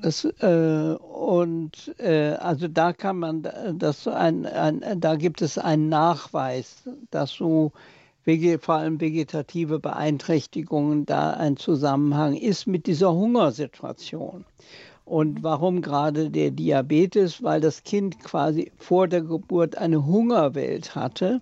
Das, 0.05 0.23
äh, 0.23 0.95
und 0.99 1.95
äh, 1.97 2.33
also 2.33 2.67
da 2.67 2.93
kann 2.93 3.17
man 3.17 3.49
das 3.73 4.07
ein, 4.07 4.45
ein, 4.45 5.01
da 5.01 5.15
gibt 5.15 5.41
es 5.41 5.57
einen 5.57 5.89
Nachweis, 5.89 6.83
dass 7.09 7.31
so 7.31 7.71
vor 8.59 8.75
allem 8.75 9.01
vegetative 9.01 9.79
Beeinträchtigungen 9.79 11.07
da 11.07 11.31
ein 11.31 11.57
Zusammenhang 11.57 12.35
ist 12.35 12.67
mit 12.67 12.85
dieser 12.85 13.13
Hungersituation. 13.13 14.45
Und 15.05 15.41
warum 15.41 15.81
gerade 15.81 16.29
der 16.29 16.51
Diabetes? 16.51 17.41
Weil 17.41 17.61
das 17.61 17.81
Kind 17.81 18.19
quasi 18.23 18.71
vor 18.77 19.07
der 19.07 19.23
Geburt 19.23 19.75
eine 19.75 20.05
Hungerwelt 20.05 20.93
hatte, 20.93 21.41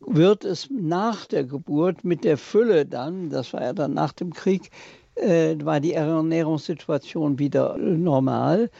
wird 0.00 0.44
es 0.44 0.68
nach 0.70 1.24
der 1.24 1.44
Geburt 1.44 2.04
mit 2.04 2.24
der 2.24 2.36
Fülle 2.36 2.84
dann, 2.84 3.30
das 3.30 3.54
war 3.54 3.62
ja 3.62 3.72
dann 3.72 3.94
nach 3.94 4.12
dem 4.12 4.34
Krieg, 4.34 4.70
äh, 5.16 5.56
war 5.64 5.80
die 5.80 5.94
Ernährungssituation 5.94 7.38
wieder 7.38 7.76
normal, 7.78 8.70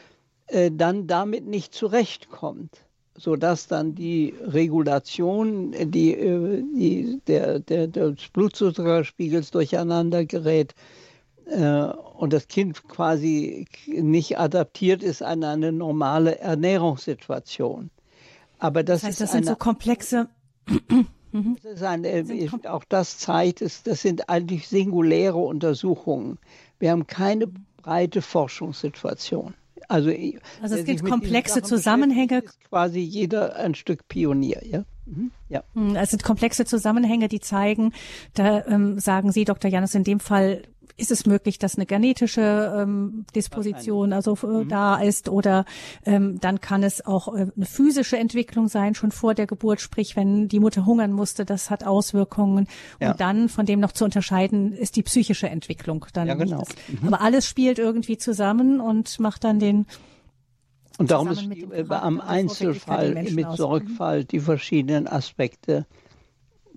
äh, 0.49 0.71
dann 0.73 1.07
damit 1.07 1.47
nicht 1.47 1.75
zurechtkommt, 1.75 2.85
sodass 3.17 3.67
dann 3.67 3.95
die 3.95 4.35
Regulation 4.43 5.73
die, 5.73 6.15
äh, 6.15 6.63
die, 6.75 7.21
der, 7.27 7.61
der, 7.61 7.89
des 7.89 8.29
Blutzuckerspiegels 8.33 9.51
durcheinander 9.51 10.25
gerät 10.25 10.75
äh, 11.47 11.85
und 12.19 12.33
das 12.33 12.49
Kind 12.49 12.87
quasi 12.89 13.67
nicht 13.87 14.39
adaptiert 14.39 15.03
ist 15.03 15.23
an 15.23 15.43
eine 15.45 15.73
normale 15.73 16.39
Ernährungssituation. 16.39 17.91
Aber 18.59 18.83
das, 18.83 19.01
das 19.01 19.09
heißt, 19.09 19.13
ist 19.13 19.21
das 19.21 19.33
sind 19.33 19.47
so 19.47 19.57
komplexe. 19.57 20.29
Das 21.63 21.73
ist 21.73 21.83
eine, 21.83 22.51
auch 22.69 22.85
das 22.89 23.19
zeigt, 23.19 23.61
das 23.63 24.03
sind 24.03 24.29
eigentlich 24.29 24.69
singuläre 24.69 25.39
Untersuchungen. 25.39 26.39
Wir 26.79 26.91
haben 26.91 27.07
keine 27.07 27.47
breite 27.83 28.23
Forschungssituation. 28.23 29.55
Also, 29.89 30.11
also 30.61 30.77
es 30.77 30.85
gibt 30.85 31.05
komplexe 31.05 31.63
Zusammenhänge. 31.63 32.43
quasi 32.69 32.99
jeder 32.99 33.57
ein 33.57 33.75
Stück 33.75 34.09
Pionier, 34.09 34.67
ja. 34.67 34.85
Mhm, 35.07 35.31
ja. 35.49 35.63
Hm, 35.75 35.95
es 35.95 36.11
sind 36.11 36.25
komplexe 36.25 36.65
Zusammenhänge, 36.65 37.29
die 37.29 37.39
zeigen, 37.39 37.93
da 38.35 38.67
ähm, 38.67 38.99
sagen 38.99 39.31
Sie, 39.31 39.45
Dr. 39.45 39.71
Janus, 39.71 39.95
in 39.95 40.03
dem 40.03 40.19
Fall 40.19 40.63
ist 40.97 41.11
es 41.11 41.27
möglich, 41.27 41.59
dass 41.59 41.77
eine 41.77 41.87
genetische 41.87 42.75
ähm, 42.77 43.27
Disposition 43.35 44.13
also 44.13 44.37
äh, 44.43 44.47
mhm. 44.47 44.69
da 44.69 44.97
ist 44.97 45.29
oder 45.29 45.65
ähm, 46.05 46.41
dann 46.41 46.61
kann 46.61 46.83
es 46.83 47.05
auch 47.05 47.29
äh, 47.29 47.47
eine 47.55 47.67
physische 47.67 48.17
Entwicklung 48.17 48.69
sein, 48.69 48.95
schon 48.95 49.13
vor 49.13 49.35
der 49.35 49.47
Geburt, 49.47 49.81
sprich, 49.81 50.17
wenn 50.17 50.49
die 50.49 50.61
Mutter 50.61 50.87
hungern 50.87 51.13
musste, 51.13 51.45
das 51.45 51.71
hat 51.71 51.85
Auswirkungen. 51.85 52.67
Ja. 53.01 53.13
Und 53.13 53.21
dann 53.21 53.49
von 53.49 53.67
dem 53.67 53.81
noch 53.81 53.93
zu 53.93 54.05
unterscheiden 54.05 54.73
ist 54.73 54.97
die 54.97 55.03
psychische 55.03 55.49
Entwicklung. 55.49 56.07
Dann 56.13 56.29
ja, 56.29 56.35
genau. 56.35 56.65
Mhm. 56.89 57.09
Aber 57.09 57.21
alles 57.21 57.47
spielt 57.47 57.79
irgendwie 57.79 58.17
zusammen 58.17 58.81
und 58.81 59.21
macht 59.21 59.45
dann 59.45 59.59
den 59.59 59.87
und 60.99 61.11
darum 61.11 61.29
ist 61.29 61.43
äh, 61.45 61.85
am 61.91 62.23
Einzelfall 62.23 63.27
mit 63.31 63.47
Sorgfalt 63.53 64.33
die 64.33 64.41
verschiedenen 64.41 65.07
Aspekte 65.07 65.87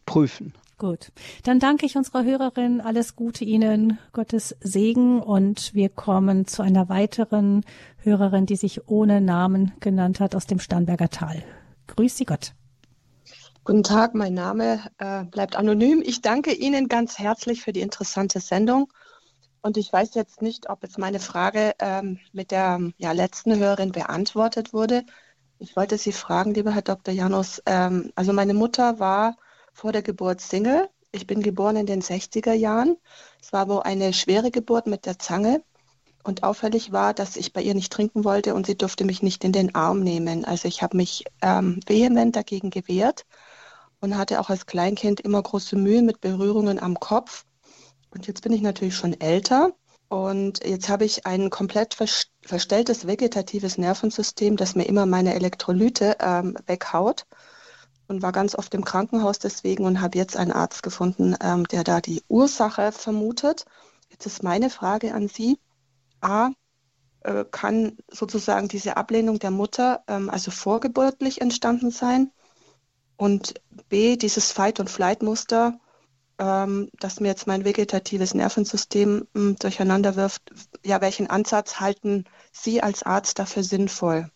prüfen. 0.05 0.53
Gut. 0.79 1.11
Dann 1.43 1.59
danke 1.59 1.85
ich 1.85 1.97
unserer 1.97 2.23
Hörerin. 2.23 2.79
Alles 2.79 3.17
Gute 3.17 3.43
Ihnen, 3.43 3.99
Gottes 4.13 4.55
Segen. 4.61 5.21
Und 5.21 5.75
wir 5.75 5.89
kommen 5.89 6.47
zu 6.47 6.61
einer 6.63 6.87
weiteren 6.87 7.65
Hörerin, 7.97 8.45
die 8.45 8.55
sich 8.55 8.87
ohne 8.87 9.19
Namen 9.19 9.73
genannt 9.81 10.21
hat 10.21 10.35
aus 10.35 10.47
dem 10.47 10.57
Starnberger 10.57 11.09
Tal. 11.09 11.43
Grüß 11.87 12.15
Sie 12.15 12.23
Gott. 12.23 12.53
Guten 13.65 13.83
Tag, 13.83 14.15
mein 14.15 14.33
Name 14.33 14.79
äh, 14.99 15.25
bleibt 15.25 15.57
anonym. 15.57 16.01
Ich 16.03 16.21
danke 16.21 16.53
Ihnen 16.53 16.87
ganz 16.87 17.19
herzlich 17.19 17.61
für 17.61 17.73
die 17.73 17.81
interessante 17.81 18.39
Sendung. 18.39 18.87
Und 19.61 19.75
ich 19.75 19.91
weiß 19.91 20.15
jetzt 20.15 20.41
nicht, 20.41 20.69
ob 20.69 20.81
jetzt 20.83 20.97
meine 20.97 21.19
Frage 21.19 21.73
ähm, 21.79 22.19
mit 22.31 22.51
der 22.51 22.79
ja, 22.97 23.11
letzten 23.11 23.53
Hörerin 23.59 23.91
beantwortet 23.91 24.71
wurde. 24.71 25.03
Ich 25.57 25.75
wollte 25.75 25.97
Sie 25.97 26.13
fragen, 26.13 26.53
lieber 26.53 26.71
Herr 26.71 26.83
Dr. 26.83 27.13
Janus, 27.13 27.61
ähm, 27.65 28.13
also 28.15 28.31
meine 28.31 28.53
Mutter 28.53 29.01
war 29.01 29.35
vor 29.79 29.93
der 29.93 30.01
Geburt 30.01 30.41
Single. 30.41 30.89
Ich 31.11 31.25
bin 31.25 31.41
geboren 31.41 31.77
in 31.77 31.85
den 31.85 32.01
60er 32.01 32.53
Jahren. 32.53 32.97
Es 33.41 33.53
war 33.53 33.69
wohl 33.69 33.81
eine 33.81 34.13
schwere 34.13 34.51
Geburt 34.51 34.87
mit 34.87 35.05
der 35.05 35.17
Zange. 35.17 35.63
Und 36.21 36.43
auffällig 36.43 36.91
war, 36.91 37.13
dass 37.13 37.37
ich 37.37 37.53
bei 37.53 37.61
ihr 37.61 37.73
nicht 37.73 37.91
trinken 37.91 38.25
wollte 38.25 38.53
und 38.53 38.65
sie 38.65 38.77
durfte 38.77 39.05
mich 39.05 39.23
nicht 39.23 39.45
in 39.45 39.53
den 39.53 39.73
Arm 39.73 40.01
nehmen. 40.01 40.43
Also 40.43 40.67
ich 40.67 40.83
habe 40.83 40.97
mich 40.97 41.23
ähm, 41.41 41.79
vehement 41.87 42.35
dagegen 42.35 42.71
gewehrt 42.71 43.25
und 44.01 44.17
hatte 44.17 44.41
auch 44.41 44.49
als 44.49 44.65
Kleinkind 44.65 45.21
immer 45.21 45.41
große 45.41 45.77
Mühe 45.77 46.01
mit 46.01 46.19
Berührungen 46.19 46.77
am 46.77 46.99
Kopf. 46.99 47.45
Und 48.11 48.27
jetzt 48.27 48.41
bin 48.41 48.51
ich 48.51 48.61
natürlich 48.61 48.97
schon 48.97 49.19
älter 49.21 49.71
und 50.09 50.65
jetzt 50.65 50.89
habe 50.89 51.05
ich 51.05 51.25
ein 51.25 51.49
komplett 51.49 51.95
verstelltes 52.41 53.07
vegetatives 53.07 53.77
Nervensystem, 53.77 54.57
das 54.57 54.75
mir 54.75 54.85
immer 54.85 55.05
meine 55.05 55.35
Elektrolyte 55.35 56.17
ähm, 56.19 56.57
weghaut 56.65 57.25
und 58.09 58.21
war 58.21 58.31
ganz 58.31 58.55
oft 58.55 58.73
im 58.73 58.83
Krankenhaus 58.83 59.39
deswegen 59.39 59.85
und 59.85 60.01
habe 60.01 60.17
jetzt 60.17 60.35
einen 60.35 60.51
Arzt 60.51 60.83
gefunden, 60.83 61.35
ähm, 61.41 61.65
der 61.67 61.83
da 61.83 62.01
die 62.01 62.23
Ursache 62.27 62.91
vermutet. 62.91 63.65
Jetzt 64.09 64.25
ist 64.25 64.43
meine 64.43 64.69
Frage 64.69 65.13
an 65.13 65.27
Sie. 65.27 65.59
A, 66.19 66.49
äh, 67.21 67.45
kann 67.49 67.97
sozusagen 68.11 68.67
diese 68.67 68.97
Ablehnung 68.97 69.39
der 69.39 69.51
Mutter 69.51 70.03
ähm, 70.07 70.29
also 70.29 70.51
vorgeburtlich 70.51 71.39
entstanden 71.39 71.91
sein? 71.91 72.31
Und 73.15 73.55
B, 73.89 74.17
dieses 74.17 74.51
Fight- 74.51 74.79
und 74.79 74.89
Flight-Muster, 74.89 75.79
ähm, 76.39 76.89
das 76.99 77.19
mir 77.19 77.27
jetzt 77.27 77.45
mein 77.45 77.63
vegetatives 77.63 78.33
Nervensystem 78.33 79.27
ähm, 79.35 79.55
durcheinander 79.59 80.15
wirft, 80.15 80.51
ja, 80.83 80.99
welchen 81.01 81.29
Ansatz 81.29 81.79
halten 81.79 82.23
Sie 82.51 82.81
als 82.81 83.03
Arzt 83.03 83.37
dafür 83.37 83.63
sinnvoll? 83.63 84.31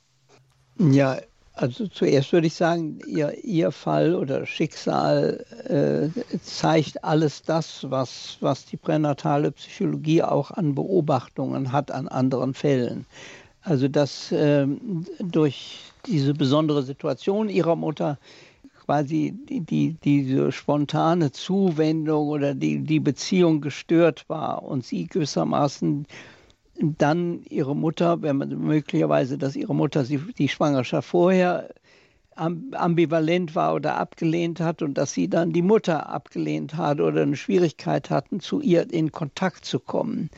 Ja, 0.78 1.18
also 1.56 1.88
zuerst 1.88 2.34
würde 2.34 2.48
ich 2.48 2.56
sagen, 2.56 3.00
ihr, 3.08 3.44
ihr 3.44 3.72
Fall 3.72 4.16
oder 4.16 4.46
Schicksal 4.46 5.46
äh, 5.68 6.40
zeigt 6.42 7.04
alles 7.04 7.44
das, 7.44 7.90
was, 7.90 8.38
was 8.40 8.66
die 8.66 8.78
pränatale 8.78 9.52
Psychologie 9.52 10.24
auch 10.24 10.50
an 10.52 10.74
Beobachtungen 10.74 11.72
hat 11.72 11.92
an 11.92 12.08
anderen 12.08 12.54
Fällen. 12.54 13.06
Also 13.62 13.88
dass 13.88 14.32
äh, 14.32 14.66
durch 15.20 15.80
diese 16.08 16.34
besondere 16.34 16.84
Situation 16.84 17.50
ihrer 17.50 17.76
Mutter 17.76 18.18
quasi 18.86 19.34
die, 19.48 19.62
die, 19.62 19.96
diese 20.04 20.52
spontane 20.52 21.32
Zuwendung 21.32 22.28
oder 22.28 22.54
die, 22.54 22.80
die 22.80 23.00
Beziehung 23.00 23.62
gestört 23.62 24.26
war 24.28 24.64
und 24.64 24.86
sie 24.86 25.08
gewissermaßen 25.08 26.06
dann 26.80 27.44
ihre 27.50 27.76
Mutter, 27.76 28.22
wenn 28.22 28.38
man 28.38 28.50
möglicherweise, 28.50 29.38
dass 29.38 29.56
ihre 29.56 29.76
Mutter 29.76 30.06
sie, 30.06 30.20
die 30.38 30.50
Schwangerschaft 30.50 31.08
vorher 31.08 31.70
ambivalent 32.36 33.54
war 33.54 33.76
oder 33.76 33.98
abgelehnt 33.98 34.60
hat 34.60 34.82
und 34.82 34.96
dass 34.96 35.14
sie 35.14 35.28
dann 35.28 35.52
die 35.52 35.62
Mutter 35.62 36.10
abgelehnt 36.10 36.76
hat 36.76 37.00
oder 37.00 37.22
eine 37.22 37.36
Schwierigkeit 37.36 38.10
hatten, 38.10 38.40
zu 38.40 38.60
ihr 38.60 38.92
in 38.92 39.12
Kontakt 39.12 39.66
zu 39.66 39.80
kommen. 39.80 40.32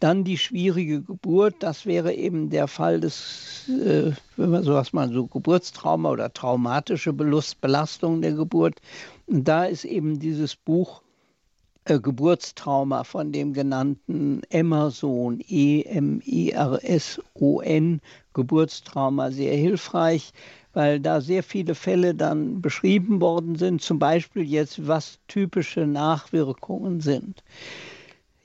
Dann 0.00 0.24
die 0.24 0.36
schwierige 0.36 1.00
Geburt, 1.00 1.56
das 1.60 1.86
wäre 1.86 2.12
eben 2.12 2.50
der 2.50 2.68
Fall 2.68 3.00
des, 3.00 3.68
äh, 3.68 4.12
was 4.36 4.92
man 4.92 5.12
so 5.12 5.26
Geburtstrauma 5.26 6.10
oder 6.10 6.32
traumatische 6.32 7.12
Belastung 7.12 8.20
der 8.20 8.32
Geburt. 8.32 8.80
Und 9.26 9.48
da 9.48 9.64
ist 9.64 9.84
eben 9.84 10.18
dieses 10.18 10.54
Buch 10.54 11.02
äh, 11.84 11.98
Geburtstrauma 12.00 13.04
von 13.04 13.32
dem 13.32 13.52
genannten 13.52 14.42
Emerson, 14.50 15.40
E-M-I-R-S-O-N, 15.48 16.00
Geburtstrauma 18.34 19.30
sehr 19.30 19.56
hilfreich, 19.56 20.32
weil 20.72 21.00
da 21.00 21.20
sehr 21.20 21.42
viele 21.42 21.74
Fälle 21.74 22.14
dann 22.14 22.60
beschrieben 22.62 23.20
worden 23.20 23.56
sind, 23.56 23.82
zum 23.82 23.98
Beispiel 23.98 24.42
jetzt, 24.42 24.86
was 24.86 25.18
typische 25.26 25.86
Nachwirkungen 25.86 27.00
sind. 27.00 27.42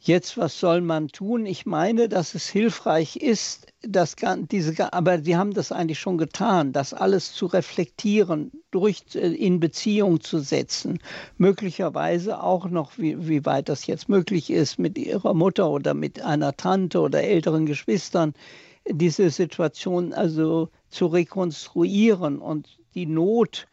Jetzt, 0.05 0.35
was 0.37 0.59
soll 0.59 0.81
man 0.81 1.07
tun? 1.07 1.45
Ich 1.45 1.65
meine, 1.65 2.09
dass 2.09 2.35
es 2.35 2.49
hilfreich 2.49 3.15
ist, 3.15 3.67
das, 3.83 4.17
diese, 4.51 4.91
aber 4.91 5.19
Sie 5.21 5.37
haben 5.37 5.53
das 5.53 5.71
eigentlich 5.71 5.99
schon 5.99 6.17
getan, 6.17 6.73
das 6.73 6.93
alles 6.93 7.31
zu 7.31 7.45
reflektieren, 7.45 8.51
durch, 8.69 9.03
äh, 9.15 9.33
in 9.33 9.61
Beziehung 9.61 10.19
zu 10.19 10.39
setzen, 10.39 10.99
möglicherweise 11.37 12.43
auch 12.43 12.65
noch, 12.65 12.97
wie, 12.97 13.29
wie 13.29 13.45
weit 13.45 13.69
das 13.69 13.87
jetzt 13.87 14.09
möglich 14.09 14.49
ist, 14.49 14.77
mit 14.77 14.97
Ihrer 14.97 15.33
Mutter 15.33 15.69
oder 15.69 15.93
mit 15.93 16.21
einer 16.21 16.57
Tante 16.57 16.99
oder 16.99 17.23
älteren 17.23 17.65
Geschwistern, 17.65 18.33
diese 18.85 19.29
Situation 19.29 20.11
also 20.11 20.67
zu 20.89 21.05
rekonstruieren 21.05 22.39
und 22.39 22.77
die 22.93 23.05
Not 23.05 23.67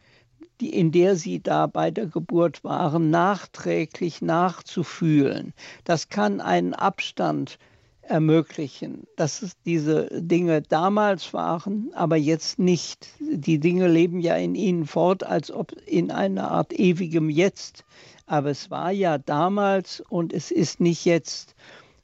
die, 0.61 0.69
in 0.69 0.91
der 0.91 1.15
sie 1.15 1.41
da 1.41 1.67
bei 1.67 1.91
der 1.91 2.05
Geburt 2.05 2.63
waren, 2.63 3.09
nachträglich 3.09 4.21
nachzufühlen. 4.21 5.53
Das 5.83 6.09
kann 6.09 6.39
einen 6.39 6.73
Abstand 6.73 7.57
ermöglichen, 8.01 9.07
dass 9.15 9.41
es 9.41 9.53
diese 9.65 10.07
Dinge 10.11 10.61
damals 10.61 11.33
waren, 11.33 11.91
aber 11.93 12.15
jetzt 12.15 12.59
nicht. 12.59 13.07
Die 13.19 13.59
Dinge 13.59 13.87
leben 13.87 14.19
ja 14.19 14.35
in 14.35 14.55
ihnen 14.55 14.85
fort, 14.85 15.23
als 15.23 15.51
ob 15.51 15.71
in 15.85 16.11
einer 16.11 16.51
Art 16.51 16.77
ewigem 16.77 17.29
Jetzt. 17.29 17.83
Aber 18.25 18.49
es 18.49 18.69
war 18.69 18.91
ja 18.91 19.17
damals 19.17 20.03
und 20.09 20.33
es 20.33 20.51
ist 20.51 20.79
nicht 20.79 21.05
jetzt. 21.05 21.55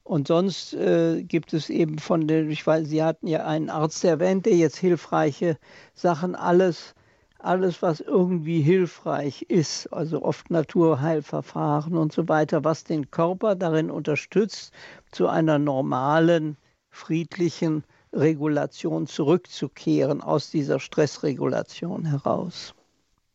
Und 0.03 0.29
sonst 0.29 0.73
äh, 0.73 1.23
gibt 1.23 1.53
es 1.53 1.69
eben 1.69 1.99
von 1.99 2.27
den, 2.27 2.49
ich 2.49 2.65
weiß, 2.65 2.87
Sie 2.87 3.03
hatten 3.03 3.27
ja 3.27 3.45
einen 3.45 3.69
Arzt 3.69 4.03
erwähnt, 4.05 4.45
der 4.45 4.55
jetzt 4.55 4.77
hilfreiche 4.77 5.57
Sachen 5.93 6.33
alles 6.35 6.95
alles, 7.39 7.81
was 7.81 7.99
irgendwie 7.99 8.61
hilfreich 8.61 9.43
ist, 9.43 9.87
also 9.93 10.23
oft 10.23 10.49
Naturheilverfahren 10.49 11.95
und 11.95 12.11
so 12.11 12.27
weiter, 12.27 12.63
was 12.63 12.83
den 12.83 13.11
Körper 13.11 13.55
darin 13.55 13.91
unterstützt, 13.91 14.73
zu 15.11 15.27
einer 15.27 15.59
normalen, 15.59 16.57
friedlichen 16.89 17.83
Regulation 18.13 19.07
zurückzukehren, 19.07 20.21
aus 20.21 20.49
dieser 20.49 20.79
Stressregulation 20.79 22.05
heraus. 22.05 22.73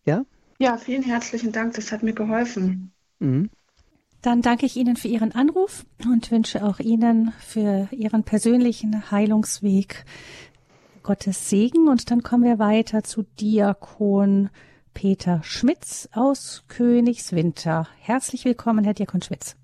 Ja? 0.04 0.24
Ja, 0.58 0.76
vielen 0.76 1.02
herzlichen 1.02 1.52
Dank, 1.52 1.74
das 1.74 1.92
hat 1.92 2.02
mir 2.02 2.14
geholfen. 2.14 2.92
Mhm. 3.20 3.50
Dann 4.22 4.40
danke 4.40 4.66
ich 4.66 4.76
Ihnen 4.76 4.96
für 4.96 5.08
Ihren 5.08 5.32
Anruf 5.32 5.84
und 6.04 6.30
wünsche 6.30 6.64
auch 6.64 6.78
Ihnen 6.78 7.32
für 7.40 7.88
Ihren 7.90 8.22
persönlichen 8.22 9.10
Heilungsweg 9.10 10.04
Gottes 11.02 11.50
Segen. 11.50 11.88
Und 11.88 12.10
dann 12.10 12.22
kommen 12.22 12.44
wir 12.44 12.58
weiter 12.58 13.02
zu 13.02 13.24
Diakon 13.40 14.50
Peter 14.94 15.40
Schmitz 15.42 16.08
aus 16.14 16.64
Königswinter. 16.68 17.86
Herzlich 18.00 18.44
willkommen, 18.44 18.84
Herr 18.84 18.94
Diakon 18.94 19.22
Schmitz. 19.22 19.56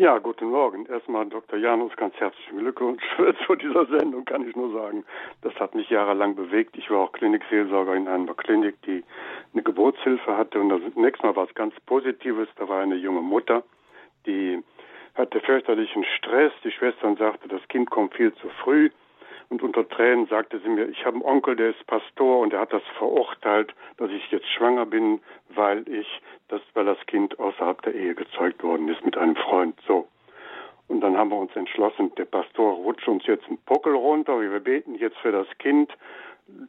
Ja, 0.00 0.16
guten 0.16 0.48
Morgen. 0.48 0.86
Erstmal 0.86 1.26
Dr. 1.26 1.58
Janus, 1.58 1.94
ganz 1.94 2.14
herzlichen 2.14 2.58
Glückwunsch 2.58 3.02
zu 3.46 3.54
dieser 3.54 3.84
Sendung, 3.84 4.24
kann 4.24 4.48
ich 4.48 4.56
nur 4.56 4.72
sagen. 4.72 5.04
Das 5.42 5.54
hat 5.56 5.74
mich 5.74 5.90
jahrelang 5.90 6.36
bewegt. 6.36 6.74
Ich 6.78 6.88
war 6.90 7.00
auch 7.00 7.12
Klinikseelsorger 7.12 7.94
in 7.94 8.08
einer 8.08 8.32
Klinik, 8.32 8.80
die 8.86 9.04
eine 9.52 9.62
Geburtshilfe 9.62 10.38
hatte. 10.38 10.58
Und 10.58 10.70
das 10.70 10.80
nächste 10.94 11.26
Mal 11.26 11.36
war 11.36 11.46
es 11.46 11.54
ganz 11.54 11.74
Positives. 11.84 12.48
Da 12.56 12.66
war 12.66 12.80
eine 12.80 12.94
junge 12.94 13.20
Mutter, 13.20 13.62
die 14.24 14.62
hatte 15.16 15.38
fürchterlichen 15.40 16.04
Stress. 16.16 16.52
Die 16.64 16.70
Schwestern 16.70 17.16
sagte, 17.16 17.48
das 17.48 17.60
Kind 17.68 17.90
kommt 17.90 18.14
viel 18.14 18.32
zu 18.36 18.48
früh. 18.64 18.88
Und 19.50 19.64
unter 19.64 19.86
Tränen 19.86 20.26
sagte 20.26 20.60
sie 20.60 20.68
mir, 20.68 20.88
ich 20.88 21.04
habe 21.04 21.16
einen 21.16 21.24
Onkel, 21.24 21.56
der 21.56 21.70
ist 21.70 21.86
Pastor 21.88 22.38
und 22.38 22.52
er 22.52 22.60
hat 22.60 22.72
das 22.72 22.84
verurteilt, 22.96 23.74
dass 23.96 24.10
ich 24.10 24.30
jetzt 24.30 24.48
schwanger 24.48 24.86
bin, 24.86 25.20
weil 25.48 25.86
ich 25.88 26.06
das, 26.48 26.62
weil 26.74 26.84
das 26.84 27.04
Kind 27.06 27.38
außerhalb 27.38 27.82
der 27.82 27.94
Ehe 27.94 28.14
gezeugt 28.14 28.62
worden 28.62 28.88
ist 28.88 29.04
mit 29.04 29.18
einem 29.18 29.34
Freund. 29.34 29.76
So. 29.88 30.06
Und 30.86 31.00
dann 31.00 31.16
haben 31.16 31.30
wir 31.30 31.38
uns 31.38 31.54
entschlossen, 31.56 32.12
der 32.14 32.26
Pastor 32.26 32.74
rutscht 32.74 33.08
uns 33.08 33.26
jetzt 33.26 33.46
einen 33.48 33.58
Puckel 33.58 33.94
runter, 33.94 34.40
wir 34.40 34.60
beten 34.60 34.94
jetzt 34.94 35.18
für 35.18 35.32
das 35.32 35.48
Kind. 35.58 35.92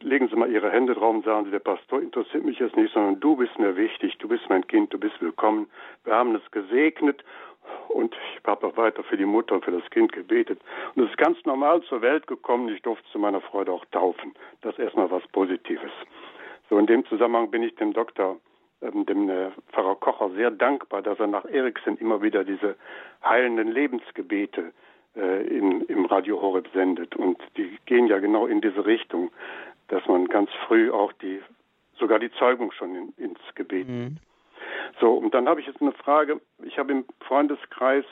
Legen 0.00 0.28
Sie 0.28 0.36
mal 0.36 0.50
Ihre 0.50 0.70
Hände 0.70 0.94
drauf 0.94 1.14
und 1.14 1.24
sagen 1.24 1.44
Sie, 1.44 1.50
der 1.52 1.60
Pastor 1.60 2.00
interessiert 2.00 2.44
mich 2.44 2.58
jetzt 2.58 2.76
nicht, 2.76 2.92
sondern 2.92 3.20
du 3.20 3.36
bist 3.36 3.58
mir 3.60 3.76
wichtig, 3.76 4.18
du 4.18 4.28
bist 4.28 4.44
mein 4.48 4.66
Kind, 4.66 4.92
du 4.92 4.98
bist 4.98 5.20
willkommen. 5.20 5.68
Wir 6.04 6.14
haben 6.14 6.34
es 6.34 6.50
gesegnet 6.50 7.22
und 7.88 8.14
ich 8.14 8.46
habe 8.46 8.66
auch 8.66 8.76
weiter 8.76 9.02
für 9.02 9.16
die 9.16 9.24
Mutter 9.24 9.54
und 9.54 9.64
für 9.64 9.70
das 9.70 9.88
Kind 9.90 10.12
gebetet. 10.12 10.60
Und 10.94 11.04
es 11.04 11.10
ist 11.10 11.18
ganz 11.18 11.38
normal 11.44 11.82
zur 11.82 12.02
Welt 12.02 12.26
gekommen. 12.26 12.68
Ich 12.68 12.82
durfte 12.82 13.04
zu 13.10 13.18
meiner 13.18 13.40
Freude 13.40 13.72
auch 13.72 13.84
taufen. 13.86 14.34
Das 14.62 14.74
ist 14.74 14.80
erstmal 14.80 15.10
was 15.10 15.26
Positives. 15.28 15.92
So, 16.68 16.78
in 16.78 16.86
dem 16.86 17.04
Zusammenhang 17.06 17.50
bin 17.50 17.62
ich 17.62 17.74
dem 17.76 17.92
Doktor, 17.92 18.38
ähm, 18.80 19.06
dem 19.06 19.28
äh, 19.28 19.50
Pfarrer 19.72 19.96
Kocher 19.96 20.30
sehr 20.30 20.50
dankbar, 20.50 21.02
dass 21.02 21.18
er 21.20 21.26
nach 21.26 21.44
Eriksen 21.44 21.96
immer 21.98 22.22
wieder 22.22 22.44
diese 22.44 22.76
heilenden 23.24 23.70
Lebensgebete 23.70 24.72
äh, 25.14 25.46
in, 25.46 25.82
im 25.82 26.06
Radio 26.06 26.40
Horeb 26.40 26.68
sendet. 26.72 27.14
Und 27.16 27.38
die 27.56 27.78
gehen 27.86 28.06
ja 28.06 28.18
genau 28.18 28.46
in 28.46 28.60
diese 28.60 28.84
Richtung, 28.86 29.30
dass 29.88 30.06
man 30.06 30.26
ganz 30.26 30.50
früh 30.66 30.90
auch 30.90 31.12
die, 31.12 31.40
sogar 31.98 32.18
die 32.18 32.32
Zeugung 32.32 32.72
schon 32.72 32.94
in, 32.94 33.12
ins 33.16 33.40
Gebet 33.54 33.88
mhm. 33.88 34.16
So, 35.00 35.14
und 35.14 35.34
dann 35.34 35.48
habe 35.48 35.60
ich 35.60 35.66
jetzt 35.66 35.80
eine 35.80 35.92
Frage. 35.92 36.40
Ich 36.64 36.78
habe 36.78 36.92
im 36.92 37.04
Freundeskreis 37.26 38.04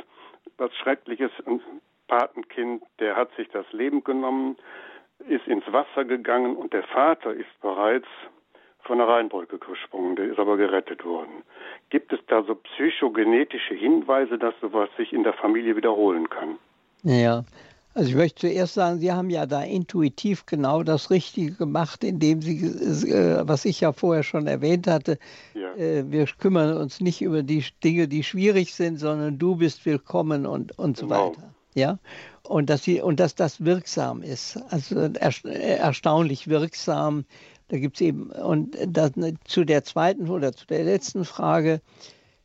was 0.59 0.75
Schreckliches, 0.77 1.31
ein 1.47 1.61
Patenkind, 2.09 2.83
der 2.99 3.17
hat 3.17 3.35
sich 3.37 3.49
das 3.49 3.65
Leben 3.73 4.05
genommen, 4.05 4.57
ist 5.29 5.47
ins 5.47 5.65
Wasser 5.73 6.05
gegangen 6.05 6.57
und 6.57 6.73
der 6.73 6.83
Vater 6.83 7.33
ist 7.33 7.61
bereits 7.61 8.09
von 8.83 8.99
der 8.99 9.09
Rheinbrücke 9.09 9.59
gesprungen, 9.59 10.17
der 10.17 10.27
ist 10.27 10.39
aber 10.39 10.57
gerettet 10.57 11.05
worden. 11.05 11.43
Gibt 11.91 12.13
es 12.13 12.21
da 12.27 12.43
so 12.43 12.55
psychogenetische 12.55 13.75
Hinweise, 13.75 14.39
dass 14.39 14.55
sowas 14.61 14.89
sich 14.97 15.13
in 15.13 15.23
der 15.23 15.35
Familie 15.35 15.77
wiederholen 15.77 16.29
kann? 16.29 16.59
Ja, 17.03 17.45
also 17.95 18.09
ich 18.09 18.15
möchte 18.15 18.41
zuerst 18.41 18.75
sagen, 18.75 19.01
Sie 19.01 19.11
haben 19.11 19.31
ja 19.31 19.47
da 19.47 19.63
intuitiv 19.63 20.47
genau 20.47 20.83
das 20.83 21.11
Richtige 21.11 21.53
gemacht, 21.53 22.05
indem 22.05 22.41
Sie, 22.41 22.59
äh, 22.59 23.43
was 23.47 23.65
ich 23.65 23.81
ja 23.81 23.93
vorher 23.93 24.23
schon 24.23 24.47
erwähnt 24.47 24.87
hatte, 24.87 25.19
ja. 25.55 25.75
äh, 25.75 26.11
wir 26.11 26.27
kümmern 26.27 26.77
uns 26.77 27.01
nicht 27.01 27.21
über 27.21 27.43
die 27.43 27.65
Dinge, 27.83 28.07
die 28.07 28.23
schwierig 28.23 28.75
sind, 28.75 28.99
sondern 28.99 29.39
du 29.39 29.57
bist 29.57 29.85
willkommen 29.87 30.47
und, 30.47 30.79
und 30.79 30.97
so 30.97 31.09
genau. 31.09 31.31
weiter. 31.31 31.55
Ja, 31.75 31.99
und 32.43 32.69
dass, 32.69 32.83
sie, 32.83 33.01
und 33.01 33.21
dass 33.21 33.37
das 33.37 33.65
wirksam 33.65 34.23
ist, 34.23 34.59
also 34.71 34.99
erstaunlich 34.99 36.49
wirksam. 36.49 37.25
Da 37.69 37.79
gibt 37.79 37.97
es 37.97 38.01
eben, 38.01 38.31
und 38.31 38.77
das, 38.89 39.13
zu 39.45 39.65
der 39.65 39.85
zweiten 39.85 40.29
oder 40.29 40.53
zu 40.53 40.67
der 40.67 40.83
letzten 40.83 41.25
Frage, 41.25 41.81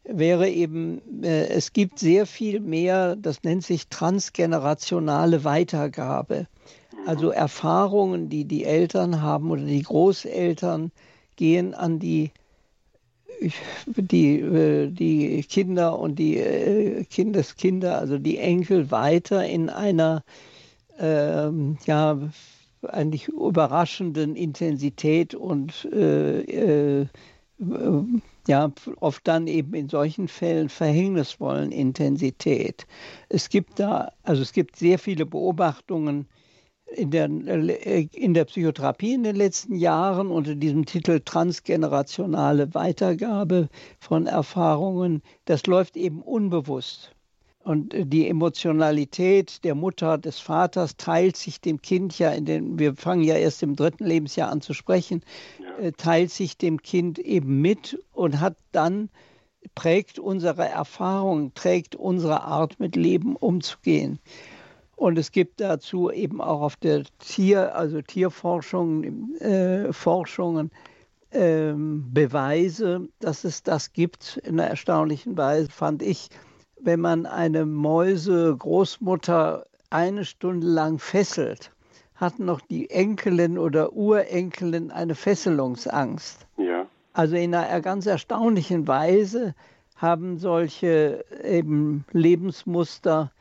wäre 0.08 0.49
eben, 0.49 1.01
äh, 1.24 1.47
es 1.47 1.74
gibt 1.74 1.99
sehr 1.99 2.26
viel 2.26 2.60
mehr, 2.60 3.16
das 3.16 3.43
nennt 3.43 3.64
sich 3.64 3.88
transgenerationale 3.88 5.43
Weitergabe. 5.43 6.47
Also 7.06 7.30
Erfahrungen, 7.30 8.30
die 8.30 8.45
die 8.45 8.66
Eltern 8.66 9.22
haben 9.22 9.51
oder 9.51 9.64
die 9.64 9.84
Großeltern, 9.84 10.91
gehen 11.36 11.74
an 11.74 11.99
die, 11.99 12.32
die, 13.86 14.39
äh, 14.39 14.89
die 14.89 15.43
Kinder 15.43 15.99
und 15.99 16.18
die 16.18 16.38
äh, 16.38 17.03
Kindeskinder, 17.03 17.99
also 17.99 18.18
die 18.18 18.38
Enkel 18.38 18.91
weiter 18.91 19.45
in 19.45 19.70
einer 19.70 20.24
ähm, 20.97 21.78
ja, 21.86 22.18
eigentlich 22.84 23.28
überraschenden 23.28 24.36
Intensität 24.36 25.36
und 25.36 25.86
äh, 25.91 27.01
äh, 27.01 27.08
ja, 28.48 28.72
oft 29.00 29.28
dann 29.28 29.48
eben 29.48 29.74
in 29.74 29.89
solchen 29.89 30.28
Fällen 30.28 30.70
verhängnisvollen 30.70 31.72
Intensität. 31.72 32.86
Es 33.30 33.50
gibt 33.50 33.80
da, 33.80 34.12
also 34.24 34.41
es 34.41 34.54
gibt 34.54 34.76
sehr 34.76 35.00
viele 35.00 35.26
Beobachtungen 35.26 36.28
in 36.96 37.12
der, 37.12 37.26
in 37.26 38.34
der 38.34 38.46
Psychotherapie 38.46 39.14
in 39.14 39.24
den 39.24 39.36
letzten 39.36 39.76
Jahren 39.76 40.30
unter 40.30 40.56
diesem 40.56 40.86
Titel 40.86 41.20
transgenerationale 41.20 42.74
Weitergabe 42.74 43.70
von 44.00 44.28
Erfahrungen. 44.28 45.22
Das 45.46 45.66
läuft 45.66 45.98
eben 45.98 46.22
unbewusst. 46.22 47.12
Und 47.64 47.96
die 47.98 48.30
Emotionalität 48.30 49.64
der 49.64 49.74
Mutter, 49.74 50.20
des 50.20 50.38
Vaters 50.39 50.98
teilt 50.98 51.36
sich 51.36 51.60
dem 51.60 51.82
Kind 51.82 52.20
ja 52.20 52.30
in 52.30 52.46
den, 52.46 52.78
wir 52.78 52.96
fangen 52.96 53.24
ja 53.24 53.36
erst 53.36 53.64
im 53.64 53.76
dritten 53.76 54.06
Lebensjahr 54.06 54.52
an 54.52 54.62
zu 54.62 54.74
sprechen, 54.74 55.24
teilt 55.98 56.32
sich 56.32 56.58
dem 56.58 56.82
Kind 56.82 57.20
eben 57.20 57.62
mit 57.62 58.00
und 58.14 58.40
hat 58.40 58.56
dann, 58.72 59.10
prägt 59.74 60.20
unsere 60.20 60.68
Erfahrung, 60.68 61.54
trägt 61.54 61.96
unsere 61.96 62.44
Art 62.44 62.80
mit 62.80 62.96
Leben 62.96 63.36
umzugehen. 63.36 64.20
Und 64.96 65.18
es 65.18 65.32
gibt 65.32 65.60
dazu 65.60 66.12
eben 66.12 66.40
auch 66.40 66.62
auf 66.62 66.76
der 66.78 67.04
Tier, 67.20 67.76
also 67.76 68.02
Tierforschung, 68.02 69.34
äh, 69.40 69.92
Forschungen, 69.92 70.72
ähm, 71.32 72.06
Beweise, 72.14 73.10
dass 73.20 73.44
es 73.44 73.64
das 73.64 73.92
gibt. 73.92 74.38
In 74.44 74.60
einer 74.60 74.70
erstaunlichen 74.70 75.38
Weise 75.38 75.70
fand 75.70 76.02
ich, 76.02 76.30
wenn 76.80 77.02
man 77.02 77.26
eine 77.26 77.66
Mäuse-Großmutter 77.66 79.66
eine 79.90 80.24
Stunde 80.24 80.68
lang 80.68 81.00
fesselt, 81.00 81.72
hat 82.16 82.39
noch 82.39 82.61
die 82.61 82.89
Enkelin 82.89 83.57
oder 83.57 83.93
Urenkelin 83.93 84.91
eine 84.91 85.16
Fesselungsangst. 85.16 86.47
Ja. 86.57 86.88
Also 87.13 87.36
in 87.36 87.53
einer 87.53 87.82
ganz 87.82 88.05
erstaunlichen 88.05 88.88
Weise 88.88 89.53
haben 89.95 90.38
solche 90.38 91.24
eben 91.43 92.05
Lebensmuster, 92.11 93.32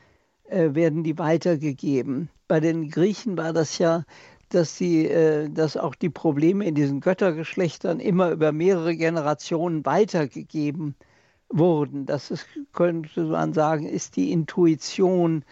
äh, 0.45 0.73
werden 0.73 1.03
die 1.03 1.17
weitergegeben. 1.17 2.29
Bei 2.47 2.59
den 2.59 2.89
Griechen 2.89 3.37
war 3.37 3.51
das 3.51 3.77
ja, 3.77 4.03
dass, 4.49 4.77
sie, 4.77 5.07
äh, 5.07 5.49
dass 5.49 5.75
auch 5.75 5.95
die 5.95 6.09
Probleme 6.09 6.65
in 6.65 6.75
diesen 6.75 7.01
Göttergeschlechtern 7.01 7.99
immer 7.99 8.31
über 8.31 8.51
mehrere 8.51 8.95
Generationen 8.95 9.85
weitergegeben 9.85 10.95
wurden. 11.49 12.05
Das 12.05 12.31
ist, 12.31 12.45
könnte 12.73 13.23
man 13.25 13.53
sagen, 13.53 13.87
ist 13.87 14.15
die 14.15 14.31
Intuition 14.31 15.43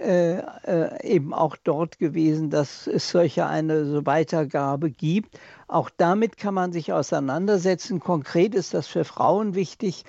äh, 0.00 0.38
äh, 0.64 1.06
eben 1.06 1.34
auch 1.34 1.56
dort 1.56 1.98
gewesen, 1.98 2.48
dass 2.48 2.86
es 2.86 3.10
solche 3.10 3.46
eine 3.46 3.84
so 3.84 4.06
Weitergabe 4.06 4.90
gibt. 4.90 5.38
Auch 5.68 5.90
damit 5.94 6.38
kann 6.38 6.54
man 6.54 6.72
sich 6.72 6.92
auseinandersetzen. 6.92 8.00
Konkret 8.00 8.54
ist 8.54 8.72
das 8.72 8.86
für 8.86 9.04
Frauen 9.04 9.54
wichtig. 9.54 10.04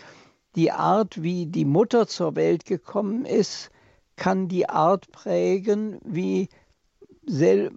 Die 0.56 0.72
Art, 0.72 1.22
wie 1.22 1.46
die 1.46 1.66
Mutter 1.66 2.08
zur 2.08 2.38
Welt 2.38 2.66
gekommen 2.66 3.26
ist, 3.26 3.70
kann 4.16 4.48
die 4.48 4.70
Art 4.70 5.12
prägen, 5.12 6.00
wie 6.06 6.48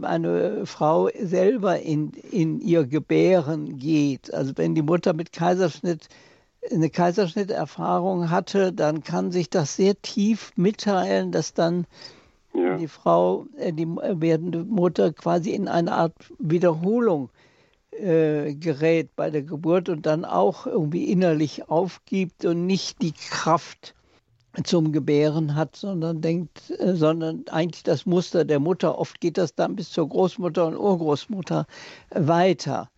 eine 0.03 0.67
Frau 0.67 1.09
selber 1.21 1.81
in, 1.81 2.13
in 2.13 2.61
ihr 2.61 2.87
Gebären 2.87 3.77
geht. 3.79 4.33
Also 4.33 4.53
wenn 4.55 4.77
die 4.77 4.83
Mutter 4.83 5.15
mit 5.15 5.33
Kaiserschnitt 5.33 6.09
eine 6.71 6.91
Kaiserschnitterfahrung 6.91 8.31
hatte, 8.31 8.73
dann 8.73 9.03
kann 9.03 9.33
sich 9.33 9.51
das 9.51 9.77
sehr 9.77 10.01
tief 10.01 10.53
mitteilen, 10.57 11.33
dass 11.33 11.55
dann 11.55 11.87
ja. 12.55 12.77
die 12.77 12.89
Frau, 12.89 13.47
äh, 13.57 13.73
die 13.73 13.87
werdende 13.87 14.65
Mutter 14.65 15.13
quasi 15.13 15.51
in 15.51 15.69
eine 15.69 15.93
Art 15.93 16.15
Wiederholung 16.39 17.31
äh, 17.91 18.55
gerät 18.55 19.15
bei 19.17 19.31
der 19.31 19.43
Geburt 19.43 19.89
und 19.89 20.07
dann 20.07 20.25
auch 20.25 20.67
irgendwie 20.67 21.05
innerlich 21.11 21.69
aufgibt 21.69 22.45
und 22.45 22.67
nicht 22.67 23.03
die 23.03 23.13
Kraft 23.13 23.95
zum 24.63 24.93
Gebären 24.93 25.57
hat, 25.57 25.77
sondern 25.77 26.21
denkt, 26.21 26.71
äh, 26.79 26.95
sondern 26.95 27.45
eigentlich 27.51 27.83
das 27.83 28.07
Muster 28.07 28.45
der 28.45 28.61
Mutter. 28.61 28.99
Oft 28.99 29.21
geht 29.21 29.37
das 29.39 29.55
dann 29.55 29.77
bis 29.77 29.91
zur 29.91 30.09
Großmutter 30.09 30.67
und 30.67 30.77
Urgroßmutter 30.77 31.67
weiter. 32.11 32.89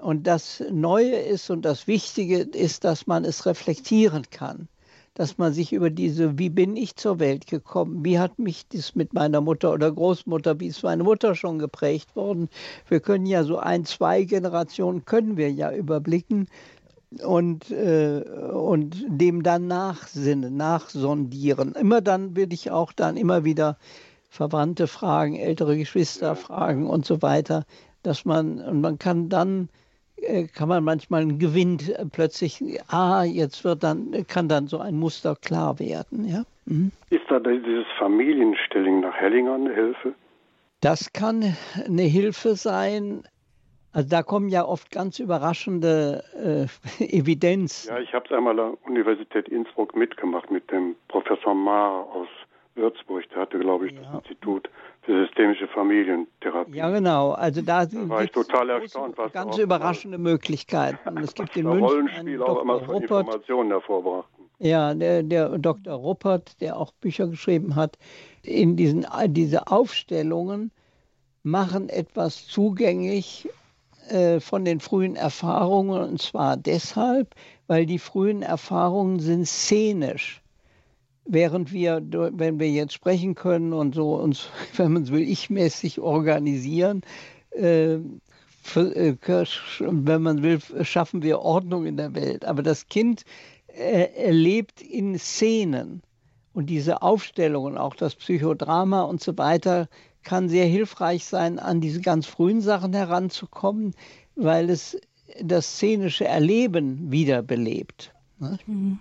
Und 0.00 0.26
das 0.26 0.62
Neue 0.70 1.16
ist 1.16 1.50
und 1.50 1.62
das 1.64 1.86
Wichtige 1.86 2.40
ist, 2.40 2.84
dass 2.84 3.06
man 3.06 3.24
es 3.24 3.46
reflektieren 3.46 4.24
kann. 4.30 4.68
Dass 5.14 5.38
man 5.38 5.52
sich 5.54 5.72
über 5.72 5.88
diese, 5.90 6.38
wie 6.38 6.50
bin 6.50 6.76
ich 6.76 6.96
zur 6.96 7.18
Welt 7.18 7.46
gekommen? 7.46 8.04
Wie 8.04 8.18
hat 8.18 8.38
mich 8.38 8.68
das 8.68 8.94
mit 8.94 9.14
meiner 9.14 9.40
Mutter 9.40 9.72
oder 9.72 9.90
Großmutter, 9.90 10.60
wie 10.60 10.66
ist 10.66 10.82
meine 10.82 11.04
Mutter 11.04 11.34
schon 11.34 11.58
geprägt 11.58 12.14
worden? 12.16 12.48
Wir 12.88 13.00
können 13.00 13.26
ja 13.26 13.42
so 13.44 13.58
ein, 13.58 13.86
zwei 13.86 14.24
Generationen 14.24 15.04
können 15.06 15.36
wir 15.38 15.50
ja 15.50 15.72
überblicken. 15.72 16.48
und, 17.24 17.70
äh, 17.70 18.22
und 18.52 19.04
dem 19.08 19.42
dann 19.42 19.66
nachsinnen, 19.68 20.56
nachsondieren. 20.56 21.72
Immer 21.74 22.00
dann 22.00 22.36
würde 22.36 22.54
ich 22.54 22.70
auch 22.70 22.92
dann 22.92 23.16
immer 23.16 23.44
wieder 23.44 23.78
Verwandte 24.28 24.86
fragen, 24.86 25.36
ältere 25.36 25.76
Geschwister 25.78 26.36
fragen 26.36 26.88
und 26.88 27.06
so 27.06 27.22
weiter, 27.22 27.64
dass 28.02 28.24
man, 28.24 28.58
und 28.60 28.80
man 28.80 28.98
kann 28.98 29.28
dann, 29.28 29.68
kann 30.54 30.68
man 30.68 30.84
manchmal 30.84 31.22
einen 31.22 31.38
Gewinn 31.38 31.78
äh, 31.94 32.04
plötzlich, 32.06 32.62
ah, 32.88 33.24
jetzt 33.24 33.64
wird 33.64 33.82
dann, 33.82 34.26
kann 34.28 34.48
dann 34.48 34.66
so 34.66 34.78
ein 34.78 34.96
Muster 34.96 35.36
klar 35.36 35.78
werden, 35.78 36.26
ja. 36.26 36.42
Mhm. 36.64 36.90
Ist 37.10 37.24
da 37.28 37.38
dieses 37.38 37.86
Familienstelling 37.98 39.00
nach 39.00 39.14
Hellinger 39.14 39.54
eine 39.54 39.74
Hilfe? 39.74 40.14
Das 40.80 41.12
kann 41.12 41.56
eine 41.86 42.02
Hilfe 42.02 42.54
sein, 42.54 43.22
also 43.96 44.10
da 44.10 44.22
kommen 44.22 44.50
ja 44.50 44.62
oft 44.64 44.90
ganz 44.90 45.18
überraschende 45.18 46.22
äh, 47.00 47.02
Evidenz. 47.02 47.86
Ja, 47.86 47.98
ich 47.98 48.12
habe 48.12 48.26
es 48.26 48.32
einmal 48.32 48.58
an 48.60 48.72
der 48.72 48.86
Universität 48.86 49.48
Innsbruck 49.48 49.96
mitgemacht 49.96 50.50
mit 50.50 50.70
dem 50.70 50.96
Professor 51.08 51.54
Maar 51.54 52.06
aus 52.12 52.28
Würzburg. 52.76 53.24
Der 53.30 53.42
hatte, 53.42 53.58
glaube 53.58 53.86
ich, 53.88 53.92
ja. 53.92 54.02
das 54.02 54.14
Institut 54.22 54.68
für 55.02 55.24
systemische 55.24 55.68
Familientherapie. 55.68 56.76
Ja, 56.76 56.90
genau. 56.90 57.32
Also 57.32 57.62
da, 57.62 57.86
da 57.86 58.08
war 58.08 58.24
ich 58.24 58.30
total 58.30 58.70
erstaunt, 58.70 59.16
was 59.16 59.32
ganz 59.32 59.56
überraschende 59.58 60.18
Möglichkeiten. 60.18 61.18
Es 61.18 61.34
gibt 61.34 61.56
in 61.56 61.64
München 61.64 61.84
Rollenspiel 61.84 62.42
auch 62.42 62.62
immer 62.62 62.74
Ruppert, 62.74 63.02
Informationen 63.02 63.70
hervorbrachten. 63.70 64.44
Ja, 64.58 64.94
der, 64.94 65.22
der 65.22 65.58
Dr. 65.58 65.94
Ruppert, 65.94 66.60
der 66.60 66.78
auch 66.78 66.92
Bücher 66.92 67.28
geschrieben 67.28 67.76
hat, 67.76 67.98
in 68.42 68.76
diesen 68.76 69.06
diese 69.28 69.66
Aufstellungen 69.66 70.70
machen 71.42 71.88
etwas 71.88 72.46
zugänglich, 72.48 73.48
äh, 74.08 74.38
von 74.38 74.64
den 74.64 74.78
frühen 74.78 75.16
Erfahrungen 75.16 76.00
und 76.00 76.22
zwar 76.22 76.56
deshalb, 76.56 77.34
weil 77.66 77.86
die 77.86 77.98
frühen 77.98 78.42
Erfahrungen 78.42 79.18
sind 79.18 79.46
szenisch. 79.46 80.42
Während 81.26 81.72
wir, 81.72 82.02
wenn 82.04 82.60
wir 82.60 82.70
jetzt 82.70 82.92
sprechen 82.92 83.34
können 83.34 83.72
und 83.72 83.94
so 83.94 84.14
uns, 84.14 84.48
wenn 84.76 84.92
man 84.92 85.02
es 85.02 85.10
will, 85.10 85.28
ich-mäßig 85.28 86.00
organisieren, 86.00 87.02
äh, 87.50 87.94
äh, 87.94 89.16
wenn 89.80 90.22
man 90.22 90.42
will, 90.42 90.60
schaffen 90.82 91.22
wir 91.22 91.40
Ordnung 91.40 91.86
in 91.86 91.96
der 91.96 92.14
Welt. 92.14 92.44
Aber 92.44 92.62
das 92.62 92.88
Kind 92.88 93.24
erlebt 93.68 94.80
in 94.80 95.18
Szenen 95.18 96.02
und 96.52 96.70
diese 96.70 97.02
Aufstellungen, 97.02 97.76
auch 97.76 97.94
das 97.94 98.14
Psychodrama 98.14 99.02
und 99.02 99.22
so 99.22 99.36
weiter, 99.36 99.88
kann 100.22 100.48
sehr 100.48 100.66
hilfreich 100.66 101.24
sein, 101.24 101.58
an 101.58 101.80
diese 101.80 102.00
ganz 102.00 102.26
frühen 102.26 102.60
Sachen 102.60 102.92
heranzukommen, 102.94 103.94
weil 104.34 104.70
es 104.70 104.98
das 105.42 105.76
szenische 105.76 106.24
Erleben 106.24 107.12
wiederbelebt. 107.12 108.12
Mhm. 108.66 108.98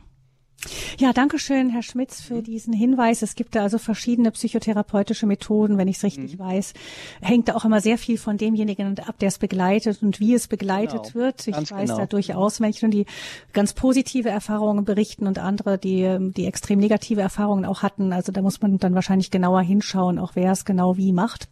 Ja, 0.97 1.13
danke 1.13 1.39
schön, 1.39 1.69
Herr 1.69 1.83
Schmitz, 1.83 2.21
für 2.21 2.41
diesen 2.41 2.73
Hinweis. 2.73 3.21
Es 3.21 3.35
gibt 3.35 3.55
da 3.55 3.63
also 3.63 3.77
verschiedene 3.77 4.31
psychotherapeutische 4.31 5.25
Methoden, 5.25 5.77
wenn 5.77 5.87
ich 5.87 5.97
es 5.97 6.03
richtig 6.03 6.37
mhm. 6.37 6.39
weiß. 6.39 6.73
Hängt 7.21 7.49
da 7.49 7.55
auch 7.55 7.65
immer 7.65 7.81
sehr 7.81 7.97
viel 7.97 8.17
von 8.17 8.37
demjenigen 8.37 8.99
ab, 8.99 9.19
der 9.19 9.27
es 9.27 9.37
begleitet 9.37 10.01
und 10.01 10.19
wie 10.19 10.33
es 10.33 10.47
begleitet 10.47 11.03
genau. 11.03 11.15
wird. 11.15 11.47
Ich 11.47 11.53
ganz 11.53 11.71
weiß 11.71 11.89
genau. 11.89 11.99
da 11.99 12.05
durchaus 12.05 12.59
Menschen, 12.59 12.91
die 12.91 13.05
ganz 13.53 13.73
positive 13.73 14.29
Erfahrungen 14.29 14.85
berichten 14.85 15.27
und 15.27 15.39
andere, 15.39 15.77
die, 15.77 16.31
die 16.35 16.45
extrem 16.45 16.79
negative 16.79 17.21
Erfahrungen 17.21 17.65
auch 17.65 17.81
hatten. 17.83 18.13
Also 18.13 18.31
da 18.31 18.41
muss 18.41 18.61
man 18.61 18.77
dann 18.77 18.95
wahrscheinlich 18.95 19.31
genauer 19.31 19.61
hinschauen, 19.61 20.19
auch 20.19 20.35
wer 20.35 20.51
es 20.51 20.65
genau 20.65 20.97
wie 20.97 21.13
macht. 21.13 21.49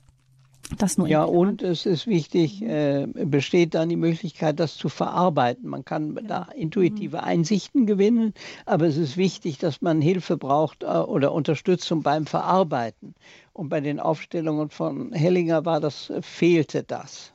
Das 0.77 0.97
nur 0.97 1.07
ja, 1.07 1.23
und 1.23 1.61
es 1.61 1.85
ist 1.85 2.07
wichtig, 2.07 2.61
äh, 2.61 3.05
besteht 3.05 3.73
dann 3.73 3.89
die 3.89 3.97
Möglichkeit, 3.97 4.59
das 4.59 4.75
zu 4.75 4.89
verarbeiten. 4.89 5.69
Man 5.69 5.83
kann 5.85 6.15
ja. 6.15 6.21
da 6.21 6.47
intuitive 6.55 7.17
mhm. 7.17 7.23
Einsichten 7.23 7.85
gewinnen, 7.85 8.33
aber 8.65 8.85
es 8.87 8.97
ist 8.97 9.17
wichtig, 9.17 9.57
dass 9.57 9.81
man 9.81 10.01
Hilfe 10.01 10.37
braucht 10.37 10.83
äh, 10.83 10.87
oder 10.87 11.33
Unterstützung 11.33 12.01
beim 12.01 12.25
Verarbeiten. 12.25 13.13
Und 13.51 13.69
bei 13.69 13.81
den 13.81 13.99
Aufstellungen 13.99 14.69
von 14.69 15.11
Hellinger 15.11 15.65
war 15.65 15.79
das, 15.79 16.09
äh, 16.09 16.21
fehlte 16.21 16.83
das. 16.83 17.33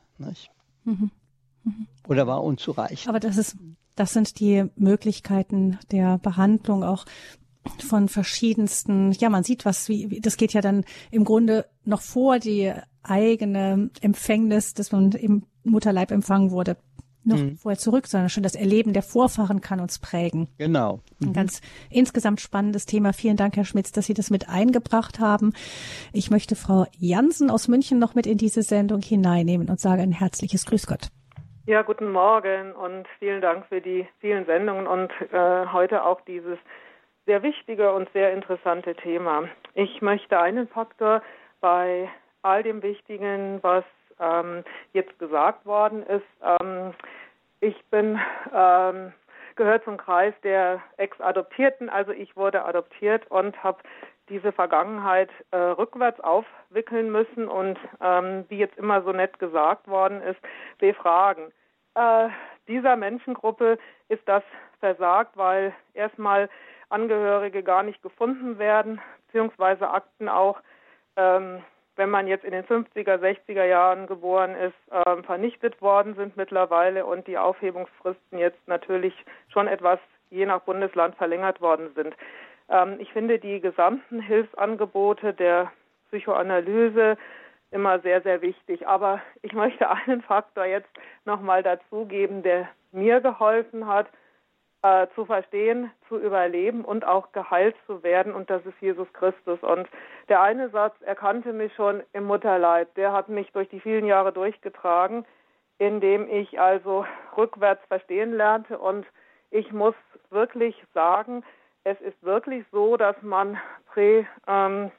Mhm. 0.84 1.10
Mhm. 1.64 1.86
Oder 2.08 2.26
war 2.26 2.42
unzureichend. 2.42 3.08
Aber 3.08 3.20
das 3.20 3.36
ist, 3.36 3.56
das 3.94 4.14
sind 4.14 4.40
die 4.40 4.64
Möglichkeiten 4.74 5.78
der 5.90 6.18
Behandlung 6.18 6.82
auch 6.82 7.04
von 7.82 8.08
verschiedensten, 8.08 9.12
ja, 9.12 9.30
man 9.30 9.44
sieht 9.44 9.64
was, 9.64 9.88
wie, 9.88 10.20
das 10.20 10.36
geht 10.36 10.52
ja 10.52 10.60
dann 10.60 10.84
im 11.10 11.24
Grunde 11.24 11.66
noch 11.84 12.00
vor 12.00 12.38
die 12.38 12.72
eigene 13.02 13.90
Empfängnis, 14.00 14.74
dass 14.74 14.92
man 14.92 15.12
im 15.12 15.44
Mutterleib 15.64 16.10
empfangen 16.10 16.50
wurde, 16.50 16.76
noch 17.24 17.38
mhm. 17.38 17.56
vorher 17.56 17.78
zurück, 17.78 18.06
sondern 18.06 18.28
schon 18.28 18.42
das 18.42 18.54
Erleben 18.54 18.92
der 18.92 19.02
Vorfahren 19.02 19.60
kann 19.60 19.80
uns 19.80 19.98
prägen. 19.98 20.48
Genau. 20.58 21.00
Mhm. 21.18 21.28
Ein 21.28 21.32
ganz 21.34 21.60
insgesamt 21.90 22.40
spannendes 22.40 22.86
Thema. 22.86 23.12
Vielen 23.12 23.36
Dank, 23.36 23.56
Herr 23.56 23.64
Schmitz, 23.64 23.92
dass 23.92 24.06
Sie 24.06 24.14
das 24.14 24.30
mit 24.30 24.48
eingebracht 24.48 25.20
haben. 25.20 25.52
Ich 26.12 26.30
möchte 26.30 26.56
Frau 26.56 26.86
Jansen 26.98 27.50
aus 27.50 27.68
München 27.68 27.98
noch 27.98 28.14
mit 28.14 28.26
in 28.26 28.38
diese 28.38 28.62
Sendung 28.62 29.02
hineinnehmen 29.02 29.68
und 29.68 29.80
sage 29.80 30.02
ein 30.02 30.12
herzliches 30.12 30.66
Grüß 30.66 30.86
Gott. 30.86 31.08
Ja, 31.66 31.82
guten 31.82 32.10
Morgen 32.10 32.72
und 32.72 33.06
vielen 33.18 33.42
Dank 33.42 33.66
für 33.66 33.82
die 33.82 34.06
vielen 34.20 34.46
Sendungen 34.46 34.86
und 34.86 35.10
äh, 35.32 35.66
heute 35.70 36.02
auch 36.02 36.22
dieses 36.22 36.58
sehr 37.28 37.42
wichtige 37.42 37.92
und 37.92 38.10
sehr 38.14 38.32
interessante 38.32 38.94
Thema. 38.94 39.50
Ich 39.74 40.00
möchte 40.00 40.40
einen 40.40 40.66
Faktor 40.66 41.22
bei 41.60 42.08
all 42.40 42.62
dem 42.62 42.82
Wichtigen, 42.82 43.62
was 43.62 43.84
ähm, 44.18 44.64
jetzt 44.94 45.18
gesagt 45.18 45.66
worden 45.66 46.02
ist. 46.04 46.24
Ähm, 46.42 46.94
ich 47.60 47.76
bin 47.90 48.18
ähm, 48.54 49.12
gehört 49.56 49.84
zum 49.84 49.98
Kreis 49.98 50.32
der 50.42 50.80
Ex-Adoptierten, 50.96 51.90
also 51.90 52.12
ich 52.12 52.34
wurde 52.34 52.64
adoptiert 52.64 53.30
und 53.30 53.62
habe 53.62 53.82
diese 54.30 54.50
Vergangenheit 54.50 55.28
äh, 55.50 55.58
rückwärts 55.58 56.20
aufwickeln 56.20 57.12
müssen 57.12 57.46
und 57.46 57.78
ähm, 58.00 58.46
wie 58.48 58.56
jetzt 58.56 58.78
immer 58.78 59.02
so 59.02 59.12
nett 59.12 59.38
gesagt 59.38 59.86
worden 59.86 60.22
ist, 60.22 60.40
befragen. 60.78 61.52
Äh, 61.94 62.30
dieser 62.68 62.96
Menschengruppe 62.96 63.76
ist 64.08 64.26
das 64.26 64.42
versagt, 64.80 65.36
weil 65.36 65.74
erstmal 65.92 66.48
Angehörige 66.88 67.62
gar 67.62 67.82
nicht 67.82 68.02
gefunden 68.02 68.58
werden, 68.58 69.00
beziehungsweise 69.26 69.90
Akten 69.90 70.28
auch, 70.28 70.60
ähm, 71.16 71.62
wenn 71.96 72.10
man 72.10 72.26
jetzt 72.28 72.44
in 72.44 72.52
den 72.52 72.64
50er, 72.64 73.18
60er 73.18 73.64
Jahren 73.64 74.06
geboren 74.06 74.54
ist, 74.54 74.76
ähm, 75.06 75.24
vernichtet 75.24 75.82
worden 75.82 76.14
sind 76.14 76.36
mittlerweile 76.36 77.04
und 77.04 77.26
die 77.26 77.38
Aufhebungsfristen 77.38 78.38
jetzt 78.38 78.66
natürlich 78.68 79.14
schon 79.48 79.66
etwas 79.66 79.98
je 80.30 80.46
nach 80.46 80.60
Bundesland 80.60 81.16
verlängert 81.16 81.60
worden 81.60 81.90
sind. 81.94 82.14
Ähm, 82.68 82.96
ich 83.00 83.12
finde 83.12 83.38
die 83.38 83.60
gesamten 83.60 84.20
Hilfsangebote 84.20 85.32
der 85.32 85.72
Psychoanalyse 86.08 87.16
immer 87.70 88.00
sehr, 88.00 88.22
sehr 88.22 88.40
wichtig. 88.42 88.86
Aber 88.86 89.20
ich 89.42 89.52
möchte 89.52 89.88
einen 89.90 90.22
Faktor 90.22 90.64
jetzt 90.64 90.90
nochmal 91.24 91.62
dazugeben, 91.62 92.42
der 92.42 92.68
mir 92.92 93.20
geholfen 93.20 93.86
hat, 93.86 94.06
äh, 94.82 95.06
zu 95.14 95.24
verstehen, 95.24 95.90
zu 96.08 96.18
überleben 96.18 96.84
und 96.84 97.04
auch 97.04 97.32
geheilt 97.32 97.76
zu 97.86 98.02
werden. 98.02 98.34
Und 98.34 98.50
das 98.50 98.64
ist 98.64 98.80
Jesus 98.80 99.12
Christus. 99.12 99.60
Und 99.60 99.88
der 100.28 100.40
eine 100.40 100.68
Satz, 100.70 100.94
er 101.00 101.14
kannte 101.14 101.52
mich 101.52 101.74
schon 101.74 102.02
im 102.12 102.24
Mutterleib, 102.24 102.94
der 102.94 103.12
hat 103.12 103.28
mich 103.28 103.50
durch 103.52 103.68
die 103.68 103.80
vielen 103.80 104.06
Jahre 104.06 104.32
durchgetragen, 104.32 105.24
indem 105.78 106.28
ich 106.28 106.60
also 106.60 107.04
rückwärts 107.36 107.84
verstehen 107.88 108.36
lernte. 108.36 108.78
Und 108.78 109.06
ich 109.50 109.72
muss 109.72 109.94
wirklich 110.30 110.76
sagen, 110.94 111.44
es 111.84 112.00
ist 112.00 112.22
wirklich 112.22 112.64
so, 112.70 112.96
dass 112.96 113.16
man 113.22 113.58
prä, 113.92 114.26
ähm, 114.46 114.90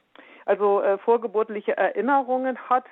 also 0.44 0.82
äh, 0.82 0.98
vorgeburtliche 0.98 1.76
Erinnerungen 1.76 2.58
hat 2.68 2.84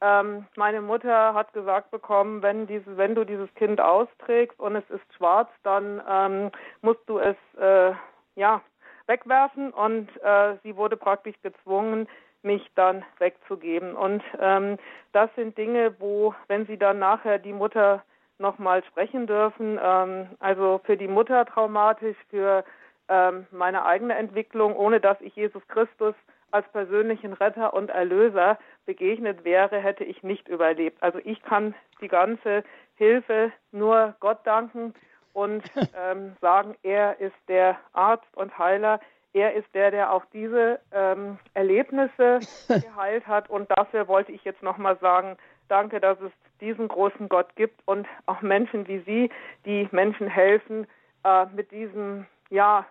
ähm, 0.00 0.46
meine 0.56 0.80
Mutter 0.80 1.34
hat 1.34 1.52
gesagt 1.52 1.90
bekommen, 1.90 2.42
wenn, 2.42 2.66
diese, 2.66 2.96
wenn 2.96 3.14
du 3.14 3.24
dieses 3.24 3.52
Kind 3.54 3.80
austrägst 3.80 4.58
und 4.58 4.76
es 4.76 4.88
ist 4.90 5.14
schwarz, 5.16 5.50
dann 5.62 6.02
ähm, 6.08 6.50
musst 6.80 7.06
du 7.06 7.18
es 7.18 7.36
äh, 7.58 7.92
ja, 8.34 8.62
wegwerfen 9.06 9.72
und 9.72 10.08
äh, 10.22 10.56
sie 10.62 10.76
wurde 10.76 10.96
praktisch 10.96 11.36
gezwungen, 11.42 12.08
mich 12.42 12.70
dann 12.74 13.04
wegzugeben. 13.18 13.94
Und 13.94 14.22
ähm, 14.40 14.78
das 15.12 15.28
sind 15.36 15.58
Dinge, 15.58 15.94
wo, 15.98 16.34
wenn 16.48 16.66
sie 16.66 16.78
dann 16.78 16.98
nachher 16.98 17.38
die 17.38 17.52
Mutter 17.52 18.02
nochmal 18.38 18.82
sprechen 18.84 19.26
dürfen, 19.26 19.78
ähm, 19.82 20.28
also 20.38 20.80
für 20.84 20.96
die 20.96 21.08
Mutter 21.08 21.44
traumatisch, 21.44 22.16
für 22.30 22.64
ähm, 23.08 23.46
meine 23.50 23.84
eigene 23.84 24.14
Entwicklung, 24.14 24.74
ohne 24.74 25.00
dass 25.00 25.20
ich 25.20 25.36
Jesus 25.36 25.66
Christus 25.68 26.14
als 26.50 26.68
persönlichen 26.72 27.32
Retter 27.32 27.74
und 27.74 27.90
Erlöser 27.90 28.58
begegnet 28.86 29.44
wäre, 29.44 29.78
hätte 29.78 30.04
ich 30.04 30.22
nicht 30.22 30.48
überlebt. 30.48 31.02
Also 31.02 31.18
ich 31.24 31.42
kann 31.42 31.74
die 32.00 32.08
ganze 32.08 32.64
Hilfe 32.96 33.52
nur 33.72 34.14
Gott 34.20 34.38
danken 34.44 34.94
und 35.32 35.62
ähm, 35.96 36.36
sagen, 36.40 36.76
er 36.82 37.20
ist 37.20 37.36
der 37.48 37.78
Arzt 37.92 38.36
und 38.36 38.56
Heiler. 38.58 39.00
Er 39.32 39.54
ist 39.54 39.72
der, 39.74 39.90
der 39.90 40.12
auch 40.12 40.24
diese 40.32 40.80
ähm, 40.92 41.38
Erlebnisse 41.54 42.40
geheilt 42.68 43.26
hat. 43.26 43.48
Und 43.48 43.70
dafür 43.70 44.08
wollte 44.08 44.32
ich 44.32 44.44
jetzt 44.44 44.62
nochmal 44.62 44.98
sagen, 44.98 45.36
danke, 45.68 46.00
dass 46.00 46.20
es 46.20 46.32
diesen 46.60 46.88
großen 46.88 47.28
Gott 47.28 47.54
gibt 47.56 47.80
und 47.86 48.06
auch 48.26 48.42
Menschen 48.42 48.86
wie 48.88 48.98
Sie, 49.00 49.30
die 49.64 49.88
Menschen 49.92 50.26
helfen, 50.26 50.86
äh, 51.24 51.46
mit 51.54 51.70
diesem, 51.70 52.26
ja, 52.50 52.86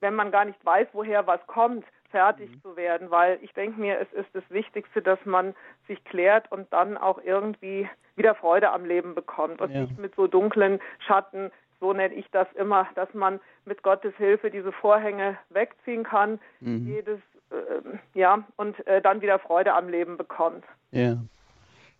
wenn 0.00 0.14
man 0.14 0.30
gar 0.30 0.44
nicht 0.44 0.62
weiß, 0.64 0.88
woher 0.92 1.26
was 1.26 1.46
kommt, 1.46 1.84
fertig 2.14 2.48
mhm. 2.48 2.62
zu 2.62 2.76
werden, 2.76 3.10
weil 3.10 3.40
ich 3.42 3.52
denke 3.54 3.80
mir, 3.80 3.98
es 3.98 4.12
ist 4.12 4.28
das 4.34 4.44
Wichtigste, 4.48 5.02
dass 5.02 5.18
man 5.24 5.52
sich 5.88 6.02
klärt 6.04 6.50
und 6.52 6.72
dann 6.72 6.96
auch 6.96 7.18
irgendwie 7.24 7.88
wieder 8.14 8.36
Freude 8.36 8.70
am 8.70 8.84
Leben 8.84 9.16
bekommt 9.16 9.60
und 9.60 9.72
ja. 9.72 9.80
nicht 9.80 9.98
mit 9.98 10.14
so 10.14 10.28
dunklen 10.28 10.78
Schatten, 11.04 11.50
so 11.80 11.92
nenne 11.92 12.14
ich 12.14 12.30
das 12.30 12.46
immer, 12.54 12.86
dass 12.94 13.12
man 13.14 13.40
mit 13.64 13.82
Gottes 13.82 14.14
Hilfe 14.16 14.48
diese 14.52 14.70
Vorhänge 14.70 15.36
wegziehen 15.50 16.04
kann, 16.04 16.38
mhm. 16.60 16.86
jedes, 16.86 17.18
äh, 17.50 17.98
ja, 18.16 18.44
und 18.56 18.86
äh, 18.86 19.02
dann 19.02 19.20
wieder 19.20 19.40
Freude 19.40 19.74
am 19.74 19.88
Leben 19.88 20.16
bekommt. 20.16 20.64
Ja. 20.92 21.16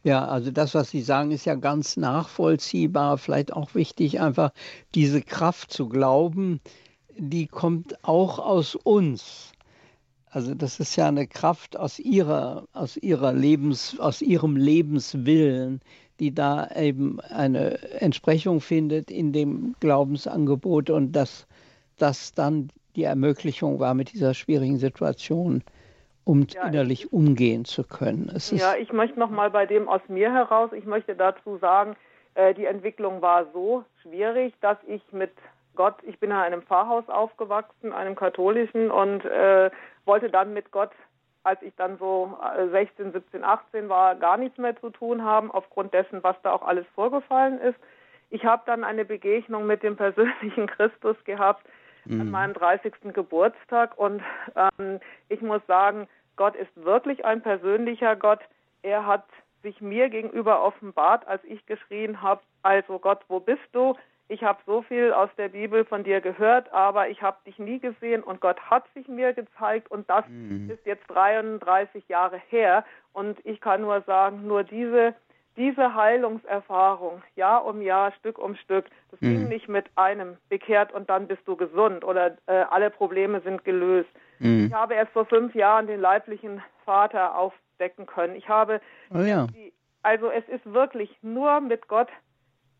Ja, 0.04 0.26
also 0.26 0.50
das, 0.50 0.74
was 0.74 0.90
Sie 0.90 1.00
sagen, 1.00 1.30
ist 1.32 1.46
ja 1.46 1.54
ganz 1.54 1.96
nachvollziehbar. 1.96 3.16
Vielleicht 3.16 3.54
auch 3.54 3.74
wichtig, 3.74 4.20
einfach 4.20 4.52
diese 4.94 5.22
Kraft 5.22 5.72
zu 5.72 5.88
glauben, 5.88 6.60
die 7.16 7.46
kommt 7.46 8.04
auch 8.04 8.38
aus 8.38 8.74
uns. 8.74 9.53
Also 10.34 10.52
das 10.52 10.80
ist 10.80 10.96
ja 10.96 11.06
eine 11.06 11.28
Kraft 11.28 11.78
aus 11.78 12.00
ihrer, 12.00 12.64
aus 12.72 12.96
ihrer 12.96 13.32
Lebens, 13.32 14.00
aus 14.00 14.20
ihrem 14.20 14.56
Lebenswillen, 14.56 15.80
die 16.18 16.34
da 16.34 16.68
eben 16.74 17.20
eine 17.20 17.78
Entsprechung 18.00 18.60
findet 18.60 19.12
in 19.12 19.32
dem 19.32 19.76
Glaubensangebot 19.78 20.90
und 20.90 21.12
dass 21.12 21.46
das 21.98 22.34
dann 22.34 22.68
die 22.96 23.04
Ermöglichung 23.04 23.78
war, 23.78 23.94
mit 23.94 24.12
dieser 24.12 24.34
schwierigen 24.34 24.78
Situation 24.78 25.62
um 26.24 26.46
ja, 26.48 26.66
innerlich 26.66 27.12
umgehen 27.12 27.64
zu 27.64 27.84
können. 27.84 28.28
Es 28.34 28.50
ja, 28.50 28.74
ich 28.74 28.92
möchte 28.92 29.20
noch 29.20 29.30
mal 29.30 29.50
bei 29.50 29.66
dem 29.66 29.88
aus 29.88 30.00
mir 30.08 30.32
heraus, 30.32 30.72
ich 30.72 30.84
möchte 30.84 31.14
dazu 31.14 31.58
sagen, 31.58 31.94
äh, 32.34 32.54
die 32.54 32.64
Entwicklung 32.64 33.22
war 33.22 33.46
so 33.52 33.84
schwierig, 34.02 34.54
dass 34.60 34.78
ich 34.88 35.02
mit 35.12 35.30
Gott, 35.74 35.96
ich 36.02 36.18
bin 36.18 36.30
in 36.30 36.36
einem 36.36 36.62
Pfarrhaus 36.62 37.08
aufgewachsen, 37.08 37.92
einem 37.92 38.14
katholischen 38.14 38.90
und 38.90 39.24
äh, 39.24 39.70
wollte 40.04 40.30
dann 40.30 40.52
mit 40.52 40.70
Gott, 40.70 40.90
als 41.42 41.60
ich 41.62 41.74
dann 41.76 41.98
so 41.98 42.38
16, 42.70 43.12
17, 43.12 43.44
18 43.44 43.88
war, 43.88 44.14
gar 44.14 44.36
nichts 44.36 44.58
mehr 44.58 44.78
zu 44.80 44.90
tun 44.90 45.24
haben, 45.24 45.50
aufgrund 45.50 45.92
dessen, 45.92 46.22
was 46.22 46.36
da 46.42 46.52
auch 46.52 46.62
alles 46.62 46.86
vorgefallen 46.94 47.60
ist. 47.60 47.78
Ich 48.30 48.44
habe 48.44 48.62
dann 48.66 48.82
eine 48.82 49.04
Begegnung 49.04 49.66
mit 49.66 49.82
dem 49.82 49.96
persönlichen 49.96 50.66
Christus 50.68 51.16
gehabt 51.24 51.64
mhm. 52.04 52.20
an 52.22 52.30
meinem 52.30 52.54
30. 52.54 52.92
Geburtstag 53.12 53.96
und 53.98 54.22
ähm, 54.56 55.00
ich 55.28 55.40
muss 55.42 55.60
sagen, 55.66 56.08
Gott 56.36 56.56
ist 56.56 56.70
wirklich 56.76 57.24
ein 57.24 57.42
persönlicher 57.42 58.16
Gott. 58.16 58.40
Er 58.82 59.06
hat 59.06 59.24
sich 59.62 59.80
mir 59.80 60.08
gegenüber 60.10 60.62
offenbart, 60.62 61.26
als 61.26 61.42
ich 61.44 61.64
geschrien 61.66 62.22
habe, 62.22 62.42
also 62.62 62.98
Gott, 62.98 63.20
wo 63.28 63.40
bist 63.40 63.62
du? 63.72 63.94
Ich 64.28 64.42
habe 64.42 64.58
so 64.66 64.82
viel 64.82 65.12
aus 65.12 65.28
der 65.36 65.48
Bibel 65.48 65.84
von 65.84 66.02
dir 66.02 66.20
gehört, 66.20 66.72
aber 66.72 67.08
ich 67.08 67.20
habe 67.22 67.36
dich 67.46 67.58
nie 67.58 67.78
gesehen 67.78 68.22
und 68.22 68.40
Gott 68.40 68.58
hat 68.60 68.84
sich 68.94 69.06
mir 69.08 69.32
gezeigt 69.34 69.90
und 69.90 70.08
das 70.08 70.24
mhm. 70.28 70.70
ist 70.70 70.84
jetzt 70.86 71.06
33 71.08 72.08
Jahre 72.08 72.40
her 72.48 72.84
und 73.12 73.38
ich 73.44 73.60
kann 73.60 73.82
nur 73.82 74.00
sagen, 74.02 74.46
nur 74.46 74.64
diese 74.64 75.14
diese 75.56 75.94
Heilungserfahrung, 75.94 77.22
Jahr 77.36 77.64
um 77.64 77.80
Jahr, 77.80 78.12
Stück 78.12 78.38
um 78.38 78.56
Stück, 78.56 78.86
das 79.10 79.20
mhm. 79.20 79.26
ging 79.26 79.48
nicht 79.48 79.68
mit 79.68 79.86
einem 79.94 80.36
bekehrt 80.48 80.92
und 80.92 81.08
dann 81.08 81.28
bist 81.28 81.46
du 81.46 81.54
gesund 81.56 82.04
oder 82.04 82.36
äh, 82.46 82.64
alle 82.70 82.90
Probleme 82.90 83.40
sind 83.42 83.64
gelöst. 83.64 84.10
Mhm. 84.40 84.66
Ich 84.66 84.72
habe 84.72 84.94
erst 84.94 85.12
vor 85.12 85.26
fünf 85.26 85.54
Jahren 85.54 85.86
den 85.86 86.00
leiblichen 86.00 86.60
Vater 86.84 87.38
aufdecken 87.38 88.06
können. 88.06 88.34
Ich 88.34 88.48
habe, 88.48 88.80
oh 89.14 89.18
ja. 89.18 89.46
die, 89.46 89.72
also 90.02 90.28
es 90.28 90.46
ist 90.48 90.64
wirklich 90.72 91.16
nur 91.22 91.60
mit 91.60 91.86
Gott 91.86 92.08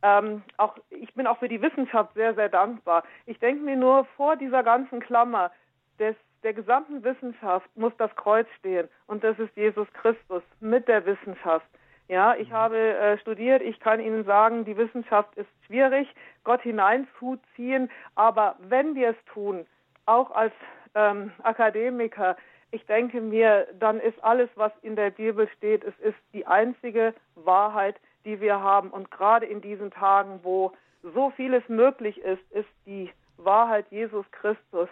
ähm, 0.05 0.43
auch, 0.59 0.77
ich 0.91 1.15
bin 1.15 1.27
auch 1.27 1.39
für 1.39 1.49
die 1.49 1.63
Wissenschaft 1.63 2.13
sehr, 2.13 2.35
sehr 2.35 2.51
dankbar. 2.51 3.05
Ich 3.25 3.39
denke 3.39 3.65
mir 3.65 3.77
nur, 3.77 4.05
vor 4.17 4.37
dieser 4.37 4.63
ganzen 4.63 5.01
Klammer 5.01 5.51
des, 5.99 6.15
der 6.43 6.53
gesamten 6.53 7.03
Wissenschaft 7.03 7.67
muss 7.75 7.97
das 7.97 8.15
Kreuz 8.15 8.47
stehen. 8.59 8.89
Und 9.07 9.25
das 9.25 9.39
ist 9.39 9.57
Jesus 9.57 9.91
Christus 9.95 10.43
mit 10.61 10.89
der 10.89 11.07
Wissenschaft. 11.07 11.67
Ja, 12.09 12.35
ich 12.35 12.51
mhm. 12.51 12.53
habe 12.53 12.77
äh, 12.77 13.19
studiert. 13.19 13.63
Ich 13.63 13.81
kann 13.81 13.99
Ihnen 13.99 14.25
sagen, 14.25 14.67
die 14.67 14.77
Wissenschaft 14.77 15.35
ist 15.37 15.49
schwierig, 15.67 16.07
Gott 16.45 16.61
hineinzuziehen. 16.61 17.91
Aber 18.15 18.57
wenn 18.59 18.95
wir 18.95 19.11
es 19.11 19.25
tun, 19.33 19.65
auch 20.05 20.31
als 20.33 20.53
ähm, 20.95 21.33
Akademiker, 21.43 22.37
ich 22.73 22.85
denke 22.85 23.23
mir, 23.23 23.69
dann 23.79 24.01
ist 24.01 24.23
alles, 24.23 24.51
was 24.57 24.73
in 24.83 24.97
der 24.97 25.11
Bibel 25.11 25.49
steht, 25.57 25.83
es 25.83 25.99
ist 26.01 26.19
die 26.35 26.47
einzige 26.47 27.15
Wahrheit, 27.37 27.97
die 28.25 28.41
wir 28.41 28.61
haben. 28.61 28.91
Und 28.91 29.11
gerade 29.11 29.47
in 29.47 29.61
diesen 29.61 29.91
Tagen, 29.91 30.41
wo 30.43 30.73
so 31.03 31.31
vieles 31.31 31.69
möglich 31.69 32.19
ist, 32.19 32.43
ist 32.51 32.69
die 32.87 33.11
Wahrheit 33.37 33.87
Jesus 33.91 34.25
Christus 34.31 34.89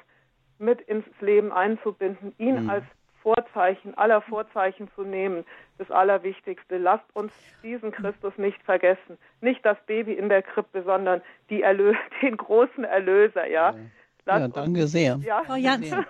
mit 0.58 0.80
ins 0.82 1.04
Leben 1.20 1.52
einzubinden, 1.52 2.34
ihn 2.38 2.64
mhm. 2.64 2.70
als 2.70 2.84
Vorzeichen 3.22 3.96
aller 3.96 4.20
Vorzeichen 4.20 4.88
zu 4.94 5.02
nehmen, 5.02 5.44
das 5.78 5.90
Allerwichtigste. 5.90 6.76
Lasst 6.76 7.04
uns 7.14 7.32
diesen 7.62 7.92
Christus 7.92 8.36
nicht 8.36 8.60
vergessen. 8.62 9.16
Nicht 9.40 9.64
das 9.64 9.78
Baby 9.86 10.12
in 10.14 10.28
der 10.28 10.42
Krippe, 10.42 10.82
sondern 10.82 11.22
die 11.48 11.62
Erlö 11.62 11.94
den 12.22 12.36
großen 12.36 12.84
Erlöser, 12.84 13.46
ja. 13.46 13.74
ja, 14.26 14.38
ja 14.38 14.48
danke 14.48 14.86
sehr. 14.86 15.18
Ja. 15.22 15.44
Frau 15.44 15.54
Jansen, 15.54 16.04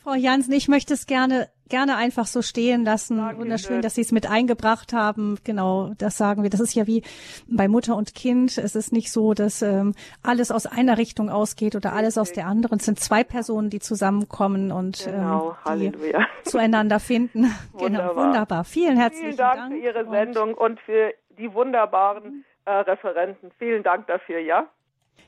Frau 0.00 0.14
Jansen, 0.14 0.52
ich 0.52 0.68
möchte 0.68 0.94
es 0.94 1.06
gerne 1.06 1.48
gerne 1.72 1.96
einfach 1.96 2.26
so 2.26 2.42
stehen 2.42 2.84
lassen. 2.84 3.16
Danke 3.16 3.40
Wunderschön, 3.40 3.80
dass 3.80 3.94
Sie 3.94 4.02
es 4.02 4.12
mit 4.12 4.30
eingebracht 4.30 4.92
haben. 4.92 5.38
Genau, 5.42 5.92
das 5.96 6.18
sagen 6.18 6.42
wir. 6.42 6.50
Das 6.50 6.60
ist 6.60 6.74
ja 6.74 6.86
wie 6.86 7.02
bei 7.48 7.66
Mutter 7.66 7.96
und 7.96 8.14
Kind. 8.14 8.58
Es 8.58 8.76
ist 8.76 8.92
nicht 8.92 9.10
so, 9.10 9.32
dass 9.32 9.62
ähm, 9.62 9.94
alles 10.22 10.50
aus 10.50 10.66
einer 10.66 10.98
Richtung 10.98 11.30
ausgeht 11.30 11.74
oder 11.74 11.94
alles 11.94 12.18
aus 12.18 12.30
der 12.30 12.46
anderen. 12.46 12.78
Es 12.78 12.84
sind 12.84 13.00
zwei 13.00 13.24
Personen, 13.24 13.70
die 13.70 13.80
zusammenkommen 13.80 14.70
und 14.70 15.06
genau, 15.06 15.56
ähm, 15.66 15.92
die 15.92 16.14
zueinander 16.44 17.00
finden. 17.00 17.46
Wunderbar. 17.72 18.10
Genau, 18.10 18.16
wunderbar. 18.16 18.64
Vielen 18.64 18.98
herzlichen 18.98 19.28
Vielen 19.28 19.36
Dank, 19.38 19.56
Dank 19.56 19.72
für 19.72 19.78
Ihre 19.78 20.10
Sendung 20.10 20.52
und 20.52 20.78
für 20.80 21.14
die 21.38 21.54
wunderbaren 21.54 22.44
äh, 22.66 22.70
Referenten. 22.70 23.50
Vielen 23.58 23.82
Dank 23.82 24.08
dafür, 24.08 24.40
ja. 24.40 24.68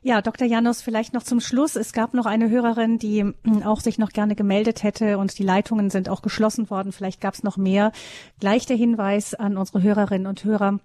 Ja, 0.07 0.21
Dr. 0.21 0.47
Janus, 0.47 0.83
vielleicht 0.83 1.15
noch 1.15 1.23
zum 1.23 1.41
Schluss. 1.41 1.77
Es 1.77 1.95
gab 1.95 2.13
noch 2.13 2.27
eine 2.27 2.51
Hörerin, 2.51 2.99
die 2.99 3.21
hm, 3.21 3.63
auch 3.65 3.81
sich 3.81 3.97
noch 3.97 4.11
gerne 4.11 4.35
gemeldet 4.35 4.83
hätte 4.83 5.17
und 5.17 5.39
die 5.39 5.43
Leitungen 5.43 5.89
sind 5.89 6.11
auch 6.11 6.21
geschlossen 6.21 6.69
worden. 6.69 6.93
Vielleicht 6.93 7.23
gab 7.23 7.33
es 7.33 7.43
noch 7.43 7.57
mehr. 7.57 7.91
Gleich 8.39 8.67
der 8.67 8.77
Hinweis 8.77 9.33
an 9.33 9.57
unsere 9.57 9.83
Hörerinnen 9.83 10.27
und 10.27 10.45
Hörer. 10.45 10.79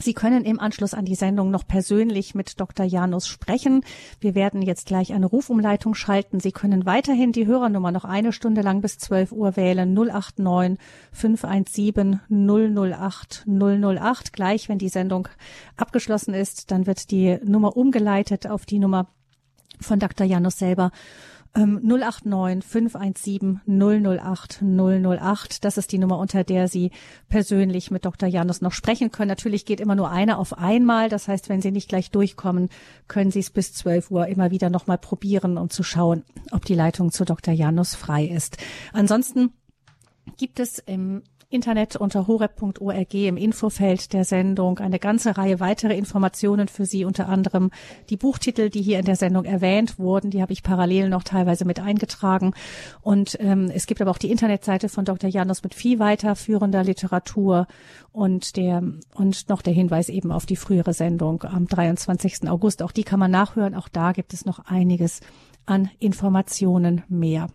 Sie 0.00 0.12
können 0.12 0.44
im 0.44 0.58
Anschluss 0.58 0.92
an 0.92 1.04
die 1.04 1.14
Sendung 1.14 1.50
noch 1.50 1.66
persönlich 1.66 2.34
mit 2.34 2.58
Dr. 2.58 2.84
Janus 2.84 3.28
sprechen. 3.28 3.84
Wir 4.20 4.34
werden 4.34 4.60
jetzt 4.60 4.86
gleich 4.86 5.12
eine 5.12 5.26
Rufumleitung 5.26 5.94
schalten. 5.94 6.40
Sie 6.40 6.52
können 6.52 6.84
weiterhin 6.84 7.30
die 7.32 7.46
Hörernummer 7.46 7.92
noch 7.92 8.04
eine 8.04 8.32
Stunde 8.32 8.62
lang 8.62 8.80
bis 8.80 8.98
12 8.98 9.32
Uhr 9.32 9.56
wählen. 9.56 9.94
089 9.94 10.78
517 11.12 12.20
008 12.28 13.46
008. 13.46 14.32
Gleich, 14.32 14.68
wenn 14.68 14.78
die 14.78 14.88
Sendung 14.88 15.28
abgeschlossen 15.76 16.34
ist, 16.34 16.72
dann 16.72 16.86
wird 16.86 17.10
die 17.10 17.38
Nummer 17.44 17.76
umgeleitet 17.76 18.48
auf 18.48 18.66
die 18.66 18.80
Nummer 18.80 19.06
von 19.80 20.00
Dr. 20.00 20.26
Janus 20.26 20.58
selber. 20.58 20.90
089 21.56 22.64
517 22.64 23.60
008 23.66 24.62
008. 24.62 25.64
Das 25.64 25.78
ist 25.78 25.92
die 25.92 25.98
Nummer, 25.98 26.18
unter 26.18 26.42
der 26.42 26.68
Sie 26.68 26.90
persönlich 27.28 27.90
mit 27.90 28.04
Dr. 28.04 28.28
Janus 28.28 28.60
noch 28.60 28.72
sprechen 28.72 29.12
können. 29.12 29.28
Natürlich 29.28 29.64
geht 29.64 29.80
immer 29.80 29.94
nur 29.94 30.10
eine 30.10 30.38
auf 30.38 30.58
einmal. 30.58 31.08
Das 31.08 31.28
heißt, 31.28 31.48
wenn 31.48 31.62
Sie 31.62 31.70
nicht 31.70 31.88
gleich 31.88 32.10
durchkommen, 32.10 32.70
können 33.06 33.30
Sie 33.30 33.40
es 33.40 33.50
bis 33.50 33.72
12 33.72 34.10
Uhr 34.10 34.26
immer 34.26 34.50
wieder 34.50 34.68
nochmal 34.68 34.98
probieren, 34.98 35.56
um 35.56 35.70
zu 35.70 35.84
schauen, 35.84 36.24
ob 36.50 36.64
die 36.64 36.74
Leitung 36.74 37.12
zu 37.12 37.24
Dr. 37.24 37.54
Janus 37.54 37.94
frei 37.94 38.24
ist. 38.24 38.56
Ansonsten 38.92 39.52
gibt 40.36 40.58
es 40.58 40.78
im 40.80 41.22
Internet 41.54 41.94
unter 41.94 42.26
horeb.org 42.26 43.14
im 43.14 43.36
Infofeld 43.36 44.12
der 44.12 44.24
Sendung 44.24 44.80
eine 44.80 44.98
ganze 44.98 45.38
Reihe 45.38 45.60
weitere 45.60 45.96
Informationen 45.96 46.66
für 46.66 46.84
Sie, 46.84 47.04
unter 47.04 47.28
anderem 47.28 47.70
die 48.10 48.16
Buchtitel, 48.16 48.70
die 48.70 48.82
hier 48.82 48.98
in 48.98 49.04
der 49.04 49.14
Sendung 49.14 49.44
erwähnt 49.44 49.98
wurden. 49.98 50.30
Die 50.30 50.42
habe 50.42 50.52
ich 50.52 50.64
parallel 50.64 51.08
noch 51.08 51.22
teilweise 51.22 51.64
mit 51.64 51.78
eingetragen. 51.78 52.54
Und 53.02 53.36
ähm, 53.40 53.70
es 53.72 53.86
gibt 53.86 54.02
aber 54.02 54.10
auch 54.10 54.18
die 54.18 54.32
Internetseite 54.32 54.88
von 54.88 55.04
Dr. 55.04 55.30
Janus 55.30 55.62
mit 55.62 55.74
viel 55.74 56.00
weiterführender 56.00 56.82
Literatur 56.82 57.68
und 58.12 58.56
der 58.56 58.82
und 59.14 59.48
noch 59.48 59.62
der 59.62 59.72
Hinweis 59.72 60.08
eben 60.08 60.32
auf 60.32 60.46
die 60.46 60.56
frühere 60.56 60.92
Sendung 60.92 61.44
am 61.44 61.66
23. 61.66 62.48
August. 62.50 62.82
Auch 62.82 62.92
die 62.92 63.04
kann 63.04 63.20
man 63.20 63.30
nachhören. 63.30 63.76
Auch 63.76 63.88
da 63.88 64.12
gibt 64.12 64.34
es 64.34 64.44
noch 64.44 64.58
einiges 64.66 65.20
an 65.66 65.88
Informationen 66.00 67.04
mehr. 67.08 67.46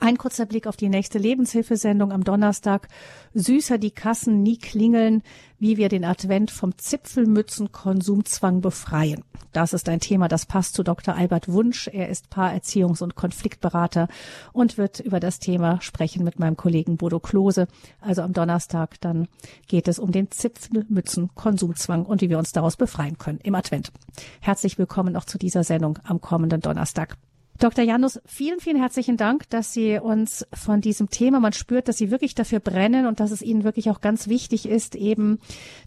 Ein 0.00 0.18
kurzer 0.18 0.46
Blick 0.46 0.66
auf 0.66 0.76
die 0.76 0.88
nächste 0.88 1.18
Lebenshilfesendung 1.18 2.12
am 2.12 2.24
Donnerstag. 2.24 2.88
Süßer 3.34 3.78
die 3.78 3.92
Kassen 3.92 4.42
nie 4.42 4.58
klingeln, 4.58 5.22
wie 5.60 5.76
wir 5.76 5.88
den 5.88 6.04
Advent 6.04 6.50
vom 6.50 6.76
Zipfelmützenkonsumzwang 6.76 8.60
befreien. 8.60 9.22
Das 9.52 9.72
ist 9.72 9.88
ein 9.88 10.00
Thema, 10.00 10.28
das 10.28 10.44
passt 10.44 10.74
zu 10.74 10.82
Dr. 10.82 11.14
Albert 11.14 11.48
Wunsch. 11.48 11.88
Er 11.88 12.08
ist 12.08 12.26
Paarerziehungs- 12.32 13.02
und 13.02 13.14
Konfliktberater 13.14 14.08
und 14.52 14.76
wird 14.76 15.00
über 15.00 15.20
das 15.20 15.38
Thema 15.38 15.80
sprechen 15.80 16.24
mit 16.24 16.38
meinem 16.38 16.56
Kollegen 16.56 16.96
Bodo 16.96 17.20
Klose. 17.20 17.68
Also 18.00 18.22
am 18.22 18.32
Donnerstag 18.32 19.00
dann 19.00 19.28
geht 19.68 19.86
es 19.88 19.98
um 20.00 20.10
den 20.10 20.30
Zipfelmützenkonsumzwang 20.30 22.04
und 22.04 22.22
wie 22.22 22.28
wir 22.28 22.38
uns 22.38 22.52
daraus 22.52 22.76
befreien 22.76 23.18
können 23.18 23.38
im 23.42 23.54
Advent. 23.54 23.92
Herzlich 24.40 24.78
willkommen 24.78 25.16
auch 25.16 25.24
zu 25.24 25.38
dieser 25.38 25.62
Sendung 25.62 26.00
am 26.04 26.20
kommenden 26.20 26.60
Donnerstag. 26.60 27.16
Dr. 27.58 27.84
Janus, 27.84 28.20
vielen, 28.26 28.60
vielen 28.60 28.76
herzlichen 28.76 29.16
Dank, 29.16 29.48
dass 29.48 29.72
Sie 29.72 29.98
uns 29.98 30.46
von 30.52 30.80
diesem 30.80 31.08
Thema, 31.08 31.40
man 31.40 31.54
spürt, 31.54 31.88
dass 31.88 31.96
Sie 31.96 32.10
wirklich 32.10 32.34
dafür 32.34 32.60
brennen 32.60 33.06
und 33.06 33.20
dass 33.20 33.30
es 33.30 33.40
Ihnen 33.40 33.64
wirklich 33.64 33.90
auch 33.90 34.00
ganz 34.00 34.28
wichtig 34.28 34.68
ist, 34.68 34.94
eben 34.94 35.38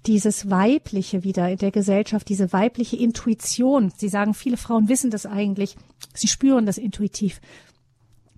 dieses 0.07 0.49
Weibliche 0.49 1.23
wieder 1.23 1.49
in 1.49 1.57
der 1.57 1.71
Gesellschaft, 1.71 2.27
diese 2.27 2.51
weibliche 2.53 2.97
Intuition. 2.97 3.91
Sie 3.95 4.09
sagen, 4.09 4.33
viele 4.33 4.57
Frauen 4.57 4.89
wissen 4.89 5.11
das 5.11 5.25
eigentlich. 5.25 5.75
Sie 6.13 6.27
spüren 6.27 6.65
das 6.65 6.77
intuitiv 6.77 7.39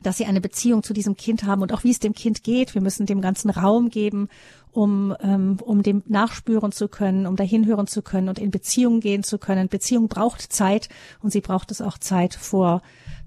dass 0.03 0.17
sie 0.17 0.25
eine 0.25 0.41
Beziehung 0.41 0.83
zu 0.83 0.93
diesem 0.93 1.15
Kind 1.15 1.43
haben 1.43 1.61
und 1.61 1.73
auch 1.73 1.83
wie 1.83 1.91
es 1.91 1.99
dem 1.99 2.13
Kind 2.13 2.43
geht. 2.43 2.73
Wir 2.73 2.81
müssen 2.81 3.05
dem 3.05 3.21
ganzen 3.21 3.49
Raum 3.49 3.89
geben, 3.89 4.29
um, 4.71 5.15
ähm, 5.21 5.57
um 5.63 5.83
dem 5.83 6.03
nachspüren 6.07 6.71
zu 6.71 6.87
können, 6.87 7.25
um 7.25 7.35
dahin 7.35 7.65
hören 7.65 7.87
zu 7.87 8.01
können 8.01 8.29
und 8.29 8.39
in 8.39 8.51
Beziehungen 8.51 8.99
gehen 8.99 9.23
zu 9.23 9.37
können. 9.37 9.67
Beziehung 9.67 10.07
braucht 10.07 10.41
Zeit 10.41 10.89
und 11.21 11.31
sie 11.31 11.41
braucht 11.41 11.71
es 11.71 11.81
auch 11.81 11.97
Zeit 11.97 12.35
vor 12.35 12.81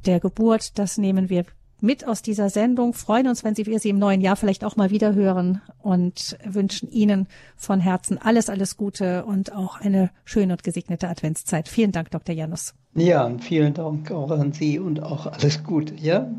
der 0.07 0.21
Geburt. 0.21 0.79
Das 0.79 0.99
nehmen 0.99 1.29
wir 1.29 1.45
mit 1.85 2.09
aus 2.09 2.23
dieser 2.23 2.49
Sendung, 2.49 2.95
freuen 2.95 3.29
uns, 3.29 3.45
wenn 3.45 3.55
Sie, 3.55 3.67
wir 3.67 3.79
Sie 3.79 3.91
im 3.91 3.99
neuen 3.99 4.23
Jahr 4.23 4.37
vielleicht 4.37 4.65
auch 4.65 4.77
mal 4.77 4.91
wieder 4.91 5.15
hören 5.15 5.61
und 5.79 6.39
wünschen 6.43 6.91
Ihnen 6.91 7.29
von 7.57 7.79
Herzen 7.79 8.17
alles, 8.17 8.49
alles 8.49 8.79
Gute 8.79 9.27
und 9.27 9.53
auch 9.53 9.81
eine 9.81 10.11
schöne 10.25 10.55
und 10.55 10.63
gesegnete 10.63 11.09
Adventszeit. 11.09 11.69
Vielen 11.69 11.93
Dank, 11.93 12.11
Dr. 12.11 12.35
Janus. 12.35 12.75
Ja, 12.95 13.31
vielen 13.39 13.75
Dank 13.75 14.11
auch 14.11 14.31
an 14.31 14.53
Sie 14.53 14.79
und 14.79 15.03
auch 15.03 15.27
alles 15.27 15.63
Gute, 15.63 15.95
ja? 15.95 16.31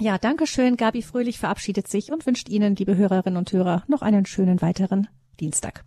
Ja, 0.00 0.16
danke 0.16 0.46
schön. 0.46 0.78
Gabi 0.78 1.02
Fröhlich 1.02 1.38
verabschiedet 1.38 1.86
sich 1.86 2.10
und 2.10 2.24
wünscht 2.24 2.48
Ihnen, 2.48 2.74
liebe 2.74 2.96
Hörerinnen 2.96 3.36
und 3.36 3.52
Hörer, 3.52 3.84
noch 3.86 4.00
einen 4.00 4.24
schönen 4.24 4.62
weiteren 4.62 5.08
Dienstag. 5.40 5.84